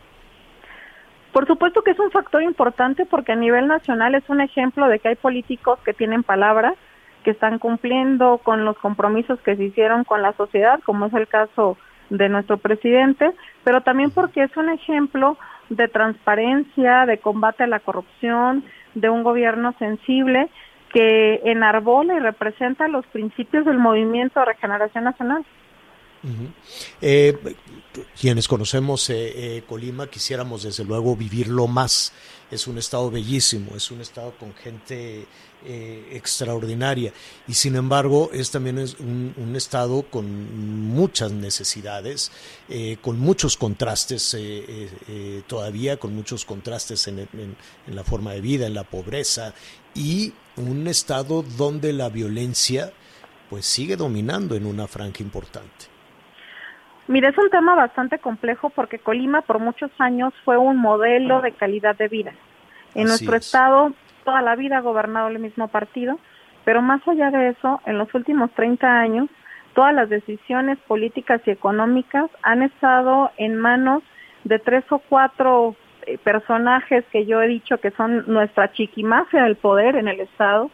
Por 1.32 1.46
supuesto 1.46 1.82
que 1.82 1.90
es 1.90 1.98
un 1.98 2.10
factor 2.10 2.42
importante 2.42 3.04
porque 3.04 3.32
a 3.32 3.36
nivel 3.36 3.66
nacional 3.66 4.14
es 4.14 4.24
un 4.28 4.40
ejemplo 4.40 4.88
de 4.88 4.98
que 4.98 5.08
hay 5.08 5.16
políticos 5.16 5.78
que 5.84 5.92
tienen 5.92 6.22
palabras, 6.22 6.74
que 7.24 7.32
están 7.32 7.58
cumpliendo 7.58 8.38
con 8.38 8.64
los 8.64 8.78
compromisos 8.78 9.38
que 9.40 9.56
se 9.56 9.64
hicieron 9.64 10.04
con 10.04 10.22
la 10.22 10.32
sociedad, 10.34 10.80
como 10.84 11.06
es 11.06 11.14
el 11.14 11.28
caso 11.28 11.76
de 12.08 12.28
nuestro 12.28 12.56
presidente, 12.56 13.32
pero 13.64 13.82
también 13.82 14.10
porque 14.12 14.44
es 14.44 14.56
un 14.56 14.70
ejemplo 14.70 15.36
de 15.68 15.88
transparencia, 15.88 17.06
de 17.06 17.18
combate 17.18 17.64
a 17.64 17.66
la 17.66 17.80
corrupción, 17.80 18.64
de 18.94 19.10
un 19.10 19.22
gobierno 19.22 19.74
sensible 19.78 20.48
que 20.92 21.40
enarbola 21.44 22.14
y 22.14 22.20
representa 22.20 22.88
los 22.88 23.06
principios 23.06 23.66
del 23.66 23.78
movimiento 23.78 24.40
de 24.40 24.46
regeneración 24.46 25.04
nacional. 25.04 25.44
Eh, 27.00 27.36
quienes 28.20 28.48
conocemos 28.48 29.08
eh, 29.10 29.56
eh, 29.58 29.62
Colima 29.66 30.08
quisiéramos 30.08 30.62
desde 30.64 30.84
luego 30.84 31.14
vivirlo 31.16 31.66
más. 31.66 32.12
Es 32.50 32.66
un 32.66 32.78
estado 32.78 33.10
bellísimo, 33.10 33.76
es 33.76 33.90
un 33.90 34.00
estado 34.00 34.32
con 34.38 34.54
gente 34.54 35.26
extraordinaria 35.64 37.12
y 37.48 37.54
sin 37.54 37.74
embargo 37.74 38.30
es 38.32 38.50
también 38.50 38.78
es 38.78 38.96
un, 39.00 39.54
estado 39.56 40.02
con 40.02 40.88
muchas 40.88 41.32
necesidades, 41.32 42.30
con 43.00 43.18
muchos 43.18 43.56
contrastes 43.56 44.36
todavía, 45.46 45.96
con 45.96 46.14
muchos 46.14 46.44
contrastes 46.44 47.08
en, 47.08 47.18
en 47.18 47.96
la 47.96 48.04
forma 48.04 48.32
de 48.32 48.40
vida, 48.40 48.66
en 48.66 48.74
la 48.74 48.84
pobreza 48.84 49.54
y 49.94 50.32
un 50.56 50.86
estado 50.86 51.42
donde 51.42 51.92
la 51.92 52.08
violencia 52.10 52.92
pues 53.50 53.66
sigue 53.66 53.96
dominando 53.96 54.54
en 54.54 54.66
una 54.66 54.86
franja 54.86 55.22
importante. 55.22 55.86
Mire, 57.08 57.28
es 57.28 57.38
un 57.38 57.50
tema 57.50 57.74
bastante 57.76 58.18
complejo 58.18 58.70
porque 58.70 58.98
Colima 58.98 59.42
por 59.42 59.60
muchos 59.60 59.90
años 59.98 60.34
fue 60.44 60.58
un 60.58 60.76
modelo 60.76 61.40
de 61.40 61.52
calidad 61.52 61.96
de 61.96 62.08
vida. 62.08 62.32
En 62.94 63.06
nuestro 63.06 63.36
estado 63.36 63.92
toda 64.26 64.42
la 64.42 64.56
vida 64.56 64.78
ha 64.78 64.80
gobernado 64.80 65.28
el 65.28 65.38
mismo 65.38 65.68
partido, 65.68 66.18
pero 66.66 66.82
más 66.82 67.00
allá 67.08 67.30
de 67.30 67.50
eso, 67.50 67.80
en 67.86 67.96
los 67.96 68.12
últimos 68.12 68.50
30 68.50 68.86
años, 68.86 69.30
todas 69.74 69.94
las 69.94 70.10
decisiones 70.10 70.78
políticas 70.86 71.40
y 71.46 71.50
económicas 71.50 72.28
han 72.42 72.62
estado 72.62 73.30
en 73.38 73.56
manos 73.56 74.02
de 74.44 74.58
tres 74.58 74.84
o 74.90 74.98
cuatro 74.98 75.76
eh, 76.06 76.18
personajes 76.18 77.04
que 77.10 77.24
yo 77.24 77.40
he 77.40 77.48
dicho 77.48 77.78
que 77.78 77.92
son 77.92 78.24
nuestra 78.26 78.72
chiquimafia 78.72 79.44
del 79.44 79.56
poder 79.56 79.96
en 79.96 80.08
el 80.08 80.20
Estado, 80.20 80.70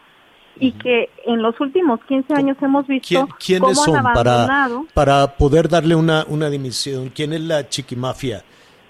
y 0.57 0.73
que 0.73 1.09
en 1.25 1.41
los 1.41 1.59
últimos 1.61 2.01
15 2.05 2.35
años 2.35 2.57
hemos 2.61 2.87
visto 2.87 3.27
¿Quiénes 3.45 3.79
son 3.79 4.03
para, 4.15 4.47
para 4.93 5.27
poder 5.37 5.69
darle 5.69 5.95
una, 5.95 6.25
una 6.29 6.51
dimisión? 6.51 7.09
¿Quién 7.09 7.33
es 7.33 7.41
la 7.41 7.69
chiquimafia 7.69 8.45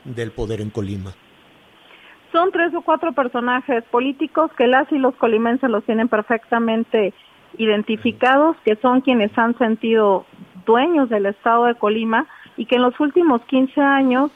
del 0.04 0.32
poder 0.32 0.60
en 0.60 0.70
Colima? 0.70 1.14
Son 2.32 2.50
tres 2.50 2.74
o 2.74 2.80
cuatro 2.80 3.12
personajes 3.12 3.84
políticos 3.84 4.50
que 4.56 4.66
las 4.66 4.90
y 4.90 4.98
los 4.98 5.14
colimenses 5.16 5.68
los 5.70 5.84
tienen 5.84 6.08
perfectamente 6.08 7.12
identificados, 7.58 8.56
que 8.64 8.76
son 8.76 9.02
quienes 9.02 9.36
han 9.36 9.56
sentido 9.58 10.24
dueños 10.64 11.10
del 11.10 11.26
estado 11.26 11.66
de 11.66 11.74
Colima 11.74 12.26
y 12.56 12.66
que 12.66 12.76
en 12.76 12.82
los 12.82 12.98
últimos 13.00 13.42
15 13.42 13.80
años 13.80 14.30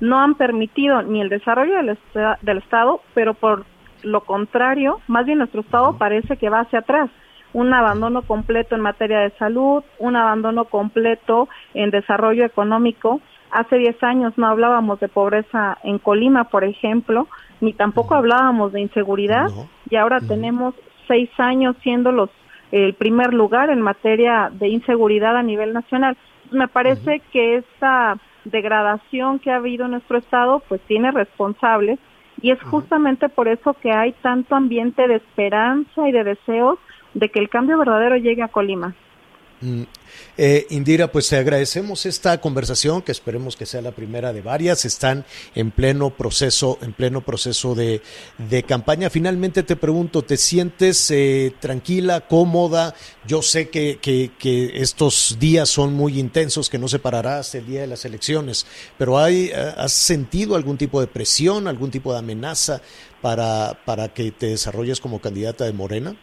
no 0.00 0.18
han 0.18 0.34
permitido 0.34 1.02
ni 1.02 1.22
el 1.22 1.28
desarrollo 1.28 1.76
del, 1.76 1.98
del 2.42 2.58
estado, 2.58 3.00
pero 3.14 3.34
por 3.34 3.64
lo 4.02 4.20
contrario, 4.22 5.00
más 5.08 5.26
bien 5.26 5.38
nuestro 5.38 5.62
Estado 5.62 5.96
parece 5.96 6.36
que 6.36 6.50
va 6.50 6.60
hacia 6.60 6.80
atrás. 6.80 7.10
Un 7.52 7.72
abandono 7.72 8.22
completo 8.22 8.74
en 8.74 8.82
materia 8.82 9.20
de 9.20 9.30
salud, 9.38 9.82
un 9.98 10.16
abandono 10.16 10.66
completo 10.66 11.48
en 11.74 11.90
desarrollo 11.90 12.44
económico. 12.44 13.20
Hace 13.50 13.78
10 13.78 14.02
años 14.02 14.34
no 14.36 14.46
hablábamos 14.46 15.00
de 15.00 15.08
pobreza 15.08 15.78
en 15.82 15.98
Colima, 15.98 16.44
por 16.44 16.64
ejemplo, 16.64 17.28
ni 17.60 17.72
tampoco 17.72 18.14
hablábamos 18.14 18.72
de 18.72 18.80
inseguridad 18.80 19.48
y 19.88 19.96
ahora 19.96 20.20
tenemos 20.20 20.74
seis 21.06 21.30
años 21.38 21.76
siendo 21.82 22.12
los 22.12 22.30
el 22.70 22.92
primer 22.94 23.32
lugar 23.32 23.70
en 23.70 23.80
materia 23.80 24.50
de 24.52 24.68
inseguridad 24.68 25.36
a 25.36 25.42
nivel 25.42 25.72
nacional. 25.72 26.18
Me 26.50 26.68
parece 26.68 27.22
que 27.32 27.56
esta 27.56 28.18
degradación 28.44 29.38
que 29.38 29.50
ha 29.50 29.56
habido 29.56 29.86
en 29.86 29.92
nuestro 29.92 30.18
estado 30.18 30.62
pues 30.68 30.80
tiene 30.82 31.10
responsables 31.10 31.98
y 32.40 32.50
es 32.50 32.62
justamente 32.62 33.28
por 33.28 33.48
eso 33.48 33.74
que 33.74 33.90
hay 33.90 34.12
tanto 34.22 34.54
ambiente 34.54 35.08
de 35.08 35.16
esperanza 35.16 36.08
y 36.08 36.12
de 36.12 36.24
deseos 36.24 36.78
de 37.14 37.30
que 37.30 37.40
el 37.40 37.48
cambio 37.48 37.78
verdadero 37.78 38.16
llegue 38.16 38.42
a 38.42 38.48
Colima. 38.48 38.94
Mm. 39.60 39.82
Eh, 40.36 40.66
Indira, 40.70 41.10
pues 41.10 41.28
te 41.28 41.36
agradecemos 41.36 42.06
esta 42.06 42.40
conversación, 42.40 43.02
que 43.02 43.12
esperemos 43.12 43.56
que 43.56 43.66
sea 43.66 43.82
la 43.82 43.90
primera 43.90 44.32
de 44.32 44.40
varias. 44.40 44.84
Están 44.84 45.24
en 45.54 45.70
pleno 45.70 46.10
proceso, 46.10 46.78
en 46.80 46.92
pleno 46.92 47.22
proceso 47.22 47.74
de, 47.74 48.00
campaña. 48.66 49.10
Finalmente 49.10 49.62
te 49.62 49.76
pregunto, 49.76 50.22
¿te 50.22 50.36
sientes 50.36 51.10
eh, 51.10 51.52
tranquila, 51.60 52.20
cómoda? 52.22 52.94
Yo 53.26 53.42
sé 53.42 53.68
que, 53.68 53.98
estos 54.74 55.36
días 55.38 55.68
son 55.68 55.92
muy 55.92 56.18
intensos, 56.18 56.70
que 56.70 56.78
no 56.78 56.88
se 56.88 56.98
parará 56.98 57.40
hasta 57.40 57.58
el 57.58 57.66
día 57.66 57.80
de 57.80 57.86
las 57.88 58.04
elecciones, 58.04 58.66
pero 58.96 59.18
hay, 59.18 59.50
eh, 59.52 59.74
¿has 59.76 59.92
sentido 59.92 60.56
algún 60.56 60.78
tipo 60.78 61.00
de 61.00 61.06
presión, 61.06 61.66
algún 61.66 61.90
tipo 61.90 62.12
de 62.12 62.20
amenaza 62.20 62.80
para, 63.20 63.78
para 63.84 64.08
que 64.14 64.30
te 64.30 64.46
desarrolles 64.46 65.00
como 65.00 65.20
candidata 65.20 65.64
de 65.64 65.72
Morena? 65.72 66.16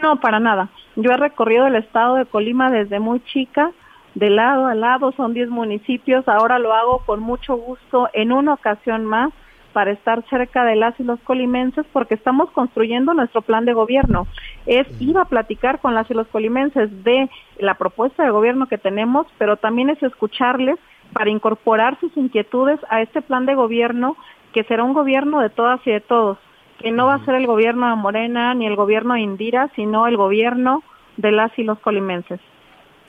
No, 0.00 0.16
para 0.16 0.40
nada. 0.40 0.68
Yo 0.96 1.10
he 1.10 1.16
recorrido 1.16 1.66
el 1.66 1.76
estado 1.76 2.16
de 2.16 2.26
Colima 2.26 2.70
desde 2.70 3.00
muy 3.00 3.20
chica, 3.20 3.72
de 4.14 4.30
lado 4.30 4.66
a 4.66 4.74
lado, 4.74 5.12
son 5.12 5.34
10 5.34 5.50
municipios, 5.50 6.26
ahora 6.26 6.58
lo 6.58 6.72
hago 6.72 7.00
con 7.04 7.20
mucho 7.20 7.54
gusto 7.56 8.08
en 8.14 8.32
una 8.32 8.54
ocasión 8.54 9.04
más 9.04 9.30
para 9.74 9.90
estar 9.90 10.24
cerca 10.30 10.64
de 10.64 10.74
las 10.74 10.98
y 10.98 11.02
los 11.02 11.20
colimenses 11.20 11.84
porque 11.92 12.14
estamos 12.14 12.50
construyendo 12.52 13.12
nuestro 13.12 13.42
plan 13.42 13.66
de 13.66 13.74
gobierno. 13.74 14.26
Es 14.64 14.86
ir 15.02 15.18
a 15.18 15.26
platicar 15.26 15.80
con 15.80 15.94
las 15.94 16.10
y 16.10 16.14
los 16.14 16.26
colimenses 16.28 17.04
de 17.04 17.28
la 17.58 17.74
propuesta 17.74 18.24
de 18.24 18.30
gobierno 18.30 18.68
que 18.68 18.78
tenemos, 18.78 19.26
pero 19.36 19.58
también 19.58 19.90
es 19.90 20.02
escucharles 20.02 20.76
para 21.12 21.28
incorporar 21.28 22.00
sus 22.00 22.16
inquietudes 22.16 22.80
a 22.88 23.02
este 23.02 23.20
plan 23.20 23.44
de 23.44 23.54
gobierno 23.54 24.16
que 24.54 24.64
será 24.64 24.82
un 24.82 24.94
gobierno 24.94 25.40
de 25.40 25.50
todas 25.50 25.86
y 25.86 25.90
de 25.90 26.00
todos 26.00 26.38
que 26.78 26.90
no 26.90 27.06
va 27.06 27.14
a 27.14 27.24
ser 27.24 27.34
el 27.36 27.46
gobierno 27.46 27.88
de 27.88 27.96
Morena 27.96 28.54
ni 28.54 28.66
el 28.66 28.76
gobierno 28.76 29.14
de 29.14 29.20
Indira, 29.20 29.70
sino 29.74 30.06
el 30.06 30.16
gobierno 30.16 30.82
de 31.16 31.32
las 31.32 31.56
y 31.58 31.64
los 31.64 31.78
colimenses. 31.80 32.40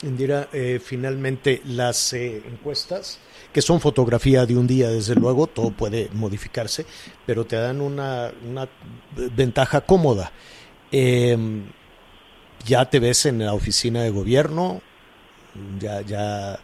Indira, 0.03 0.47
eh, 0.53 0.79
finalmente 0.83 1.61
las 1.65 2.13
eh, 2.13 2.43
encuestas, 2.47 3.19
que 3.51 3.61
son 3.61 3.79
fotografía 3.79 4.45
de 4.45 4.55
un 4.55 4.67
día, 4.67 4.89
desde 4.89 5.15
luego, 5.15 5.47
todo 5.47 5.71
puede 5.71 6.09
modificarse, 6.13 6.85
pero 7.25 7.45
te 7.45 7.55
dan 7.55 7.81
una, 7.81 8.31
una 8.47 8.67
ventaja 9.35 9.81
cómoda. 9.81 10.31
Em, 10.91 11.63
¿Ya 12.65 12.85
te 12.85 12.99
ves 12.99 13.25
en 13.25 13.39
la 13.39 13.53
oficina 13.53 14.03
de 14.03 14.09
gobierno? 14.09 14.81
¿Ya, 15.79 16.01
ya, 16.01 16.59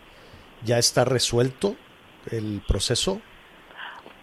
ya 0.64 0.78
está 0.78 1.06
resuelto 1.06 1.76
el 2.32 2.62
proceso? 2.68 3.20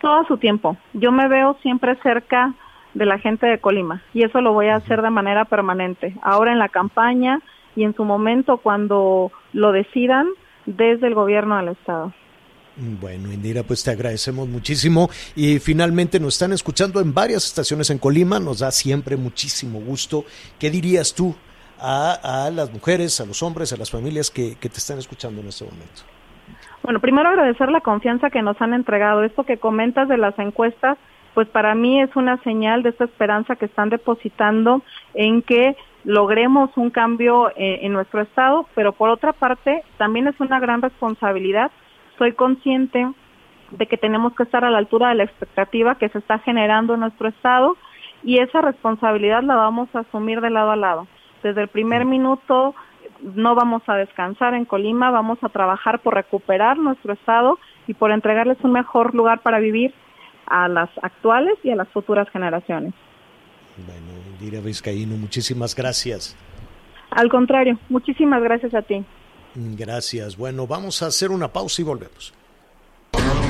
Todo 0.01 0.25
su 0.27 0.37
tiempo. 0.39 0.77
Yo 0.93 1.11
me 1.11 1.29
veo 1.29 1.57
siempre 1.63 1.97
cerca 2.03 2.55
de 2.95 3.07
la 3.07 3.19
gente 3.19 3.47
de 3.47 3.59
Colima 3.59 4.03
y 4.13 4.25
eso 4.25 4.41
lo 4.41 4.53
voy 4.53 4.67
a 4.67 4.77
hacer 4.77 5.03
de 5.03 5.11
manera 5.11 5.45
permanente. 5.45 6.15
Ahora 6.23 6.53
en 6.53 6.59
la 6.59 6.69
campaña 6.69 7.41
y 7.77 7.85
en 7.85 7.95
su 7.95 8.05
momento 8.05 8.59
cuando 8.59 9.33
lo 9.53 9.73
decidan 9.73 10.27
desde 10.67 11.07
el 11.07 11.15
gobierno 11.15 11.57
del 11.57 11.69
estado. 11.69 12.13
Bueno, 12.77 13.33
Indira, 13.33 13.63
pues 13.63 13.85
te 13.85 13.91
agradecemos 13.91 14.49
muchísimo 14.49 15.11
y 15.37 15.59
finalmente 15.59 16.19
nos 16.19 16.35
están 16.35 16.53
escuchando 16.53 17.01
en 17.01 17.13
varias 17.13 17.45
estaciones 17.45 17.91
en 17.91 17.99
Colima, 17.99 18.39
nos 18.39 18.61
da 18.61 18.71
siempre 18.71 19.17
muchísimo 19.17 19.81
gusto. 19.81 20.25
¿Qué 20.59 20.71
dirías 20.71 21.15
tú 21.15 21.35
a, 21.79 22.47
a 22.47 22.51
las 22.51 22.73
mujeres, 22.73 23.21
a 23.21 23.27
los 23.27 23.43
hombres, 23.43 23.73
a 23.73 23.77
las 23.77 23.91
familias 23.91 24.31
que, 24.31 24.55
que 24.55 24.69
te 24.69 24.79
están 24.79 24.99
escuchando 24.99 25.41
en 25.41 25.49
este 25.49 25.65
momento? 25.65 26.03
Bueno, 26.83 27.01
primero 27.01 27.29
agradecer 27.29 27.71
la 27.71 27.81
confianza 27.81 28.31
que 28.31 28.43
nos 28.43 28.61
han 28.61 28.73
entregado. 28.73 29.25
Esto 29.25 29.45
que 29.45 29.59
comentas 29.59 30.09
de 30.09 30.17
las 30.17 30.39
encuestas, 30.39 30.97
pues 31.35 31.49
para 31.49 31.75
mí 31.75 32.01
es 32.01 32.15
una 32.17 32.39
señal 32.39 32.83
de 32.83 32.91
esta 32.91 33.05
esperanza 33.05 33.57
que 33.57 33.67
están 33.67 33.89
depositando 33.89 34.83
en 35.15 35.43
que 35.43 35.77
logremos 36.05 36.71
un 36.77 36.91
cambio 36.91 37.51
eh, 37.51 37.81
en 37.83 37.93
nuestro 37.93 38.23
estado, 38.23 38.67
pero 38.75 38.93
por 38.93 39.11
otra 39.11 39.33
parte 39.33 39.83
también 39.99 40.27
es 40.27 40.39
una 40.41 40.59
gran 40.59 40.83
responsabilidad. 40.83 41.71
Soy 42.19 42.33
consciente 42.33 43.07
de 43.71 43.87
que 43.87 43.97
tenemos 43.97 44.35
que 44.35 44.43
estar 44.43 44.65
a 44.65 44.71
la 44.71 44.79
altura 44.79 45.11
de 45.11 45.17
la 45.17 45.25
expectativa 45.25 45.95
que 45.97 46.09
se 46.09 46.19
está 46.19 46.39
generando 46.41 46.95
en 46.95 47.01
nuestro 47.01 47.29
estado 47.29 47.77
y 48.23 48.39
esa 48.39 48.61
responsabilidad 48.61 49.43
la 49.43 49.57
vamos 49.57 49.89
a 49.95 50.01
asumir 50.01 50.41
de 50.41 50.51
lado 50.51 50.71
a 50.73 50.77
lado. 50.77 51.07
Desde 51.43 51.63
el 51.63 51.69
primer 51.69 52.05
minuto 52.05 52.75
no 53.23 53.55
vamos 53.55 53.83
a 53.87 53.95
descansar 53.97 54.55
en 54.55 54.65
Colima, 54.65 55.11
vamos 55.11 55.39
a 55.43 55.49
trabajar 55.49 56.01
por 56.01 56.15
recuperar 56.15 56.79
nuestro 56.79 57.13
estado 57.13 57.59
y 57.87 57.95
por 57.95 58.11
entregarles 58.11 58.59
un 58.63 58.73
mejor 58.73 59.15
lugar 59.15 59.41
para 59.41 59.59
vivir 59.59 59.95
a 60.51 60.69
las 60.69 60.91
actuales 61.03 61.55
y 61.63 61.71
a 61.71 61.77
las 61.77 61.89
futuras 61.89 62.29
generaciones. 62.31 62.93
Bueno, 63.87 64.21
Indira 64.33 64.61
Vizcaíno, 64.61 65.17
muchísimas 65.17 65.75
gracias. 65.75 66.37
Al 67.11 67.29
contrario, 67.29 67.79
muchísimas 67.89 68.43
gracias 68.43 68.75
a 68.75 68.83
ti. 68.83 69.05
Gracias. 69.55 70.37
Bueno, 70.37 70.67
vamos 70.67 71.03
a 71.03 71.07
hacer 71.07 71.31
una 71.31 71.49
pausa 71.49 71.83
y 71.83 71.85
volvemos. 71.85 72.35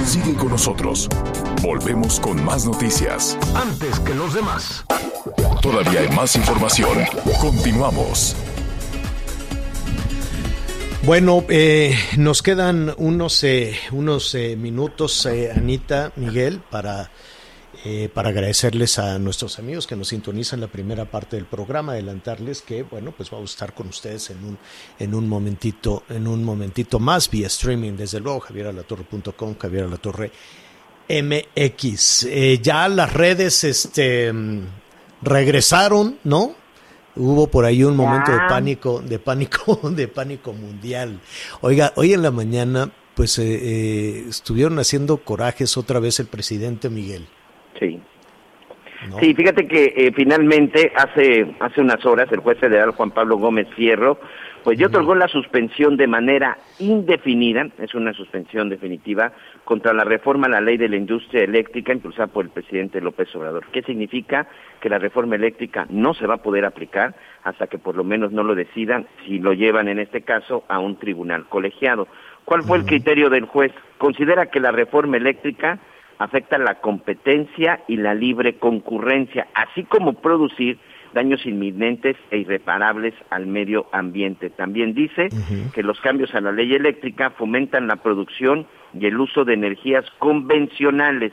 Sigue 0.05 0.35
con 0.35 0.49
nosotros. 0.49 1.09
Volvemos 1.63 2.19
con 2.21 2.43
más 2.43 2.67
noticias. 2.67 3.39
Antes 3.55 4.01
que 4.01 4.15
los 4.15 4.35
demás. 4.35 4.85
Todavía 5.61 6.01
hay 6.01 6.09
más 6.17 6.37
información. 6.37 6.99
Continuamos. 7.41 8.35
Bueno, 11.03 11.47
eh, 11.49 11.97
nos 12.19 12.43
quedan 12.43 12.95
unos, 12.99 13.43
eh, 13.43 13.75
unos 13.91 14.35
eh, 14.35 14.55
minutos, 14.55 15.25
eh, 15.25 15.51
Anita, 15.51 16.13
Miguel, 16.17 16.61
para, 16.71 17.11
eh, 17.87 18.11
para 18.13 18.29
agradecerles 18.29 18.99
a 18.99 19.19
nuestros 19.19 19.59
amigos 19.59 19.87
que 19.87 19.97
nos 19.97 20.09
sintonizan 20.09 20.61
la 20.61 20.67
primera 20.67 21.07
parte 21.07 21.37
del 21.37 21.47
programa, 21.47 21.93
adelantarles 21.93 22.61
que, 22.61 22.83
bueno, 22.83 23.15
pues 23.17 23.31
vamos 23.31 23.51
a 23.51 23.55
estar 23.55 23.73
con 23.73 23.89
ustedes 23.89 24.29
en 24.29 24.45
un, 24.45 24.59
en 24.99 25.15
un 25.15 25.27
momentito, 25.27 26.05
en 26.11 26.29
un 26.29 26.45
momentito 26.45 26.99
más 26.99 27.31
vía 27.31 27.47
streaming, 27.47 27.93
desde 27.93 28.21
luego, 28.21 28.41
javieralatorre.com, 28.41 29.55
Javier 29.59 29.85
Alatorre 29.85 30.31
MX. 31.09 32.29
Ya 32.63 32.89
las 32.89 33.11
redes, 33.11 33.65
este, 33.65 34.31
mm, 34.31 34.67
regresaron, 35.23 36.19
¿no? 36.25 36.60
Hubo 37.21 37.49
por 37.49 37.67
ahí 37.67 37.85
un 37.85 37.97
momento 37.97 38.33
de 38.33 38.39
pánico, 38.49 39.01
de 39.01 39.19
pánico, 39.19 39.79
de 39.91 40.09
pánico 40.09 40.55
mundial. 40.55 41.21
Oiga, 41.61 41.93
hoy 41.97 42.15
en 42.15 42.23
la 42.23 42.31
mañana, 42.31 42.91
pues 43.15 43.39
eh, 43.39 43.45
eh, 43.45 44.25
estuvieron 44.29 44.79
haciendo 44.79 45.19
corajes 45.19 45.77
otra 45.77 46.01
vez 46.01 46.19
el 46.19 46.27
presidente 46.29 46.89
Miguel. 46.89 47.27
Sí. 47.79 48.01
¿no? 49.11 49.19
Sí, 49.19 49.35
fíjate 49.35 49.69
que 49.69 49.93
eh, 49.97 50.13
finalmente 50.17 50.93
hace 50.97 51.55
hace 51.61 51.83
unas 51.83 52.05
horas 52.07 52.29
el 52.33 52.41
juez 52.41 52.59
federal 52.59 52.93
Juan 52.93 53.11
Pablo 53.11 53.37
Gómez 53.37 53.69
Fierro 53.77 54.19
pues 54.63 54.79
ya 54.79 54.87
otorgó 54.87 55.15
la 55.15 55.29
suspensión 55.29 55.97
de 55.97 56.07
manera 56.07 56.59
indefinida, 56.79 57.67
es 57.79 57.95
una 57.95 58.13
suspensión 58.13 58.69
definitiva, 58.69 59.33
contra 59.65 59.93
la 59.93 60.05
reforma 60.05 60.47
a 60.47 60.51
la 60.51 60.61
ley 60.61 60.77
de 60.77 60.89
la 60.89 60.97
industria 60.97 61.45
eléctrica 61.45 61.93
impulsada 61.93 62.27
por 62.27 62.45
el 62.45 62.51
presidente 62.51 63.01
López 63.01 63.35
Obrador. 63.35 63.67
¿Qué 63.73 63.83
significa? 63.83 64.47
Que 64.81 64.89
la 64.89 64.99
reforma 64.99 65.37
eléctrica 65.37 65.87
no 65.89 66.15
se 66.15 66.27
va 66.27 66.35
a 66.35 66.43
poder 66.43 66.65
aplicar 66.65 67.15
hasta 67.45 67.67
que 67.67 67.79
por 67.79 67.97
lo 67.97 68.05
menos 68.05 68.33
no 68.33 68.43
lo 68.43 68.55
decidan, 68.55 69.07
si 69.25 69.39
lo 69.39 69.53
llevan 69.53 69.89
en 69.89 69.99
este 69.99 70.23
caso 70.23 70.65
a 70.69 70.79
un 70.79 70.97
tribunal 70.97 71.47
colegiado. 71.49 72.09
¿Cuál 72.45 72.63
fue 72.63 72.79
el 72.79 72.85
criterio 72.85 73.31
del 73.31 73.47
juez? 73.47 73.73
Considera 73.99 74.47
que 74.47 74.61
la 74.61 74.73
reforma 74.73 75.17
eléctrica 75.17 75.79
afecta 76.19 76.59
la 76.59 76.77
competencia 76.77 77.81
y 77.89 77.97
la 77.97 78.15
libre 78.15 78.59
concurrencia, 78.59 79.49
así 79.55 79.85
como 79.85 80.15
producir 80.15 80.79
daños 81.13 81.45
inminentes 81.47 82.17
e 82.31 82.39
irreparables 82.39 83.15
al 83.31 83.47
medio 83.47 83.87
ambiente. 83.93 84.51
También 84.51 84.95
dice 84.95 85.29
que 85.75 85.83
los 85.83 86.01
cambios 86.01 86.35
a 86.35 86.41
la 86.41 86.53
ley 86.53 86.75
eléctrica 86.75 87.31
fomentan 87.31 87.87
la 87.87 87.97
producción 87.97 88.67
y 88.99 89.07
el 89.07 89.19
uso 89.19 89.45
de 89.45 89.55
energías 89.55 90.05
convencionales 90.19 91.33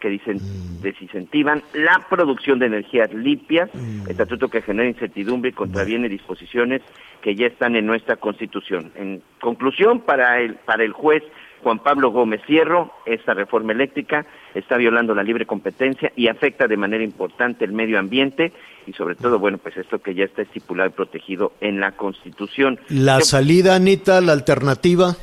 que 0.00 0.08
dicen, 0.08 0.38
desincentivan 0.80 1.62
la 1.74 2.06
producción 2.08 2.58
de 2.58 2.66
energías 2.66 3.12
limpias, 3.12 3.70
estatuto 4.08 4.48
que 4.48 4.62
genera 4.62 4.88
incertidumbre 4.88 5.50
y 5.50 5.52
contraviene 5.52 6.08
disposiciones 6.08 6.80
que 7.20 7.34
ya 7.36 7.46
están 7.46 7.76
en 7.76 7.86
nuestra 7.86 8.16
Constitución. 8.16 8.92
En 8.96 9.22
conclusión, 9.40 10.00
para 10.00 10.40
el, 10.40 10.54
para 10.54 10.84
el 10.84 10.92
juez 10.92 11.22
Juan 11.62 11.80
Pablo 11.80 12.10
Gómez 12.10 12.40
Fierro, 12.46 12.90
esta 13.04 13.34
reforma 13.34 13.72
eléctrica 13.72 14.24
está 14.54 14.78
violando 14.78 15.14
la 15.14 15.22
libre 15.22 15.44
competencia 15.44 16.10
y 16.16 16.28
afecta 16.28 16.66
de 16.66 16.78
manera 16.78 17.04
importante 17.04 17.66
el 17.66 17.72
medio 17.72 17.98
ambiente 17.98 18.52
y 18.90 18.92
sobre 18.92 19.14
todo, 19.14 19.38
bueno, 19.38 19.58
pues 19.58 19.76
esto 19.76 19.98
que 20.00 20.14
ya 20.14 20.24
está 20.24 20.42
estipulado 20.42 20.90
y 20.90 20.92
protegido 20.92 21.52
en 21.60 21.80
la 21.80 21.92
Constitución. 21.92 22.78
La 22.88 23.18
¿Qué- 23.18 23.24
salida, 23.24 23.76
Anita, 23.76 24.20
la 24.20 24.32
alternativa. 24.32 25.14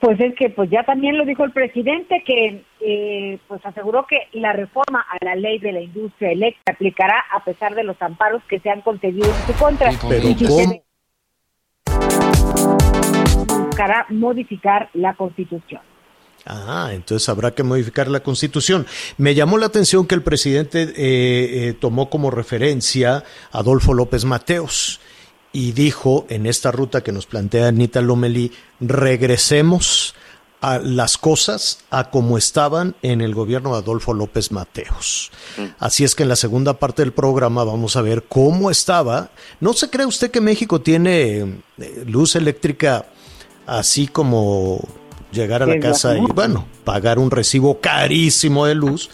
Pues 0.00 0.18
es 0.20 0.34
que 0.34 0.50
pues 0.50 0.68
ya 0.68 0.82
también 0.82 1.16
lo 1.16 1.24
dijo 1.24 1.44
el 1.44 1.52
presidente 1.52 2.24
que 2.26 2.64
eh, 2.80 3.38
pues 3.46 3.64
aseguró 3.64 4.04
que 4.08 4.18
la 4.32 4.52
reforma 4.52 5.06
a 5.08 5.24
la 5.24 5.36
ley 5.36 5.60
de 5.60 5.70
la 5.70 5.80
industria 5.80 6.32
eléctrica 6.32 6.72
aplicará 6.72 7.22
a 7.32 7.44
pesar 7.44 7.76
de 7.76 7.84
los 7.84 8.02
amparos 8.02 8.42
que 8.48 8.58
se 8.58 8.68
han 8.68 8.80
concedido 8.80 9.28
en 9.28 9.46
su 9.54 9.58
contra. 9.62 9.90
Pero 10.08 10.28
Y 10.28 10.34
¿cómo? 10.44 10.82
buscará 13.66 14.06
modificar 14.10 14.88
la 14.94 15.14
constitución. 15.14 15.80
Ah, 16.44 16.90
entonces 16.92 17.28
habrá 17.28 17.54
que 17.54 17.62
modificar 17.62 18.08
la 18.08 18.22
constitución. 18.22 18.86
Me 19.16 19.34
llamó 19.34 19.58
la 19.58 19.66
atención 19.66 20.06
que 20.06 20.14
el 20.14 20.22
presidente 20.22 20.82
eh, 20.82 20.92
eh, 20.96 21.76
tomó 21.78 22.10
como 22.10 22.30
referencia 22.30 23.24
a 23.52 23.58
Adolfo 23.58 23.94
López 23.94 24.24
Mateos 24.24 25.00
y 25.52 25.72
dijo 25.72 26.26
en 26.28 26.46
esta 26.46 26.72
ruta 26.72 27.02
que 27.02 27.12
nos 27.12 27.26
plantea 27.26 27.68
Anita 27.68 28.00
Lomelí, 28.00 28.52
regresemos 28.80 30.14
a 30.62 30.78
las 30.78 31.18
cosas 31.18 31.80
a 31.90 32.10
como 32.10 32.38
estaban 32.38 32.94
en 33.02 33.20
el 33.20 33.34
gobierno 33.34 33.72
de 33.72 33.78
Adolfo 33.78 34.14
López 34.14 34.52
Mateos. 34.52 35.32
Así 35.80 36.04
es 36.04 36.14
que 36.14 36.22
en 36.22 36.28
la 36.28 36.36
segunda 36.36 36.78
parte 36.78 37.02
del 37.02 37.12
programa 37.12 37.64
vamos 37.64 37.96
a 37.96 38.02
ver 38.02 38.24
cómo 38.28 38.70
estaba. 38.70 39.30
¿No 39.60 39.72
se 39.72 39.90
cree 39.90 40.06
usted 40.06 40.30
que 40.30 40.40
México 40.40 40.80
tiene 40.80 41.62
eh, 41.78 42.04
luz 42.06 42.36
eléctrica 42.36 43.06
así 43.66 44.06
como 44.06 44.80
llegar 45.32 45.62
a 45.62 45.66
la 45.66 45.78
casa 45.80 46.16
y 46.16 46.20
bueno, 46.20 46.66
pagar 46.84 47.18
un 47.18 47.30
recibo 47.30 47.80
carísimo 47.80 48.66
de 48.66 48.74
luz, 48.74 49.10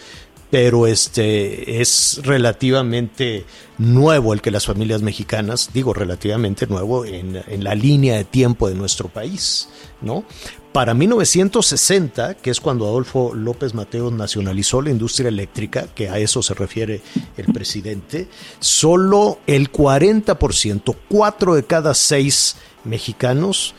pero 0.51 0.87
este 0.87 1.81
es 1.81 2.21
relativamente 2.25 3.45
nuevo 3.77 4.33
el 4.33 4.41
que 4.41 4.51
las 4.51 4.67
familias 4.67 5.03
mexicanas, 5.03 5.71
digo 5.73 5.93
relativamente 5.93 6.67
nuevo 6.67 7.05
en, 7.05 7.43
en 7.47 7.65
la 7.65 7.75
línea 7.75 8.17
de 8.17 8.25
tiempo 8.25 8.69
de 8.69 8.75
nuestro 8.75 9.09
país, 9.09 9.69
¿no? 10.01 10.25
Para 10.73 10.95
1960, 10.95 12.35
que 12.35 12.51
es 12.51 12.61
cuando 12.61 12.87
Adolfo 12.87 13.35
López 13.35 13.75
Mateos 13.75 14.13
nacionalizó 14.13 14.83
la 14.83 14.91
industria 14.91 15.29
eléctrica, 15.29 15.87
que 15.95 16.09
a 16.11 16.19
eso 16.19 16.43
se 16.43 16.55
refiere 16.55 17.01
el 17.37 17.47
presidente, 17.53 18.29
solo 18.61 19.39
el 19.47 19.73
40%, 19.73 20.95
cuatro 21.09 21.55
de 21.55 21.65
cada 21.65 21.95
seis 21.95 22.57
mexicanos, 22.85 23.75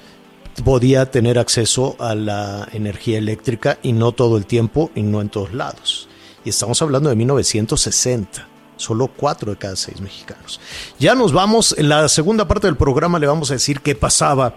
podía 0.63 1.09
tener 1.11 1.39
acceso 1.39 1.95
a 1.99 2.15
la 2.15 2.67
energía 2.73 3.17
eléctrica 3.17 3.77
y 3.81 3.93
no 3.93 4.11
todo 4.11 4.37
el 4.37 4.45
tiempo 4.45 4.91
y 4.95 5.01
no 5.01 5.21
en 5.21 5.29
todos 5.29 5.53
lados. 5.53 6.07
Y 6.43 6.49
estamos 6.49 6.81
hablando 6.81 7.09
de 7.09 7.15
1960. 7.15 8.47
Solo 8.77 9.07
cuatro 9.07 9.51
de 9.51 9.57
cada 9.57 9.75
seis 9.75 9.99
mexicanos. 9.99 10.61
Ya 10.99 11.13
nos 11.13 11.33
vamos. 11.33 11.75
En 11.77 11.89
la 11.89 12.07
segunda 12.07 12.47
parte 12.47 12.67
del 12.67 12.77
programa 12.77 13.19
le 13.19 13.27
vamos 13.27 13.51
a 13.51 13.55
decir 13.55 13.81
qué 13.81 13.93
pasaba. 13.93 14.55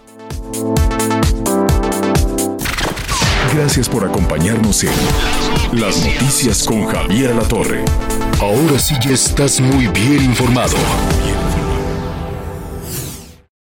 Gracias 3.55 3.89
por 3.89 4.05
acompañarnos 4.05 4.85
en 4.85 4.93
Las 5.73 6.05
Noticias 6.05 6.63
con 6.63 6.87
Javier 6.87 7.35
La 7.35 7.43
Torre. 7.43 7.85
Ahora 8.41 8.79
sí 8.79 8.95
ya 9.03 9.11
estás 9.11 9.61
muy 9.61 9.89
bien 9.89 10.25
informado. 10.25 10.77